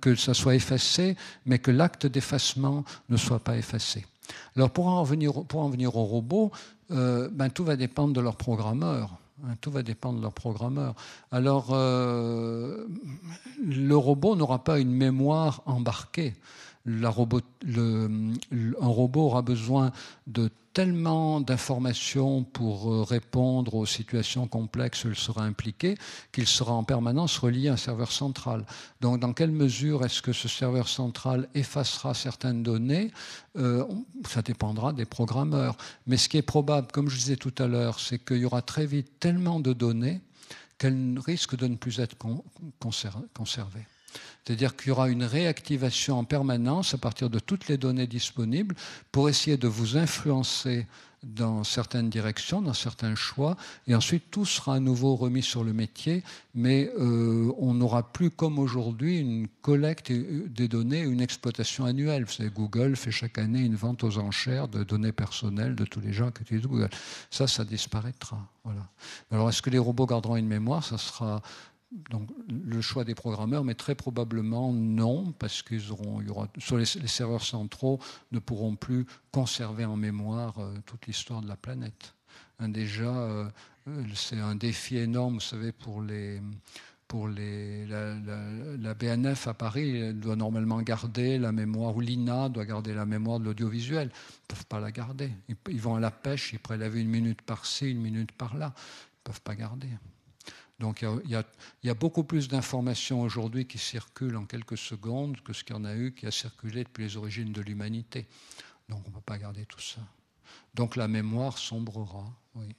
[0.00, 1.16] que ça soit effacé,
[1.46, 4.06] mais que l'acte d'effacement ne soit pas effacé.
[4.56, 6.50] Alors pour en venir, pour en robots,
[6.90, 9.18] ben, tout va dépendre de leur programmeur.
[9.46, 10.94] Hein, tout va dépendre de leur programmeur.
[11.30, 12.86] Alors, euh,
[13.62, 16.34] le robot n'aura pas une mémoire embarquée.
[16.86, 17.08] Un
[18.88, 19.92] robot aura besoin
[20.26, 25.96] de tellement d'informations pour euh, répondre aux situations complexes où il sera impliqué
[26.32, 28.66] qu'il sera en permanence relié à un serveur central.
[29.00, 33.12] Donc dans quelle mesure est-ce que ce serveur central effacera certaines données?
[33.56, 33.84] Euh,
[34.26, 35.76] Ça dépendra des programmeurs.
[36.08, 38.60] Mais ce qui est probable, comme je disais tout à l'heure, c'est qu'il y aura
[38.60, 40.20] très vite tellement de données
[40.76, 42.16] qu'elles risquent de ne plus être
[42.80, 43.86] conservées.
[44.44, 48.74] C'est-à-dire qu'il y aura une réactivation en permanence à partir de toutes les données disponibles
[49.12, 50.86] pour essayer de vous influencer
[51.24, 55.72] dans certaines directions, dans certains choix, et ensuite tout sera à nouveau remis sur le
[55.72, 56.22] métier,
[56.54, 62.24] mais euh, on n'aura plus comme aujourd'hui une collecte des données, une exploitation annuelle.
[62.24, 66.00] Vous savez, Google fait chaque année une vente aux enchères de données personnelles de tous
[66.00, 66.90] les gens qui utilisent Google.
[67.30, 68.38] Ça, ça disparaîtra.
[68.64, 68.86] Voilà.
[69.30, 70.84] Alors, est-ce que les robots garderont une mémoire?
[70.84, 71.42] Ça sera
[72.10, 75.82] donc le choix des programmeurs, mais très probablement non, parce qu'ils
[76.76, 78.00] les, serveurs centraux
[78.32, 82.14] ne pourront plus conserver en mémoire euh, toute l'histoire de la planète.
[82.60, 83.48] déjà, euh,
[84.14, 86.40] c'est un défi énorme, vous savez, pour les
[87.06, 92.64] pour les, la, BNF à Paris elle doit normalement garder la mémoire, ou l'INA doit
[92.64, 94.08] garder la mémoire de l'audiovisuel.
[94.08, 95.30] Ils ne peuvent pas la garder.
[95.48, 98.72] Ils, ils, vont à la pêche, ils prélèvent une minute par-ci, une minute par-là.
[98.74, 99.88] Ils ne peuvent pas garder.
[100.84, 101.30] Donc il
[101.82, 105.78] y, a, beaucoup plus d'informations aujourd'hui qui circulent en quelques secondes que ce qu'il y
[105.78, 108.26] en a eu qui a circulé depuis les origines de l'humanité.
[108.90, 110.02] Donc on ne peut pas garder tout ça.
[110.74, 112.76] Donc la mémoire sombrera, oui.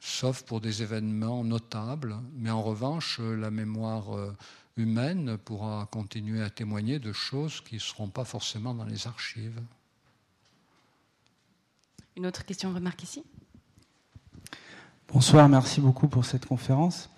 [0.00, 4.34] Sauf pour des événements notables, mais en revanche, la mémoire euh,
[4.78, 9.60] humaine pourra continuer à témoigner de choses qui ne seront pas forcément dans les archives.
[12.16, 13.22] Une autre question, remarque ici?
[15.12, 17.08] Bonsoir, merci beaucoup pour cette conférence.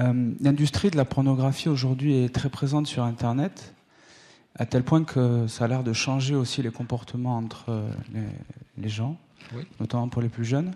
[0.00, 3.74] Euh, l'industrie de la pornographie aujourd'hui est très présente sur Internet,
[4.56, 7.84] à tel point que ça a l'air de changer aussi les comportements entre
[8.76, 9.16] les, gens,
[9.78, 10.72] notamment pour les plus jeunes.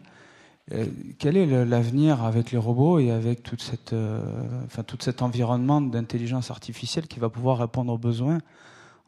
[0.72, 0.86] Euh,
[1.18, 4.20] quel est l'avenir avec les robots et avec toute cette, euh,
[4.64, 8.38] enfin, tout cet environnement d'intelligence artificielle qui va pouvoir répondre aux besoins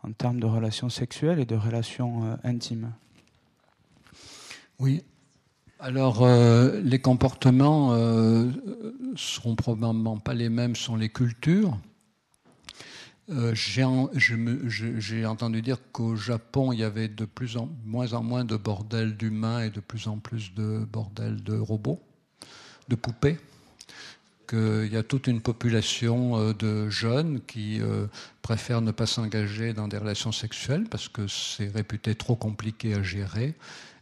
[0.02, 2.92] en termes de relations sexuelles et de relations intimes?
[4.78, 5.02] Oui,
[5.78, 8.50] alors, euh, les comportements euh,
[9.14, 11.78] seront probablement pas les mêmes sur les cultures.
[13.28, 18.44] Euh, j'ai entendu dire qu'au Japon, il y avait de plus en moins en moins
[18.44, 22.00] de bordels d'humains et de plus en plus de bordels de robots,
[22.88, 23.38] de poupées.
[24.48, 27.80] Qu'il y a toute une population euh, de jeunes qui
[28.40, 33.02] préfèrent ne pas s'engager dans des relations sexuelles parce que c'est réputé trop compliqué à
[33.02, 33.56] gérer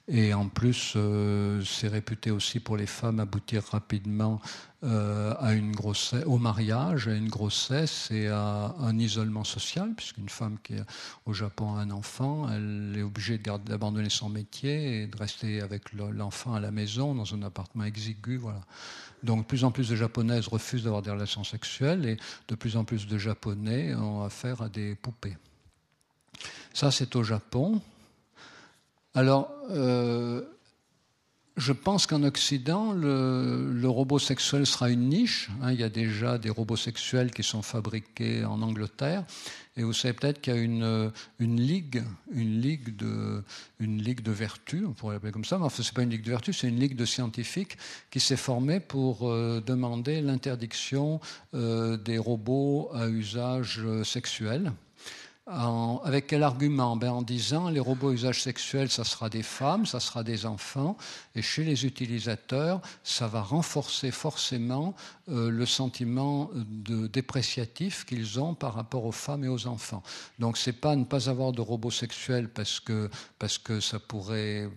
[0.06, 4.38] et en plus, euh, c'est réputé aussi pour les femmes aboutir rapidement
[4.82, 10.28] euh, à une grossesse, au mariage, à une grossesse et à un isolement social, puisqu'une
[10.28, 10.74] femme qui
[11.24, 15.94] au Japon a un enfant, elle est obligée d'abandonner son métier et de rester avec
[15.94, 18.36] l'enfant à la maison dans un appartement exigu.
[18.36, 18.60] Voilà.
[19.22, 22.16] Donc, de plus en plus de Japonaises refusent d'avoir des relations sexuelles et
[22.48, 25.38] de plus en plus de Japonais ont affaire à des poupées.
[26.74, 27.80] Ça, c'est au Japon.
[29.16, 30.42] Alors, euh,
[31.56, 35.50] je pense qu'en Occident, le, robot sexuel sera une niche.
[35.62, 35.70] Hein.
[35.70, 39.24] il y a déjà des robots sexuels qui sont fabriqués en Angleterre.
[39.76, 43.44] Et vous savez peut-être qu'il y a une, ligue, une ligue de,
[43.78, 46.10] une ligue de vertu, on pourrait l'appeler comme ça, mais enfin, ce n'est pas une
[46.10, 47.76] ligue de vertu, c'est une ligue de scientifiques
[48.10, 51.20] qui s'est formée pour euh, demander l'interdiction
[51.54, 54.72] euh, des robots à usage sexuel
[55.46, 56.96] avec quel argument?
[56.96, 60.96] Ben En disant les robots usage sexuel, ça sera des femmes, ça sera des enfants,
[61.34, 64.94] et chez les utilisateurs, ça va renforcer forcément
[65.28, 70.02] euh, le sentiment de dépréciatif qu'ils ont par rapport aux femmes et aux enfants.
[70.38, 74.68] Donc c'est pas ne pas avoir de robots sexuels parce que parce que ça pourrait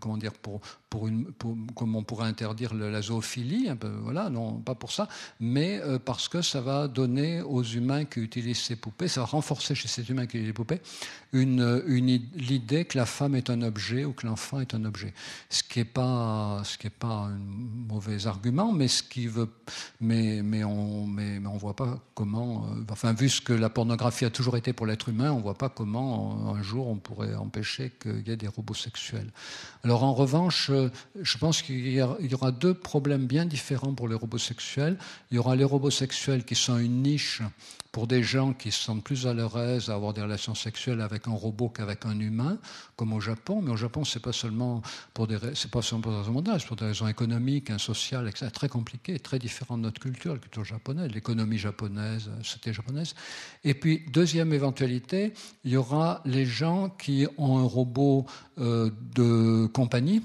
[0.00, 1.32] comment dire pour pour une
[1.74, 3.68] comme on pourrait interdire la zoophilie,
[4.02, 5.08] voilà, non pas pour ça,
[5.40, 9.26] mais euh, parce que ça va donner aux humains qui utilisent ces poupées, ça va
[9.26, 10.80] renforcer chez ces humains qui les poupées,
[11.32, 11.84] une,
[12.34, 15.12] l'idée que la femme est un objet ou que l'enfant est un objet.
[15.50, 16.62] Ce qui n'est pas,
[16.98, 19.50] pas un mauvais argument, mais ce qui veut,
[20.00, 24.24] mais, mais on, mais, on voit pas comment, euh, enfin, vu ce que la pornographie
[24.24, 27.92] a toujours été pour l'être humain, on voit pas comment un jour on pourrait empêcher
[28.00, 29.30] qu'il y ait des robots sexuels.
[29.86, 30.90] Alors, en revanche, euh,
[31.22, 34.98] je pense qu'il y aura deux problèmes bien différents pour les robots sexuels.
[35.30, 37.40] Il y aura les robots sexuels qui sont une niche
[37.92, 41.00] pour des gens qui se sentent plus à leur aise à avoir des relations sexuelles
[41.00, 42.58] avec un robot qu'avec un humain,
[42.96, 43.60] comme au Japon.
[43.62, 44.82] Mais au Japon, c'est pas seulement
[45.14, 45.36] pour des,
[45.70, 48.48] pas seulement pour des raisons c'est pour des raisons économiques, sociales, etc.
[48.52, 53.14] Très compliqué, très différent de notre culture, la culture japonaise, l'économie japonaise, la société japonaise.
[53.64, 55.32] Et puis, deuxième éventualité,
[55.64, 58.26] il y aura les gens qui ont un robot
[58.58, 60.22] euh, de compagnie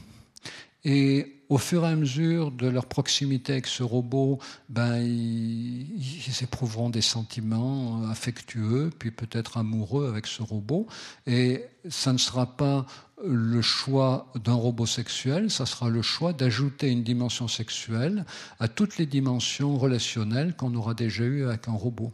[0.83, 6.89] et au fur et à mesure de leur proximité avec ce robot, ben, ils, éprouveront
[6.89, 10.87] des sentiments affectueux, puis peut-être amoureux avec ce robot.
[11.27, 12.85] Et ça ne sera pas
[13.27, 18.25] le choix d'un robot sexuel, ça sera le choix d'ajouter une dimension sexuelle
[18.61, 22.13] à toutes les dimensions relationnelles qu'on aura déjà eues avec un robot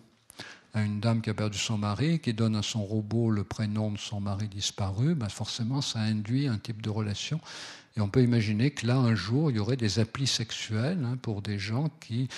[0.73, 3.91] à une dame qui a perdu son mari, qui donne à son robot le prénom
[3.91, 7.39] de son mari disparu, ben forcément ça induit un type de relation
[7.97, 11.17] et on peut imaginer que là, un jour, il y aurait des applis sexuels hein,
[11.19, 12.29] pour des gens qui,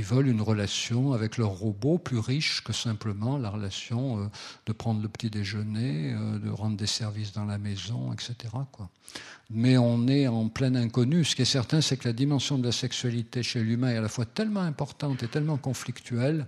[0.00, 4.26] veulent une relation avec leur robot plus riche que simplement la relation euh,
[4.66, 8.36] de prendre le petit déjeuner, euh, de rendre des services dans la maison, etc.
[9.50, 11.24] Mais on est en plein inconnu.
[11.24, 14.00] Ce qui est certain, c'est que la dimension de la sexualité chez l'humain est à
[14.00, 16.46] la fois tellement importante et tellement conflictuelle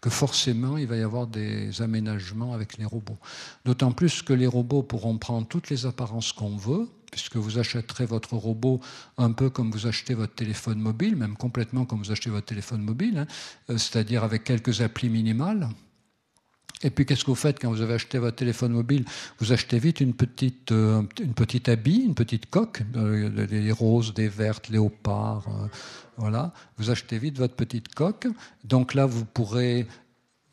[0.00, 3.18] que forcément, il va y avoir des aménagements avec les robots.
[3.64, 8.06] D'autant plus que les robots pourront prendre toutes les apparences qu'on veut puisque vous achèterez
[8.06, 8.80] votre robot
[9.18, 12.82] un peu comme vous achetez votre téléphone mobile, même complètement comme vous achetez votre téléphone
[12.82, 13.26] mobile, hein,
[13.70, 15.68] euh, c'est-à-dire avec quelques applis minimales.
[16.84, 19.04] Et puis, qu'est-ce que vous faites quand vous avez acheté votre téléphone mobile?
[19.38, 24.14] Vous achetez vite une petite, euh, une petite habit, une petite coque, euh, des roses,
[24.14, 25.46] des vertes, léopards,
[26.16, 26.52] voilà.
[26.78, 28.26] Vous achetez vite votre petite coque.
[28.64, 29.86] Donc là, vous pourrez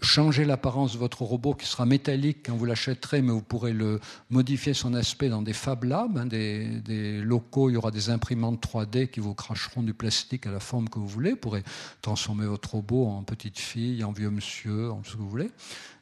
[0.01, 3.99] changer l'apparence de votre robot qui sera métallique quand vous l'achèterez, mais vous pourrez le
[4.30, 8.65] modifier son aspect dans des Fab Labs, hein, des, locaux, il y aura des imprimantes
[8.65, 11.63] 3D qui vous cracheront du plastique à la forme que vous voulez, vous pourrez
[12.01, 15.51] transformer votre robot en petite fille, en vieux monsieur, en ce que vous voulez.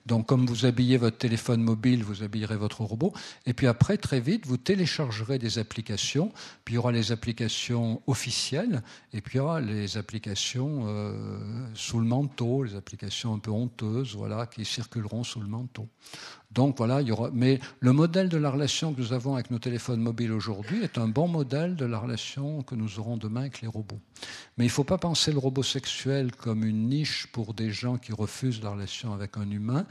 [0.08, 3.14] Donc, comme vous habillez votre téléphone mobile, vous habillerez votre robot.
[3.46, 6.32] Et puis après, très vite, vous téléchargerez des applications.
[6.64, 11.68] Puis il y aura les applications officielles, et puis il y aura les applications euh,
[11.74, 15.90] sous le manteau, les applications un peu honteuses, voilà, qui circuleront sous le manteau.
[16.52, 17.02] Donc voilà.
[17.34, 20.98] Mais le modèle de la relation que nous avons avec nos téléphones mobiles aujourd'hui est
[20.98, 24.00] un bon modèle de la relation que nous aurons demain avec les robots.
[24.58, 27.98] Mais il ne faut pas penser le robot sexuel comme une niche pour des gens
[27.98, 29.86] qui refusent la relation avec un humain.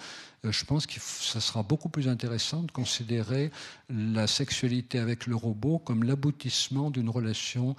[0.44, 3.50] Euh, je pense que ça sera beaucoup plus intéressant de considérer
[3.90, 7.76] la sexualité avec le robot comme l'aboutissement d'une relation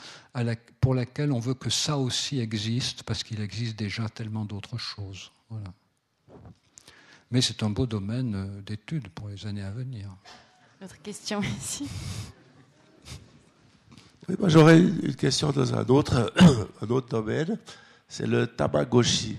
[0.82, 5.32] pour laquelle on veut que ça aussi existe, parce qu'il existe déjà tellement d'autres choses.
[5.50, 5.74] Voilà.
[7.32, 10.10] Mais c'est un beau domaine euh, d'études pour les années à venir.
[10.82, 11.88] Notre question ici.
[14.30, 16.34] Oui, moi j'aurais une question dans un autre,
[16.82, 17.58] un autre domaine,
[18.08, 19.38] c'est le Tamagotchi.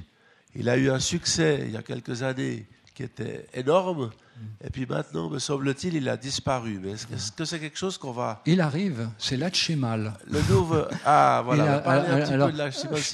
[0.54, 2.66] Il a eu un succès il y a quelques années
[2.98, 4.06] qui était énorme.
[4.06, 4.66] Mm.
[4.66, 6.80] Et puis maintenant, me semble-t-il, il a disparu.
[6.82, 8.42] Mais est-ce que c'est quelque chose qu'on va.
[8.44, 10.14] Il arrive, c'est l'Achimal.
[10.28, 10.82] Le nouveau.
[11.04, 11.76] Ah, voilà.
[11.76, 12.14] A...
[12.14, 12.32] un petit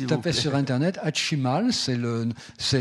[0.05, 1.99] peu de vous sur Internet, Achimal, c'est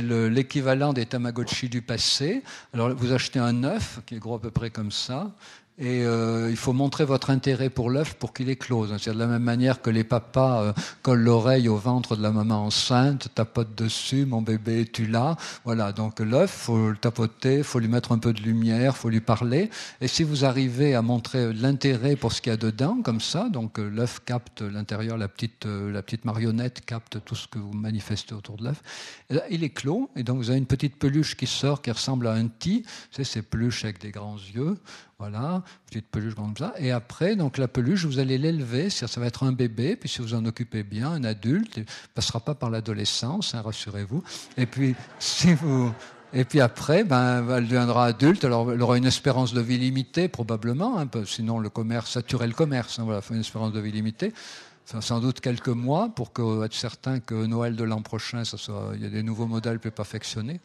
[0.02, 2.42] l'équivalent le, des Tamagotchi du passé.
[2.74, 5.30] Alors, vous achetez un œuf qui est gros à peu près comme ça.
[5.80, 8.96] Et euh, il faut montrer votre intérêt pour l'œuf pour qu'il éclose.
[9.00, 12.32] C'est de la même manière que les papas euh, collent l'oreille au ventre de la
[12.32, 15.36] maman enceinte, tapotent dessus, mon bébé, tu là.
[15.66, 19.20] Voilà, donc l'œuf, faut le tapoter, faut lui mettre un peu de lumière, faut lui
[19.20, 19.72] parler.
[20.00, 23.50] Et si vous arrivez à montrer l'intérêt pour ce qu'il y a dedans, comme ça,
[23.50, 27.74] donc euh, l'œuf capte l'intérieur, la petite, la petite marionnette capte tout ce que vous
[27.74, 28.84] manifestez autour de l'œuf,
[29.50, 30.12] il éclot.
[30.16, 32.86] Et donc vous avez une petite peluche qui sort, qui ressemble à un ti.
[33.10, 34.78] C'est ces peluches avec des grands yeux.
[35.24, 36.74] Voilà, petite peluche comme ça.
[36.78, 40.22] Et après, donc la peluche, vous allez l'élever, ça va être un bébé, puis si
[40.22, 44.22] vous en occupez bien, un adulte, il ne passera pas par l'adolescence, hein, rassurez-vous.
[44.58, 45.94] Et puis, si vous,
[46.34, 48.44] et puis après, ben, elle deviendra adulte.
[48.44, 51.00] Alors, elle aura une espérance de vie limitée, probablement.
[51.00, 53.00] Hein, sinon, le commerce, le commerce.
[53.00, 54.34] Hein, voilà, une espérance de vie limitée
[54.86, 56.32] sans doute quelques mois pour
[56.64, 58.44] être certain que Noël de l'an prochain,
[58.96, 60.60] il y a des nouveaux modèles plus perfectionnés.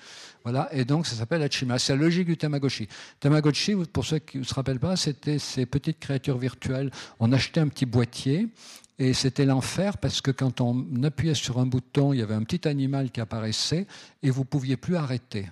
[0.44, 0.68] Voilà.
[0.72, 1.78] Et donc, ça s'appelle Hachima.
[1.78, 2.88] C'est la logique du Tamagotchi.
[3.20, 6.90] Tamagotchi, pour ceux qui ne se rappellent pas, c'était ces petites créatures virtuelles.
[7.20, 8.48] On achetait un petit boîtier
[8.98, 12.42] et c'était l'enfer parce que quand on appuyait sur un bouton, il y avait un
[12.42, 13.86] petit animal qui apparaissait
[14.22, 15.46] et vous pouviez plus arrêter.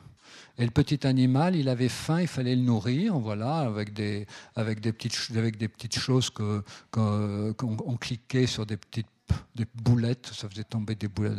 [0.58, 4.80] Et le petit animal, il avait faim, il fallait le nourrir, voilà, avec des, avec
[4.80, 9.06] des, petites, avec des petites choses qu'on cliquait sur des petites
[9.54, 11.38] des boulettes, ça faisait tomber des boulettes.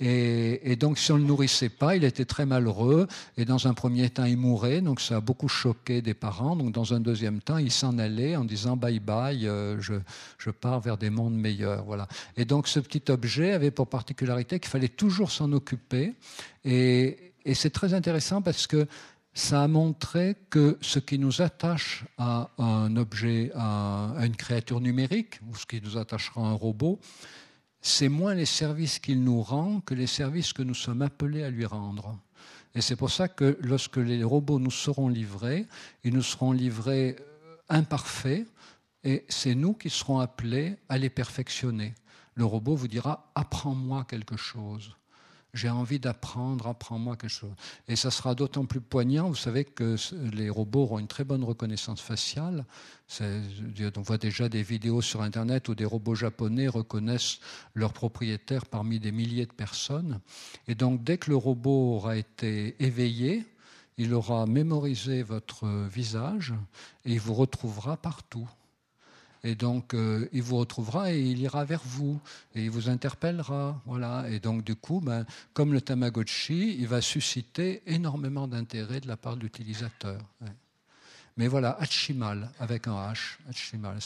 [0.00, 3.06] Et, et, donc, si on ne le nourrissait pas, il était très malheureux.
[3.36, 4.80] Et dans un premier temps, il mourait.
[4.80, 6.56] Donc, ça a beaucoup choqué des parents.
[6.56, 9.94] Donc, dans un deuxième temps, il s'en allait en disant bye bye, euh, je,
[10.38, 11.84] je, pars vers des mondes meilleurs.
[11.84, 12.08] Voilà.
[12.36, 16.14] Et donc, ce petit objet avait pour particularité qu'il fallait toujours s'en occuper.
[16.64, 17.18] Et,
[17.48, 18.86] et c'est très intéressant parce que
[19.32, 25.40] ça a montré que ce qui nous attache à un objet, à une créature numérique,
[25.48, 27.00] ou ce qui nous attachera à un robot,
[27.80, 31.48] c'est moins les services qu'il nous rend que les services que nous sommes appelés à
[31.48, 32.18] lui rendre.
[32.74, 35.66] Et c'est pour ça que lorsque les robots nous seront livrés,
[36.04, 38.46] ils nous seront livrés euh, imparfaits,
[39.04, 41.94] et c'est nous qui serons appelés à les perfectionner.
[42.34, 44.97] Le robot vous dira apprends-moi quelque chose
[45.58, 47.52] j'ai envie d'apprendre, apprends-moi quelque chose.
[47.88, 49.96] Et ça sera d'autant plus poignant, vous savez que
[50.32, 52.64] les robots auront une très bonne reconnaissance faciale.
[53.20, 57.40] On voit déjà des vidéos sur Internet où des robots japonais reconnaissent
[57.74, 60.20] leurs propriétaires parmi des milliers de personnes.
[60.68, 63.44] Et donc dès que le robot aura été éveillé,
[63.96, 66.54] il aura mémorisé votre visage
[67.04, 68.48] et il vous retrouvera partout.
[69.44, 72.20] Et donc, euh, il vous retrouvera et il ira vers vous
[72.54, 73.80] et il vous interpellera.
[73.86, 74.28] Voilà.
[74.28, 79.16] Et donc, du coup, ben, comme le Tamagotchi, il va susciter énormément d'intérêt de la
[79.16, 80.20] part de l'utilisateur.
[81.36, 83.98] Mais voilà, Hachimal, avec un H, Hachimal,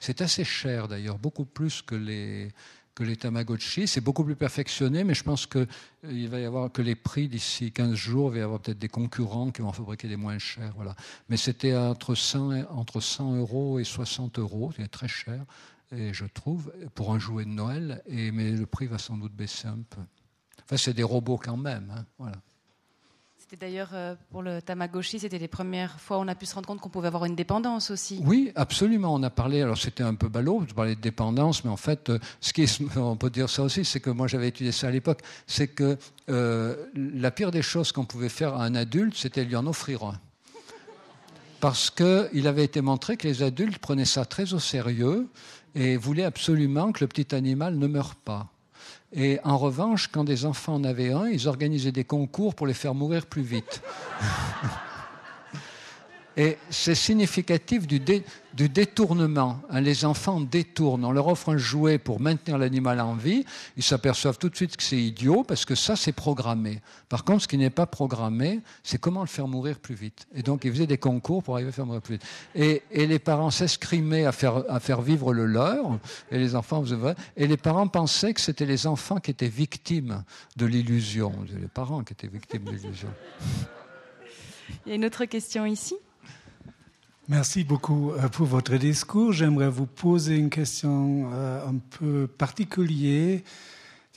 [0.00, 2.50] c'est assez cher d'ailleurs, beaucoup plus que les,
[2.94, 3.88] que les Tamagotchi.
[3.88, 5.66] C'est beaucoup plus perfectionné, mais je pense qu'il
[6.04, 8.78] euh, va y avoir que les prix d'ici 15 jours, il va y avoir peut-être
[8.78, 10.72] des concurrents qui vont fabriquer des moins chers.
[10.76, 10.94] Voilà.
[11.28, 15.44] Mais c'était entre 100, entre 100 euros et 60 euros, c'est très cher,
[15.92, 19.32] et je trouve, pour un jouet de Noël, et, mais le prix va sans doute
[19.32, 20.00] baisser un peu.
[20.64, 21.92] Enfin, c'est des robots quand même.
[21.94, 22.36] Hein, voilà.
[23.46, 26.54] C'était d'ailleurs euh, pour le Tamagotchi, c'était les premières fois où on a pu se
[26.54, 28.22] rendre compte qu'on pouvait avoir une dépendance aussi.
[28.24, 29.12] Oui, absolument.
[29.12, 32.08] On a parlé, alors c'était un peu ballot, je parlais de dépendance, mais en fait,
[32.08, 32.64] euh, ce qui
[32.96, 35.98] on peut dire ça aussi, c'est que moi j'avais étudié ça à l'époque, c'est que
[36.30, 40.04] euh, la pire des choses qu'on pouvait faire à un adulte, c'était lui en offrir
[40.04, 40.18] un.
[41.60, 45.28] Parce qu'il avait été montré que les adultes prenaient ça très au sérieux
[45.74, 48.53] et voulaient absolument que le petit animal ne meure pas.
[49.14, 52.74] Et en revanche, quand des enfants en avaient un, ils organisaient des concours pour les
[52.74, 53.82] faire mourir plus vite.
[56.36, 58.00] Et c'est significatif du,
[58.68, 59.60] détournement.
[59.70, 61.04] Hein, les enfants détournent.
[61.04, 63.44] On leur offre un jouet pour maintenir l'animal en vie.
[63.76, 66.80] Ils s'aperçoivent tout de suite que c'est idiot parce que ça, c'est programmé.
[67.08, 70.26] Par contre, ce qui n'est pas programmé, c'est comment le faire mourir plus vite.
[70.34, 72.26] Et donc, ils faisaient des concours pour arriver à faire mourir plus vite.
[72.56, 75.98] Et, les parents s'escrimaient à faire, à faire vivre le leur.
[76.32, 76.54] Et les.
[77.36, 80.24] Et les parents pensaient que c'était les enfants qui étaient victimes
[80.56, 81.32] de l'illusion.
[81.60, 83.08] Les parents qui étaient victimes de l'illusion.
[84.86, 85.94] Il y a une autre question ici.
[87.26, 89.32] Merci beaucoup euh, pour votre discours.
[89.32, 93.40] J'aimerais vous poser une question euh, un peu particulière.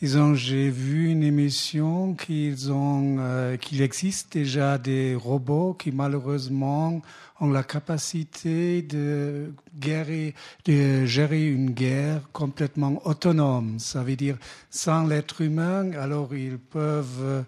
[0.01, 7.01] Disons, j'ai vu une émission qu'ils ont, euh, qu'il existe déjà des robots qui malheureusement
[7.39, 10.33] ont la capacité de, guérir,
[10.65, 13.79] de gérer une guerre complètement autonome.
[13.79, 14.37] Ça veut dire
[14.69, 15.93] sans l'être humain.
[15.93, 17.45] Alors ils peuvent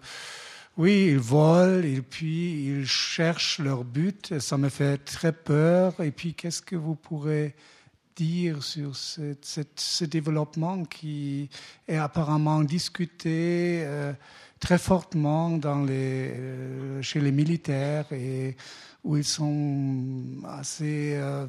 [0.76, 4.38] oui, ils volent et puis ils cherchent leur but.
[4.38, 6.00] Ça me fait très peur.
[6.00, 7.54] Et puis, qu'est-ce que vous pourrez
[8.16, 11.48] dire sur ce développement qui
[11.88, 14.12] est apparemment discuté euh,
[14.58, 18.56] très fortement dans euh, chez les militaires et
[19.02, 21.46] où ils sont assez euh,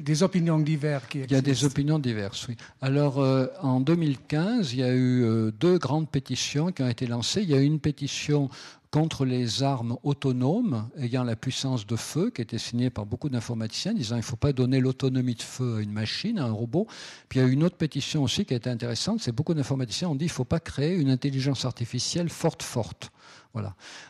[0.00, 1.06] des opinions diverses.
[1.08, 2.56] Qui il y a des opinions diverses, oui.
[2.80, 3.18] Alors
[3.60, 7.42] en 2015, il y a eu deux grandes pétitions qui ont été lancées.
[7.42, 8.48] Il y a eu une pétition
[8.94, 13.92] contre les armes autonomes ayant la puissance de feu, qui était signée par beaucoup d'informaticiens,
[13.92, 16.86] disant qu'il ne faut pas donner l'autonomie de feu à une machine, à un robot.
[17.28, 20.10] Puis il y a une autre pétition aussi qui a été intéressante, c'est beaucoup d'informaticiens
[20.10, 23.10] ont dit qu'il ne faut pas créer une intelligence artificielle forte, forte.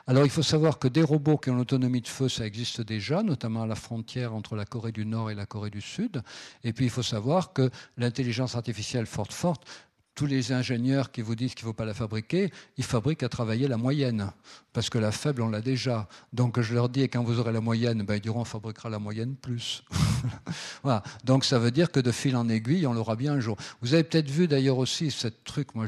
[0.06, 3.22] Alors il faut savoir que des robots qui ont l'autonomie de feu, ça existe déjà,
[3.22, 6.22] notamment à la frontière entre la Corée du Nord et la Corée du Sud.
[6.62, 9.66] Et puis il faut savoir que l'intelligence artificielle forte, forte,
[10.15, 13.28] tous les ingénieurs qui vous disent qu'il ne faut pas la fabriquer, ils fabriquent à
[13.28, 14.31] travailler la moyenne,
[14.73, 16.09] parce que la faible, on l'a déjà.
[16.32, 18.89] Donc je leur dis, et quand vous aurez la moyenne, ben, ils diront, on fabriquera
[18.91, 19.82] la moyenne plus.
[20.82, 21.03] voilà.
[21.24, 23.57] Donc ça veut dire que de fil en aiguille, on l'aura bien un jour.
[23.82, 25.86] Vous avez peut-être vu d'ailleurs aussi cette truc, moi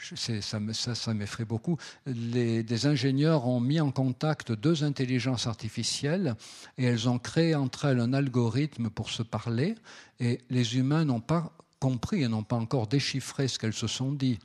[0.00, 6.36] ça, ça, m'effraie beaucoup, les, des ingénieurs ont mis en contact deux intelligences artificielles
[6.76, 9.74] et elles ont créé entre elles un algorithme pour se parler,
[10.20, 14.12] et les humains n'ont pas compris et n'ont pas encore déchiffré ce qu'elles se sont
[14.12, 14.38] dit.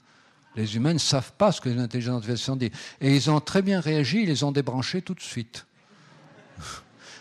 [0.56, 2.72] Les humains ne savent pas ce que les intelligences artificielles dit.
[3.02, 5.66] Et ils ont très bien réagi, ils les ont débranchés tout de suite.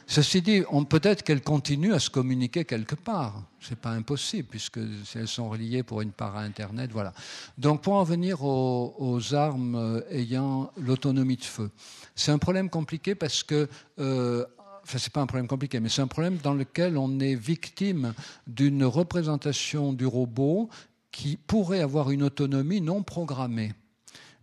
[0.07, 3.45] Ceci dit, peut-être qu'elles continuent à se communiquer quelque part.
[3.61, 4.79] Ce n'est pas impossible, puisque
[5.15, 6.91] elles sont reliées pour une part à Internet.
[6.93, 7.15] Voilà.
[7.57, 11.71] Donc, pour en venir aux, armes ayant l'autonomie de feu,
[12.15, 13.69] c'est un problème compliqué parce que
[14.01, 14.45] euh,
[14.83, 18.15] enfin c'est pas un problème compliqué, mais c'est un problème dans lequel on est victime
[18.47, 20.69] d'une représentation du robot
[21.11, 23.73] qui pourrait avoir une autonomie non programmée.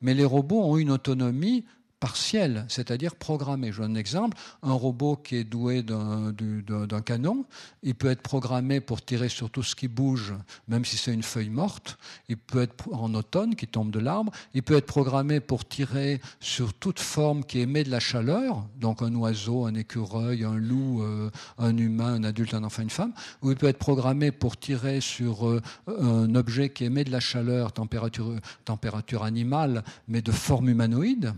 [0.02, 1.66] Mais les robots ont une autonomie
[2.00, 3.72] partiel, c'est-à-dire programmé.
[3.72, 4.38] Je donne un exemple.
[4.64, 7.46] Un robot qui est doué d'un canon,
[7.84, 10.34] il peut être programmé pour tirer sur tout ce qui bouge,
[10.68, 11.98] même si c'est une feuille morte.
[12.30, 14.32] Il peut être en automne, qui tombe de l'arbre.
[14.54, 19.02] Il peut être programmé pour tirer sur toute forme qui émet de la chaleur, donc
[19.02, 23.14] un oiseau, un écureuil, un loup, euh, un humain, un adulte, un enfant, une femme.
[23.42, 27.20] Ou il peut être programmé pour tirer sur euh, un objet qui émet de la
[27.20, 31.34] chaleur, température, température animale, mais de forme humanoïde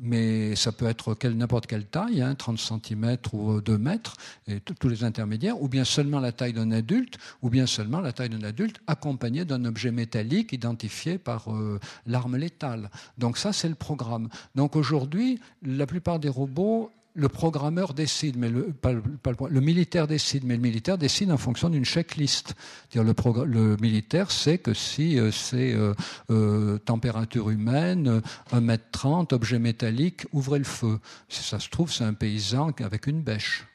[0.00, 4.16] mais ça peut être n'importe quelle taille, 30 hein, cm ou 2 mètres,
[4.46, 8.12] et tous les intermédiaires, ou bien seulement la taille d'un adulte, ou bien seulement la
[8.12, 12.90] taille d'un adulte accompagné d'un objet métallique identifié par euh, l'arme létale.
[13.18, 14.28] Donc ça, c'est le programme.
[14.54, 20.54] Donc aujourd'hui, la plupart des robots le programmeur décide, mais le, le, militaire décide, mais
[20.54, 22.54] le militaire décide en fonction d'une checklist.
[22.94, 23.02] Le,
[23.44, 25.94] le, militaire sait que si euh, c'est euh,
[26.30, 28.22] euh, température humaine,
[28.52, 31.00] 1m30, objet métallique, ouvrez le feu.
[31.28, 33.66] Si ça se trouve, c'est un paysan avec une bêche.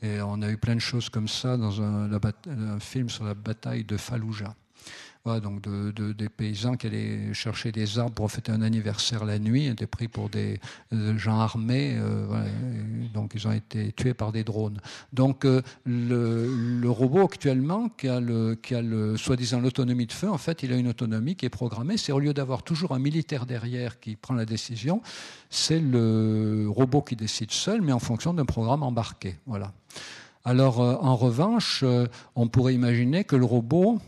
[0.00, 3.34] Et on a eu plein de choses comme ça dans un, un film sur la
[3.34, 4.54] bataille de Fallujah
[5.40, 9.66] donc de, des paysans qui allaient chercher des arbres pour fêter un anniversaire la nuit,
[9.66, 10.60] étaient pris pour des,
[11.16, 12.26] gens armés, euh,
[13.14, 14.80] donc ils ont été tués par des drones.
[15.12, 18.20] Donc euh, le, robot actuellement qui a
[19.16, 21.96] soi-disant l'autonomie de feu, en fait, il a une autonomie qui est programmée.
[21.96, 25.02] C'est au lieu d'avoir toujours un militaire derrière qui prend la décision,
[25.50, 29.36] c'est le robot qui décide seul, mais en fonction d'un programme embarqué.
[29.46, 29.72] Voilà.
[30.44, 31.84] Alors, euh, en revanche,
[32.34, 34.00] on pourrait imaginer que le robot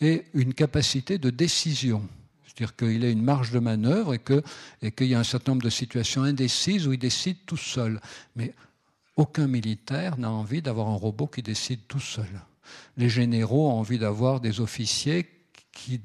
[0.00, 2.02] et une capacité de décision.
[2.44, 5.70] C'est-à-dire qu'il a une marge de manœuvre et qu'il y a un certain nombre de
[5.70, 8.00] situations indécises où il décide tout seul.
[8.34, 8.52] Mais
[9.16, 12.28] aucun militaire n'a envie d'avoir un robot qui décide tout seul.
[12.96, 15.28] Les généraux ont envie d'avoir des officiers
[15.72, 16.00] qui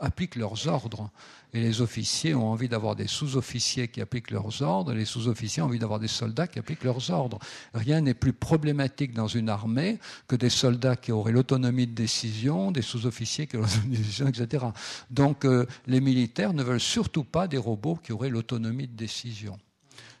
[0.00, 1.10] appliquent leurs ordres.
[1.54, 5.62] Et les officiers ont envie d'avoir des sous-officiers qui appliquent leurs ordres, et les sous-officiers
[5.62, 7.38] ont envie d'avoir des soldats qui appliquent leurs ordres.
[7.72, 12.70] Rien n'est plus problématique dans une armée que des soldats qui auraient l'autonomie de décision,
[12.70, 14.66] des sous-officiers qui auraient l'autonomie de décision, etc.
[15.10, 19.58] Donc euh, les militaires ne veulent surtout pas des robots qui auraient l'autonomie de décision.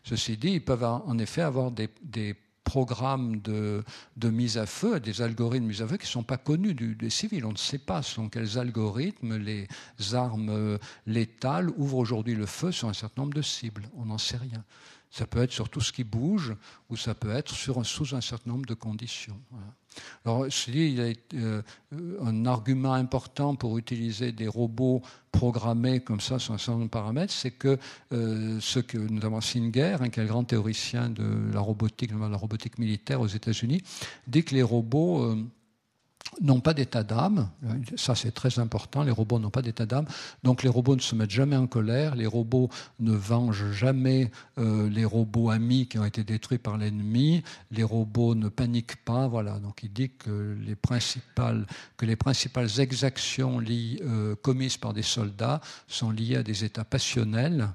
[0.04, 2.34] Ceci dit, ils peuvent en effet avoir des, des
[2.68, 3.82] programmes de,
[4.22, 7.10] mise à feu, des algorithmes de mise à feu qui ne sont pas connus des
[7.10, 7.46] civils.
[7.46, 9.66] On ne sait pas selon quels algorithmes les
[10.12, 13.88] armes euh, létales ouvrent aujourd'hui le feu sur un certain nombre de cibles.
[13.96, 14.62] On n'en sait rien.
[15.10, 16.54] Ça peut être sur tout ce qui bouge
[16.90, 19.40] ou ça peut être sur, sous un certain nombre de conditions.
[20.24, 21.62] Alors, dis, il a euh,
[22.22, 25.02] un argument important pour utiliser des robots
[25.32, 27.78] programmés comme ça sur un certain nombre de paramètres, c'est que
[28.12, 32.18] euh, ce que notamment Singer, hein, qui est le grand théoricien de la robotique, de
[32.18, 33.82] la robotique militaire aux États-Unis,
[34.26, 35.44] dit que les robots euh,
[36.40, 37.48] n'ont pas d'état d'âme.
[37.96, 39.02] Ça, c'est très important.
[39.02, 40.06] Les robots n'ont pas d'état d'âme.
[40.42, 42.14] Donc, les robots ne se mettent jamais en colère.
[42.14, 42.68] Les robots
[43.00, 47.42] ne vengent jamais euh, les robots amis qui ont été détruits par l'ennemi.
[47.70, 49.28] Les robots ne paniquent pas.
[49.28, 49.58] Voilà.
[49.58, 55.60] Donc, il dit que les principales, que les principales exactions euh, commises par des soldats
[55.86, 57.68] sont liées à des états passionnels,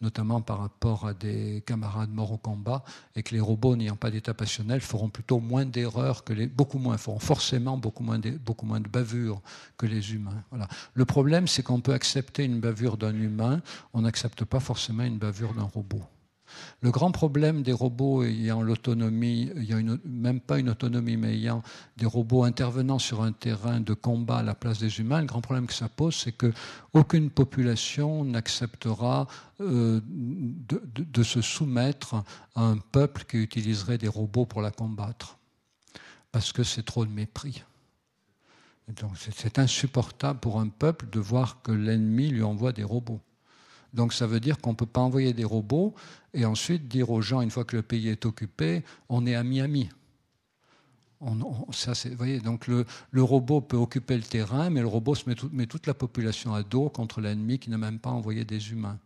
[0.00, 2.84] notamment par rapport à des camarades morts au combat,
[3.16, 6.78] et que les robots n'ayant pas d'état passionnel feront plutôt moins d'erreurs que les, beaucoup
[6.78, 9.40] moins, feront forcément beaucoup beaucoup moins de, bavures
[9.76, 10.42] que les humains.
[10.94, 13.60] Le problème, c'est qu'on peut accepter une bavure d'un humain,
[13.92, 16.02] on n'accepte pas forcément une bavure d'un robot.
[16.80, 19.50] Le grand problème des robots ayant l'autonomie,
[20.04, 21.62] même pas une autonomie, mais ayant
[21.96, 25.40] des robots intervenant sur un terrain de combat à la place des humains, le grand
[25.40, 29.26] problème que ça pose, c'est qu'aucune population n'acceptera
[29.60, 32.14] euh, de se soumettre
[32.54, 35.38] à un peuple qui utiliserait des robots pour la combattre,
[36.32, 37.62] parce que c'est trop de mépris.
[38.96, 43.20] Donc c'est insupportable pour un peuple de voir que l'ennemi lui envoie des robots.
[43.92, 45.94] Donc ça veut dire qu'on ne peut pas envoyer des robots
[46.32, 49.42] et ensuite dire aux gens, une fois que le pays est occupé, on est à
[49.42, 49.88] Miami.
[51.72, 52.84] ça, voyez, donc le,
[53.22, 55.14] robot peut occuper le terrain, mais le robot
[55.52, 58.98] met toute la population à dos contre l'ennemi qui n'a même pas envoyé des humains.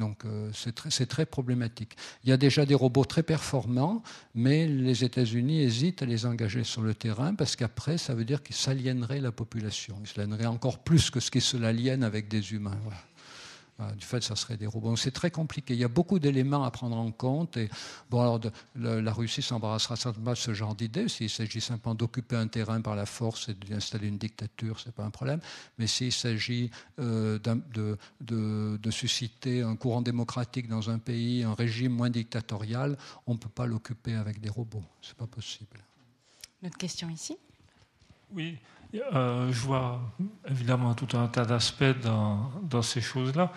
[0.00, 1.96] Donc euh, c'est très, problématique.
[2.24, 4.02] Il y a déjà des robots très performants,
[4.34, 8.42] mais les États-Unis hésitent à les engager sur le terrain parce qu'après, ça veut dire
[8.42, 9.96] qu'ils s'aliéneraient la population.
[10.02, 12.78] Ils s'aliéneraient encore plus que ce qui se l'aliène avec des humains.
[13.96, 14.96] Du fait, ça serait des robots.
[14.96, 15.74] C'est très compliqué.
[15.74, 17.56] Il y a beaucoup d'éléments à prendre en compte.
[17.56, 17.68] Et
[18.10, 18.40] bon, alors,
[18.74, 21.08] la Russie s'embarrassera certainement de ce genre d'idée.
[21.08, 25.04] S'il s'agit simplement d'occuper un terrain par la force et d'installer une dictature, c'est pas
[25.04, 25.40] un problème.
[25.78, 31.92] Mais s'il s'agit euh, de, de, susciter un courant démocratique dans un pays, un régime
[31.92, 34.84] moins dictatorial, on ne peut pas l'occuper avec des robots.
[35.00, 35.78] C'est pas possible.
[36.62, 37.36] Notre question ici?
[38.32, 38.58] Oui.
[38.94, 40.00] Euh, je vois
[40.48, 43.52] évidemment tout un tas d'aspects dans, ces choses-là.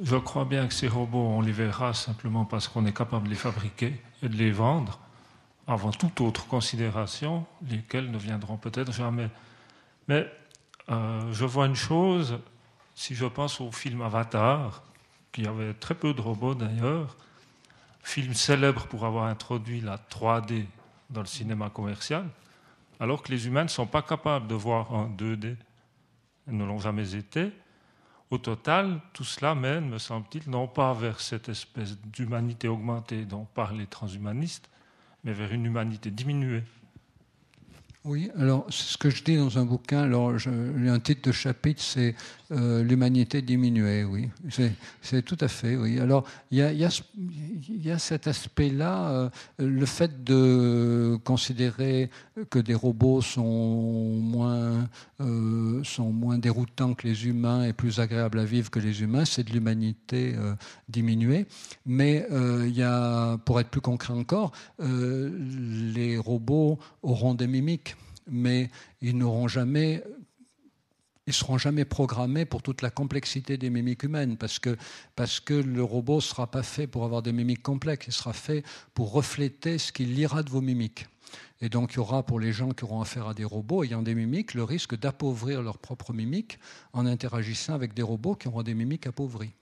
[0.00, 3.30] Je crois bien que ces robots, on les verra simplement parce qu'on est capable de
[3.30, 5.00] les fabriquer et de les vendre,
[5.66, 9.28] avant toute autre considération, lesquelles ne viendront peut-être jamais.
[10.06, 10.30] Mais
[10.90, 12.38] euh, je vois une chose,
[12.94, 14.82] si je pense au film Avatar,
[15.32, 17.16] qui avait très peu de robots d'ailleurs,
[18.04, 20.64] film célèbre pour avoir introduit la 3D
[21.10, 22.24] dans le cinéma commercial,
[23.00, 25.56] alors que les humains ne sont pas capables de voir en 2D.
[26.48, 27.52] Ils ne l'ont jamais été.
[28.30, 33.46] Au total, tout cela mène, me semble-t-il, non pas vers cette espèce d'humanité augmentée dont
[33.54, 34.68] parlent les transhumanistes,
[35.24, 36.64] mais vers une humanité diminuée.
[38.04, 40.02] Oui, alors ce que je dis dans un bouquin.
[40.02, 42.14] Alors, je, un titre de chapitre, c'est
[42.50, 44.04] euh, L'humanité diminuée.
[44.04, 44.30] Oui,
[45.02, 45.76] c'est tout à fait.
[45.76, 46.00] Oui.
[46.00, 52.08] Alors, il y a, cet aspect-là, euh, le fait de considérer
[52.48, 54.88] que des robots sont moins,
[55.20, 59.26] euh, sont moins déroutants que les humains et plus agréables à vivre que les humains,
[59.26, 60.34] c'est de l'humanité
[60.88, 61.46] diminuée.
[61.84, 67.94] Mais il y a, pour être plus concret encore, les robots auront des mimiques
[68.30, 68.68] mais
[69.00, 70.02] ils n'auront jamais
[71.28, 74.78] ils seront jamais programmés pour toute la complexité des mimiques humaines, parce que,
[75.14, 78.32] parce que le robot ne sera pas fait pour avoir des mimiques complexes, il sera
[78.32, 78.64] fait
[78.94, 81.06] pour refléter ce qu'il lira de vos mimiques.
[81.60, 84.00] Et donc il y aura pour les gens qui auront affaire à des robots ayant
[84.00, 86.58] des mimiques le risque d'appauvrir leurs propres mimiques
[86.94, 89.52] en interagissant avec des robots qui auront des mimiques appauvries.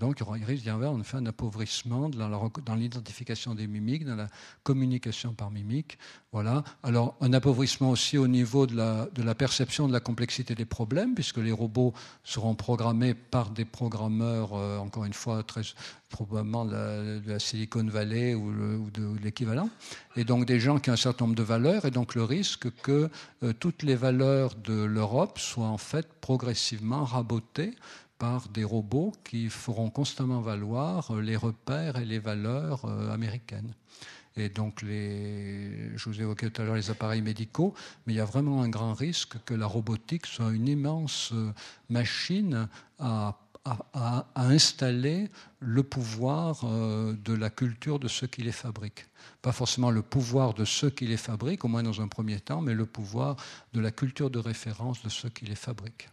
[0.00, 4.28] Donc il risque d'y avoir en effet un appauvrissement dans l'identification des mimiques, dans la
[4.62, 5.98] communication par mimique.
[6.32, 6.64] Voilà.
[6.82, 10.64] Alors un appauvrissement aussi au niveau de la, de la perception de la complexité des
[10.64, 11.92] problèmes, puisque les robots
[12.24, 15.62] seront programmés par des programmeurs, euh, encore une fois, très
[16.08, 19.70] probablement de la, Silicon Valley ou, de, l'équivalent,
[20.16, 22.70] et donc des gens qui ont un certain nombre de valeurs, et donc le risque
[22.82, 23.10] que
[23.42, 27.74] euh, toutes les valeurs de l'Europe soient en fait progressivement rabotées
[28.20, 33.74] par des robots qui feront constamment valoir euh, les repères et les valeurs euh, américaines.
[34.36, 37.74] Et donc, je vous évoquais tout à l'heure les appareils médicaux,
[38.06, 41.50] mais il y a vraiment un grand risque que la robotique soit une immense euh,
[41.88, 42.68] machine
[43.00, 43.36] à,
[44.34, 45.28] installer
[45.58, 49.06] le pouvoir de la culture de ceux qui les fabriquent.
[49.42, 52.62] Pas forcément le pouvoir de ceux qui les fabriquent, au moins dans un premier temps,
[52.62, 53.36] mais le pouvoir
[53.74, 56.08] de la culture de référence de ceux qui les fabriquent.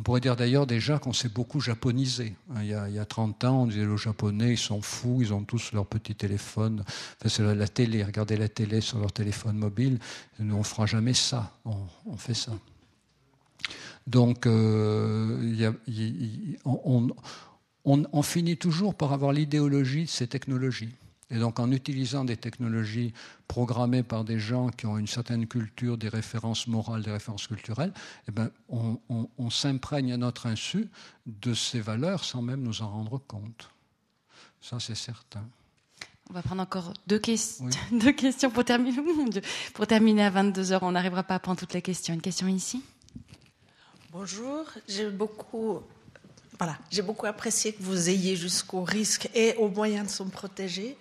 [0.00, 2.34] On pourrait dire d'ailleurs déjà qu'on s'est beaucoup japonisé.
[2.56, 5.72] Il y, a, 30 ans, on disait les Japonais, ils sont fous, ils ont tous
[5.72, 6.84] leur petit téléphone.
[7.26, 9.98] c'est la, télé, regardez la télé sur leur téléphone mobile.
[10.38, 11.52] Nous, on ne fera jamais ça.
[11.66, 12.52] On, fait ça.
[14.06, 15.70] Donc, euh,
[16.64, 20.94] on finit toujours par avoir l'idéologie de ces technologies.
[21.30, 23.12] Et donc en utilisant des technologies
[23.46, 27.92] programmées par des gens qui ont une certaine culture, des références morales, des références culturelles,
[28.28, 30.88] eh ben, on, s'imprègne à notre insu
[31.26, 33.70] de ces valeurs sans même nous en rendre compte.
[34.60, 35.44] Ça, c'est certain.
[36.28, 37.20] On va prendre encore deux,
[37.92, 38.96] deux questions pour terminer.
[39.74, 42.14] Pour terminer à 22h, on n'arrivera pas à prendre toutes les questions.
[42.14, 42.82] Une question ici?
[44.12, 45.80] Bonjour, j'ai beaucoup
[46.60, 50.94] voilà, j'ai beaucoup apprécié que vous ayez jusqu'au risque et aux moyens de se protéger.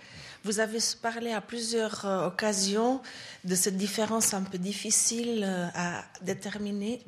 [0.45, 3.01] Vous avez parlé à plusieurs euh, occasions
[3.43, 7.01] de cette différence un peu difficile euh, à déterminer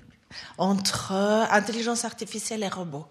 [0.57, 3.05] entre euh, intelligence artificielle et robot.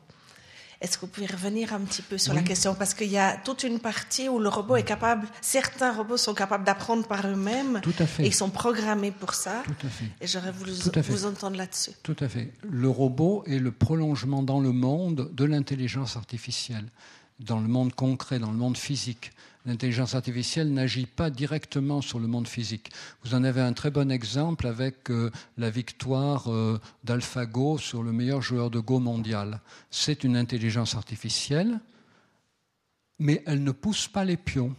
[0.80, 2.74] Est-ce que vous pouvez revenir un petit peu sur la question?
[2.74, 6.32] Parce qu'il y a toute une partie où le robot est capable, certains robots sont
[6.32, 7.80] capables d'apprendre par eux-mêmes.
[7.82, 8.22] Tout à fait.
[8.22, 9.62] Et ils sont programmés pour ça.
[9.66, 10.06] Tout à fait.
[10.22, 11.90] Et j'aurais voulu vous entendre là-dessus.
[12.02, 12.50] Tout à fait.
[12.62, 16.86] Le robot est le prolongement dans le monde de l'intelligence artificielle,
[17.40, 19.32] dans le monde concret, dans le monde physique
[19.70, 22.90] l'intelligence artificielle n'agit pas directement sur le monde physique.
[23.22, 28.10] Vous en avez un très bon exemple avec euh, la victoire euh, d'AlphaGo sur le
[28.10, 29.60] meilleur joueur de Go mondial.
[29.88, 31.78] C'est une intelligence artificielle,
[33.20, 34.74] mais elle ne pousse pas les pions.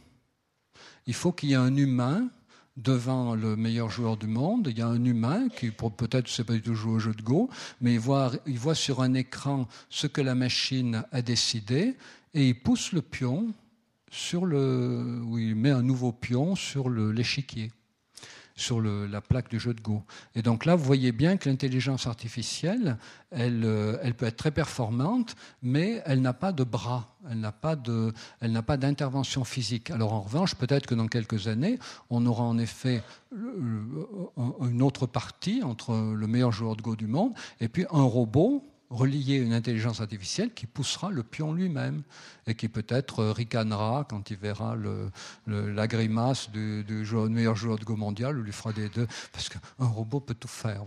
[1.07, 2.27] Il faut qu'il y ait un humain
[2.75, 4.67] devant le meilleur joueur du monde.
[4.69, 7.13] Il y a un humain qui, peut-être, ne sait pas du tout jouer au jeu
[7.13, 7.49] de Go,
[7.79, 11.95] mais il voit, il voit sur un écran ce que la machine a décidé
[12.33, 13.53] et il pousse le pion
[14.11, 17.71] sur le, où il met un nouveau pion sur l'échiquier,
[18.55, 20.03] sur la plaque du jeu de Go.
[20.35, 22.97] Et donc là, vous voyez bien que l'intelligence artificielle,
[23.31, 27.53] elle, euh, elle, peut être très performante, mais elle n'a pas de bras, elle n'a
[27.53, 29.89] pas d'intervention physique.
[29.89, 31.79] Alors en revanche, peut-être que dans quelques années,
[32.09, 33.01] on aura en effet
[33.31, 38.70] une autre partie entre le meilleur joueur de Go du monde et puis un robot
[38.91, 42.03] relier une intelligence artificielle qui poussera le pion lui-même
[42.45, 44.75] et qui peut-être euh, ricanera quand il verra
[45.47, 46.85] la grimace du,
[47.29, 49.07] meilleur joueur de Go mondial ou lui fera des deux.
[49.31, 50.83] Parce qu'un robot peut tout faire.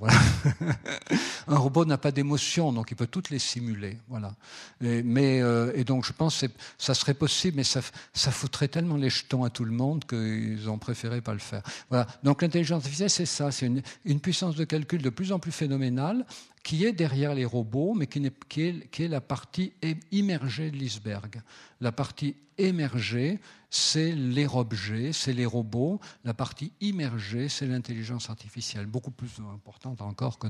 [1.48, 3.98] Un robot n'a pas d'émotion, donc il peut toutes les simuler.
[4.09, 4.35] Voilà.
[4.82, 6.47] Et, mais, euh, donc je pense que
[6.78, 7.81] ça serait possible, mais ça,
[8.12, 11.62] ça foutrait tellement les jetons à tout le monde qu'ils ont préféré pas le faire.
[11.89, 12.06] Voilà.
[12.22, 13.51] Donc l'intelligence artificielle, c'est ça.
[13.51, 13.70] C'est
[14.05, 16.26] une puissance de calcul de plus en plus phénoménale
[16.65, 19.74] qui est derrière les robots, mais qui, est, la partie
[20.11, 21.43] immergée de l'iceberg.
[21.81, 23.39] La partie émergée,
[23.69, 26.01] c'est les objets, c'est les robots.
[26.24, 30.49] La partie immergée, c'est l'intelligence artificielle, beaucoup plus importante encore que,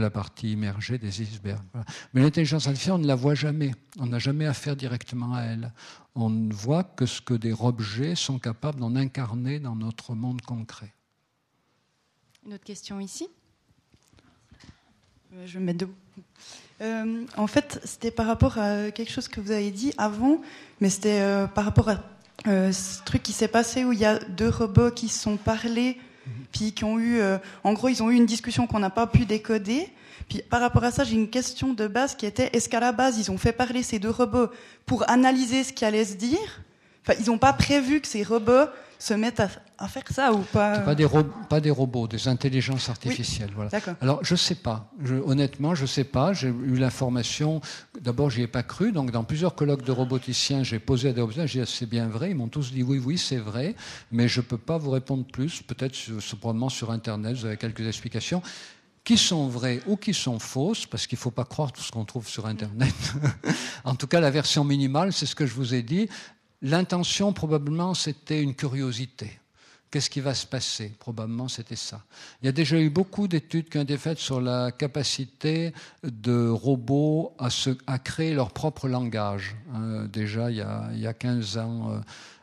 [0.00, 1.62] la partie immergée des icebergs.
[2.14, 3.74] Mais l'intelligence artificielle, on ne la voit jamais.
[3.98, 5.70] On n'a jamais affaire directement à elle.
[6.14, 10.40] On ne voit que ce que des objets sont capables d'en incarner dans notre monde
[10.40, 10.94] concret.
[12.46, 13.28] Une autre question ici?
[15.44, 15.94] Je vais me mettre debout.
[16.82, 20.40] Euh, en fait, c'était par rapport à quelque chose que vous avez dit avant,
[20.80, 22.02] mais c'était euh, par rapport à
[22.44, 25.98] ce truc qui s'est passé où il y a deux robots qui se sont parlé,
[26.52, 27.20] puis qui ont eu,
[27.64, 29.88] en gros, ils ont eu une discussion qu'on n'a pas pu décoder.
[30.28, 32.92] Puis par rapport à ça, j'ai une question de base qui était est-ce qu'à la
[32.92, 34.48] base, ils ont fait parler ces deux robots
[34.84, 36.62] pour analyser ce qui allait se dire?
[37.02, 38.68] Enfin, ils n'ont pas prévu que ces robots
[38.98, 41.06] se mettent à, faire ça ou pas pas des,
[41.48, 43.50] pas des robots, des intelligences artificielles.
[43.54, 43.70] voilà.
[44.00, 44.90] Alors, je ne sais pas.
[45.26, 46.32] honnêtement, je ne sais pas.
[46.32, 47.60] J'ai eu l'information.
[48.00, 48.92] D'abord, j'y ai pas cru.
[48.92, 51.46] Donc, dans plusieurs colloques de roboticiens, j'ai posé à des roboticiens.
[51.46, 52.30] J'ai dit, c'est bien vrai.
[52.30, 53.74] Ils m'ont tous dit, oui, oui, c'est vrai.
[54.10, 55.62] Mais je ne peux pas vous répondre plus.
[55.62, 55.96] Peut-être,
[56.38, 58.42] probablement sur Internet, vous avez quelques explications
[59.06, 61.92] qui sont vraies ou qui sont fausses, parce qu'il ne faut pas croire tout ce
[61.92, 62.92] qu'on trouve sur Internet.
[63.84, 66.08] en tout cas, la version minimale, c'est ce que je vous ai dit.
[66.66, 69.38] L'intention, probablement, c'était une curiosité.
[69.88, 70.92] Qu'est-ce qui va se passer?
[70.98, 72.02] Probablement, c'était ça.
[72.42, 75.72] Il y a déjà eu beaucoup d'études qui ont été faites sur la capacité
[76.02, 79.54] de robots à, créer leur propre langage.
[79.72, 81.98] Hein, déjà, il y, a, il y, a, 15 ans, euh,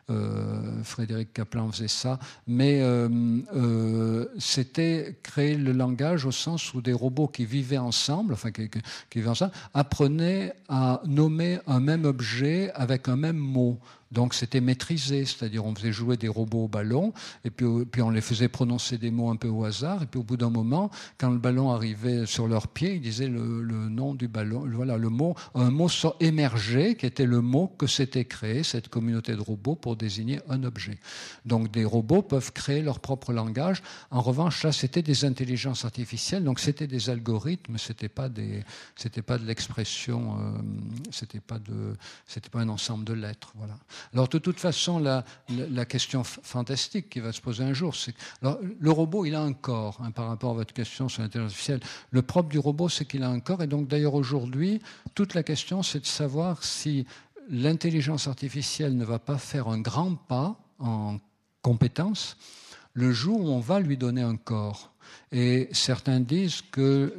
[0.10, 2.18] euh, Frédéric Kaplan faisait ça,
[2.48, 8.52] mais euh, c'était créer le langage au sens où des robots qui vivaient ensemble, enfin
[8.52, 8.80] qui, qui,
[9.10, 13.78] qui vivaient ensemble, apprenaient à nommer un même objet avec un même mot.
[14.14, 17.14] Donc c'était maîtrisé, c'est-à-dire on faisait jouer des robots au ballon,
[17.44, 20.20] et puis, puis, on les faisait prononcer des mots un peu au hasard, et puis
[20.20, 23.90] au bout d'un moment, quand le ballon arrivait sur leurs pieds, ils disaient le, le,
[23.90, 28.26] nom du ballon, voilà, le mot, un mot émergé qui était le mot que s'était
[28.26, 31.00] créé cette communauté de robots pour désigner un objet.
[31.46, 33.82] Donc des robots peuvent créer leur propre langage.
[34.12, 38.64] En revanche, là, c'était des intelligences artificielles, donc c'était des algorithmes, c'était pas des,
[38.96, 40.52] c'était pas de l'expression, euh,
[41.12, 41.96] c'était pas de,
[42.28, 43.76] c'était pas un ensemble de lettres, voilà.
[44.14, 45.24] Alors de toute façon, la,
[45.86, 50.00] question fantastique qui va se poser un jour, c'est le robot, il a un corps
[50.04, 51.80] hein, par rapport à votre question sur l'intelligence artificielle.
[52.12, 54.82] Le propre du robot, c'est qu'il a un corps, et donc d'ailleurs aujourd'hui,
[55.16, 57.06] toute la question, c'est de savoir si
[57.50, 61.20] l'intelligence artificielle ne va pas faire un grand pas en
[61.62, 62.38] compétence
[62.94, 64.93] le jour où on va lui donner un corps.
[65.34, 67.12] Et certains disent que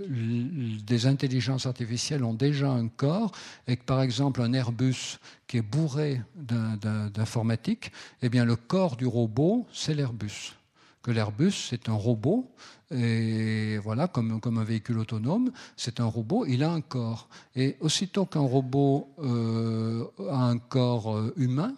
[0.87, 3.33] des intelligences artificielles ont déjà un corps
[3.67, 5.19] et que par exemple un Airbus
[5.49, 7.91] qui est bourré d'informatique,
[8.23, 10.55] eh bien le corps du robot, c'est l'Airbus.
[11.03, 12.51] Que l'Airbus, c'est un robot,
[12.91, 17.29] et voilà, comme, comme, un véhicule autonome, c'est un robot, il a un corps.
[17.57, 21.75] Et aussitôt qu'un robot euh, a un corps euh, humain,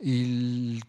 [0.00, 0.80] il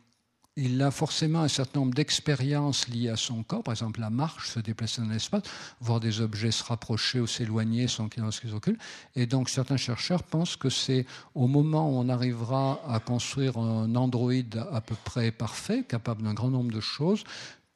[0.58, 4.50] il a forcément un certain nombre d'expériences liées à son corps, par exemple la marche,
[4.50, 5.44] se déplacer dans l'espace,
[5.80, 8.82] voir des objets se rapprocher ou s'éloigner sans qu'il ait ce occulte.
[9.16, 11.06] Et donc certains chercheurs pensent que c'est
[11.36, 16.34] au moment où on arrivera à construire un androïde à peu près parfait, capable d'un
[16.34, 17.24] grand nombre de choses,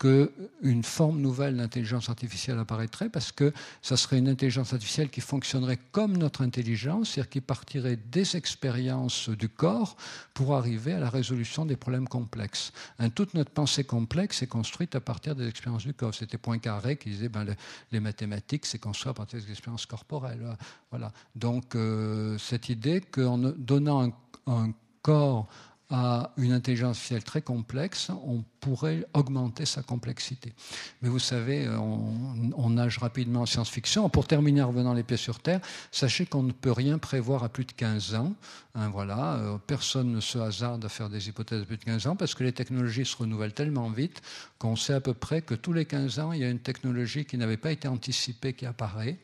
[0.01, 3.53] qu'une forme nouvelle d'intelligence artificielle apparaîtrait parce que
[3.83, 9.29] ça serait une intelligence artificielle qui fonctionnerait comme notre intelligence, c'est-à-dire qui partirait des expériences
[9.29, 9.95] du corps
[10.33, 12.73] pour arriver à la résolution des problèmes complexes.
[13.13, 16.15] Toute notre pensée complexe est construite à partir des expériences du corps.
[16.15, 17.45] C'était Poincaré qui disait ben,
[17.91, 20.57] les, mathématiques, c'est construit à partir des expériences corporelles.
[20.89, 21.11] Voilà.
[21.35, 24.11] Donc euh, cette idée qu'en donnant
[24.47, 24.73] un
[25.03, 25.47] corps
[25.91, 30.53] à une intelligence artificielle très complexe, on pourrait augmenter sa complexité.
[31.01, 34.07] Mais vous savez, on, nage rapidement en science-fiction.
[34.09, 35.59] Pour terminer, en revenant les pieds sur terre,
[35.91, 38.33] sachez qu'on ne peut rien prévoir à plus de 15 ans.
[38.73, 42.07] Hein, voilà, euh, personne ne se hasarde à faire des hypothèses à plus de 15
[42.07, 44.21] ans parce que les technologies se renouvellent tellement vite
[44.59, 47.25] qu'on sait à peu près que tous les 15 ans, il y a une technologie
[47.25, 49.17] qui n'avait pas été anticipée qui apparaît.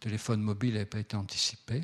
[0.00, 1.82] téléphone mobile n'avait pas été anticipé.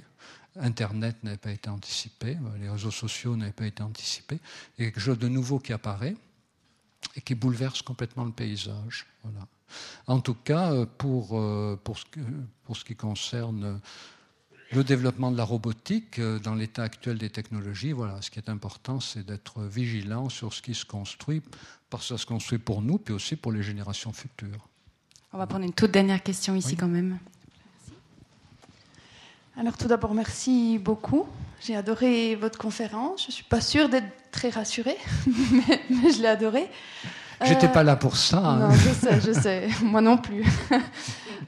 [0.57, 4.39] Internet n'avait pas été anticipé, les réseaux sociaux n'avaient pas été anticipés,
[4.79, 6.17] a quelque chose de nouveau qui apparaît
[7.17, 9.07] et qui bouleverse complètement le paysage.
[9.23, 9.47] Voilà.
[10.07, 11.29] En tout cas, pour,
[11.83, 12.05] pour, ce,
[12.65, 13.81] pour ce qui concerne
[14.73, 19.01] le développement de la robotique dans l'état actuel des technologies, voilà, ce qui est important,
[19.01, 21.43] c'est d'être vigilant sur ce qui se construit,
[21.91, 24.69] parce que ça se construit pour nous, puis aussi pour les générations futures.
[25.33, 26.77] On va prendre une toute dernière question ici Oui.
[26.77, 27.19] quand même.
[29.57, 31.27] Alors tout d'abord, merci beaucoup.
[31.61, 33.23] J'ai adoré votre conférence.
[33.23, 34.97] Je ne suis pas sûre d'être très rassurée,
[35.53, 36.69] mais, mais je l'ai adorée.
[37.45, 38.39] J'étais Euh, pas là pour ça.
[38.39, 38.69] hein.
[38.69, 39.69] Non, je sais, je sais.
[39.83, 40.45] Moi non plus.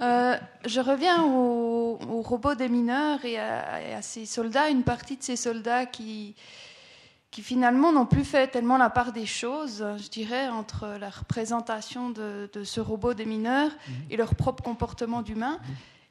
[0.03, 4.83] Euh, je reviens au, au robot des mineurs et à, et à ces soldats, une
[4.83, 6.35] partie de ces soldats qui,
[7.31, 12.11] qui finalement n'ont plus fait tellement la part des choses, je dirais, entre la représentation
[12.11, 13.71] de, de ce robot des mineurs
[14.11, 15.59] et leur propre comportement d'humain.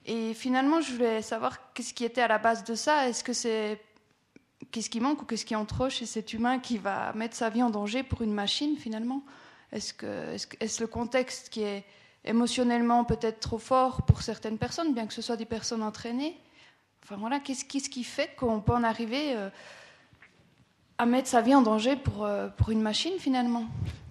[0.05, 3.09] Et finalement, je voulais savoir qu'est-ce qui était à la base de ça.
[3.09, 3.81] Est-ce que c'est
[4.71, 7.63] qu'est-ce qui manque ou qu'est-ce qui est chez cet humain qui va mettre sa vie
[7.63, 9.23] en danger pour une machine finalement?
[9.71, 11.83] Est-ce que est-ce, le contexte qui est
[12.23, 16.37] émotionnellement peut-être trop fort pour certaines personnes, bien que ce soit des personnes entraînées?
[17.03, 19.49] Enfin voilà, qu'est-ce, qu'est-ce qui fait qu'on peut en arriver euh,
[20.97, 23.65] à mettre sa vie en danger pour, euh, pour une machine finalement?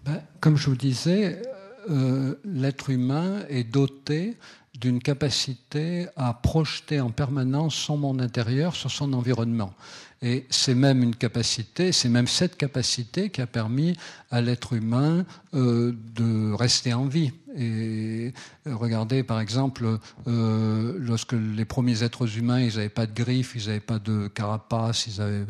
[0.04, 1.40] Ben, comme je vous disais,
[1.88, 4.36] euh, l'être humain est doté
[4.80, 9.72] d'une capacité à projeter en permanence son monde intérieur sur son environnement.
[10.22, 13.94] Et c'est même une capacité, c'est même cette capacité qui a permis
[14.30, 17.32] à l'être humain euh, de rester en vie.
[17.56, 18.32] Et
[18.66, 23.54] euh, regardez, par exemple, euh, lorsque les premiers êtres humains, ils n'avaient pas de griffes,
[23.54, 25.44] ils n'avaient pas de carapace, ils n'avaient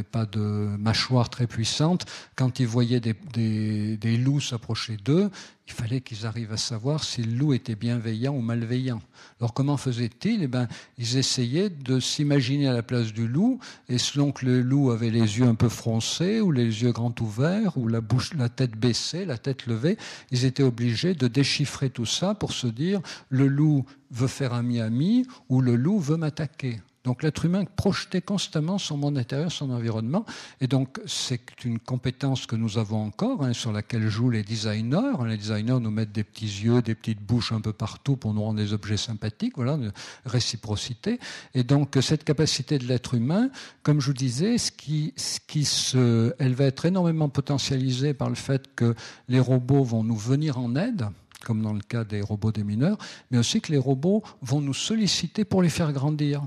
[0.00, 0.40] ils pas de
[0.76, 2.04] mâchoire très puissante,
[2.34, 5.30] quand ils voyaient des, des, des loups s'approcher d'eux,
[5.70, 9.00] il fallait qu'ils arrivent à savoir si le loup était bienveillant ou malveillant.
[9.38, 10.42] Alors comment faisaient-ils?
[10.42, 10.66] Eh ben,
[10.98, 15.10] Ils essayaient de s'imaginer à la place du loup, et selon que le loup avait
[15.10, 18.72] les yeux un peu froncés, ou les yeux grands ouverts, ou la, bouche, la tête
[18.72, 19.96] baissée, la tête levée,
[20.32, 25.24] ils étaient obligés de déchiffrer tout ça pour se dire le loup veut faire ami-ami
[25.48, 26.80] ou le loup veut m'attaquer.
[27.04, 30.26] Donc l'être humain projetait constamment son monde intérieur, son environnement,
[30.60, 35.24] et donc c'est une compétence que nous avons encore, hein, sur laquelle jouent les designers.
[35.26, 38.42] Les designers nous mettent des petits yeux, des petites bouches un peu partout pour nous
[38.42, 39.92] rendre des objets sympathiques, voilà, une
[40.26, 41.18] réciprocité.
[41.54, 43.48] Et donc cette capacité de l'être humain,
[43.82, 48.28] comme je vous disais, ce qui, ce qui se, elle va être énormément potentialisée par
[48.28, 48.94] le fait que
[49.28, 51.06] les robots vont nous venir en aide
[51.42, 52.98] comme dans le cas des robots des mineurs,
[53.30, 56.42] mais aussi que les robots vont nous solliciter pour les faire grandir.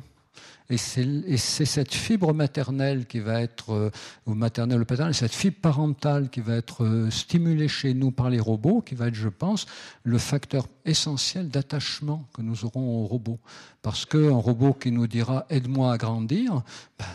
[0.69, 3.91] Et c'est cette fibre maternelle qui va être, euh,
[4.26, 8.30] ou maternelle ou paternelle, cette fibre parentale qui va être euh, stimulée chez nous par
[8.30, 9.65] les robots, qui va être, je pense,
[10.03, 13.40] le facteur essentiel d'attachement que nous aurons aux robots.
[13.81, 16.64] Parce qu'un robot qui nous dira aide-moi à grandir,
[16.98, 17.06] ben,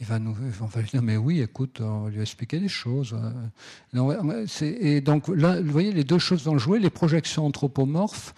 [0.00, 2.68] il va nous, on va lui dire mais oui, écoute, on va lui expliquer des
[2.68, 3.16] choses.
[4.60, 8.34] Et donc là, vous voyez, les deux choses vont jouer, les projections anthropomorphes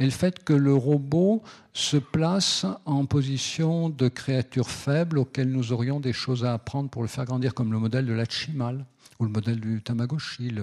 [0.00, 1.42] et le fait que le robot
[1.74, 7.02] se place en position de créature faible auquel nous aurions des choses à apprendre pour
[7.02, 8.86] le faire grandir, comme le modèle de l'Achimal
[9.18, 10.54] ou le modèle du Tamagotchi.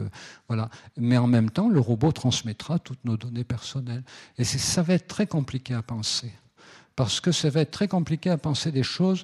[0.47, 0.72] voilà.
[0.97, 4.03] Mais en même temps, le robot transmettra toutes nos données personnelles.
[4.39, 6.34] Et ça va être très compliqué à penser.
[6.95, 9.23] Parce que ça va être très compliqué à penser des choses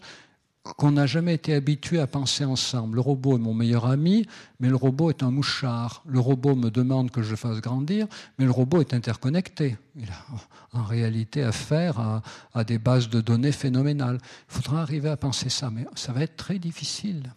[0.64, 2.96] qu'on n'a jamais été habitué à penser ensemble.
[2.96, 4.26] Le robot est mon meilleur ami,
[4.60, 6.04] mais le robot est un mouchard.
[6.06, 8.08] Le robot me demande que je fasse grandir,
[8.40, 9.78] mais le robot est interconnecté.
[9.96, 12.22] Il a en réalité affaire à,
[12.54, 14.20] à des bases de données phénoménales.
[14.50, 17.34] Il faudra arriver à penser ça, mais ça va être très difficile.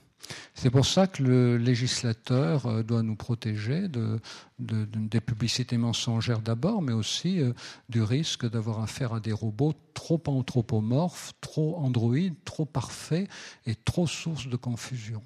[0.55, 4.19] C'est pour ça que le législateur euh, doit nous protéger de,
[4.59, 7.53] des publicités mensongères d'abord, mais aussi euh,
[7.89, 13.29] du risque d'avoir affaire à des robots trop anthropomorphes, trop androïdes, trop parfaits
[13.67, 15.23] et trop source de confusion.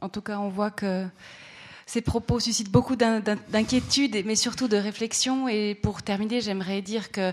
[0.00, 1.06] En tout cas, on voit que
[1.90, 5.48] ces propos suscitent beaucoup d'inquiétude, mais surtout de réflexion.
[5.48, 7.32] Et pour terminer, j'aimerais dire que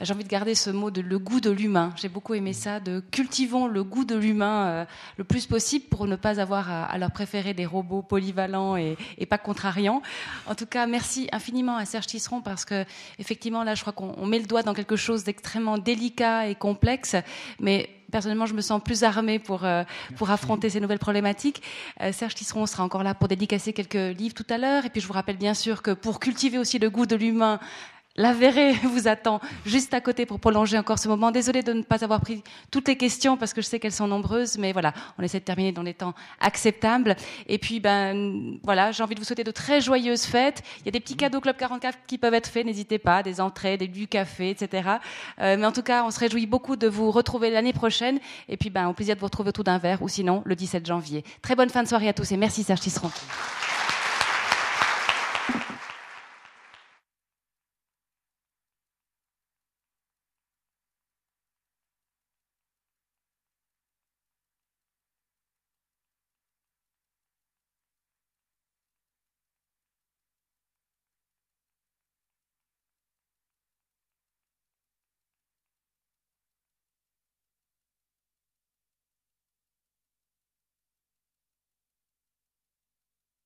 [0.00, 1.92] j'ai envie de garder ce mot de le goût de l'humain.
[1.94, 4.84] J'ai beaucoup aimé ça, de cultivons le goût de l'humain euh,
[5.18, 8.96] le plus possible pour ne pas avoir à, leur préférer des robots polyvalents et,
[9.28, 10.00] pas contrariants.
[10.46, 12.86] En tout cas, merci infiniment à Serge Tisseron parce que
[13.18, 17.14] effectivement là, je crois qu'on met le doigt dans quelque chose d'extrêmement délicat et complexe,
[17.60, 19.84] mais personnellement, je me sens plus armée pour, euh,
[20.16, 21.62] pour affronter ces nouvelles problématiques.
[22.00, 24.84] Euh, Serge Tisseron sera encore là pour dédicacer quelques livres tout à l'heure.
[24.84, 27.60] Et puis, je vous rappelle bien sûr que pour cultiver aussi le goût de l'humain,
[28.18, 31.30] la verrée vous attend juste à côté pour prolonger encore ce moment.
[31.30, 34.08] Désolée de ne pas avoir pris toutes les questions parce que je sais qu'elles sont
[34.08, 37.16] nombreuses, mais voilà, on essaie de terminer dans les temps acceptables.
[37.46, 40.62] Et puis, ben voilà, j'ai envie de vous souhaiter de très joyeuses fêtes.
[40.80, 43.40] Il y a des petits cadeaux Club 44 qui peuvent être faits, n'hésitez pas, des
[43.40, 44.88] entrées, des, du café, etc.
[45.40, 48.18] Euh, mais en tout cas, on se réjouit beaucoup de vous retrouver l'année prochaine.
[48.48, 50.84] Et puis, ben, au plaisir de vous retrouver autour d'un verre ou sinon le 17
[50.84, 51.24] janvier.
[51.40, 53.10] Très bonne fin de soirée à tous et merci Serge Tisseron.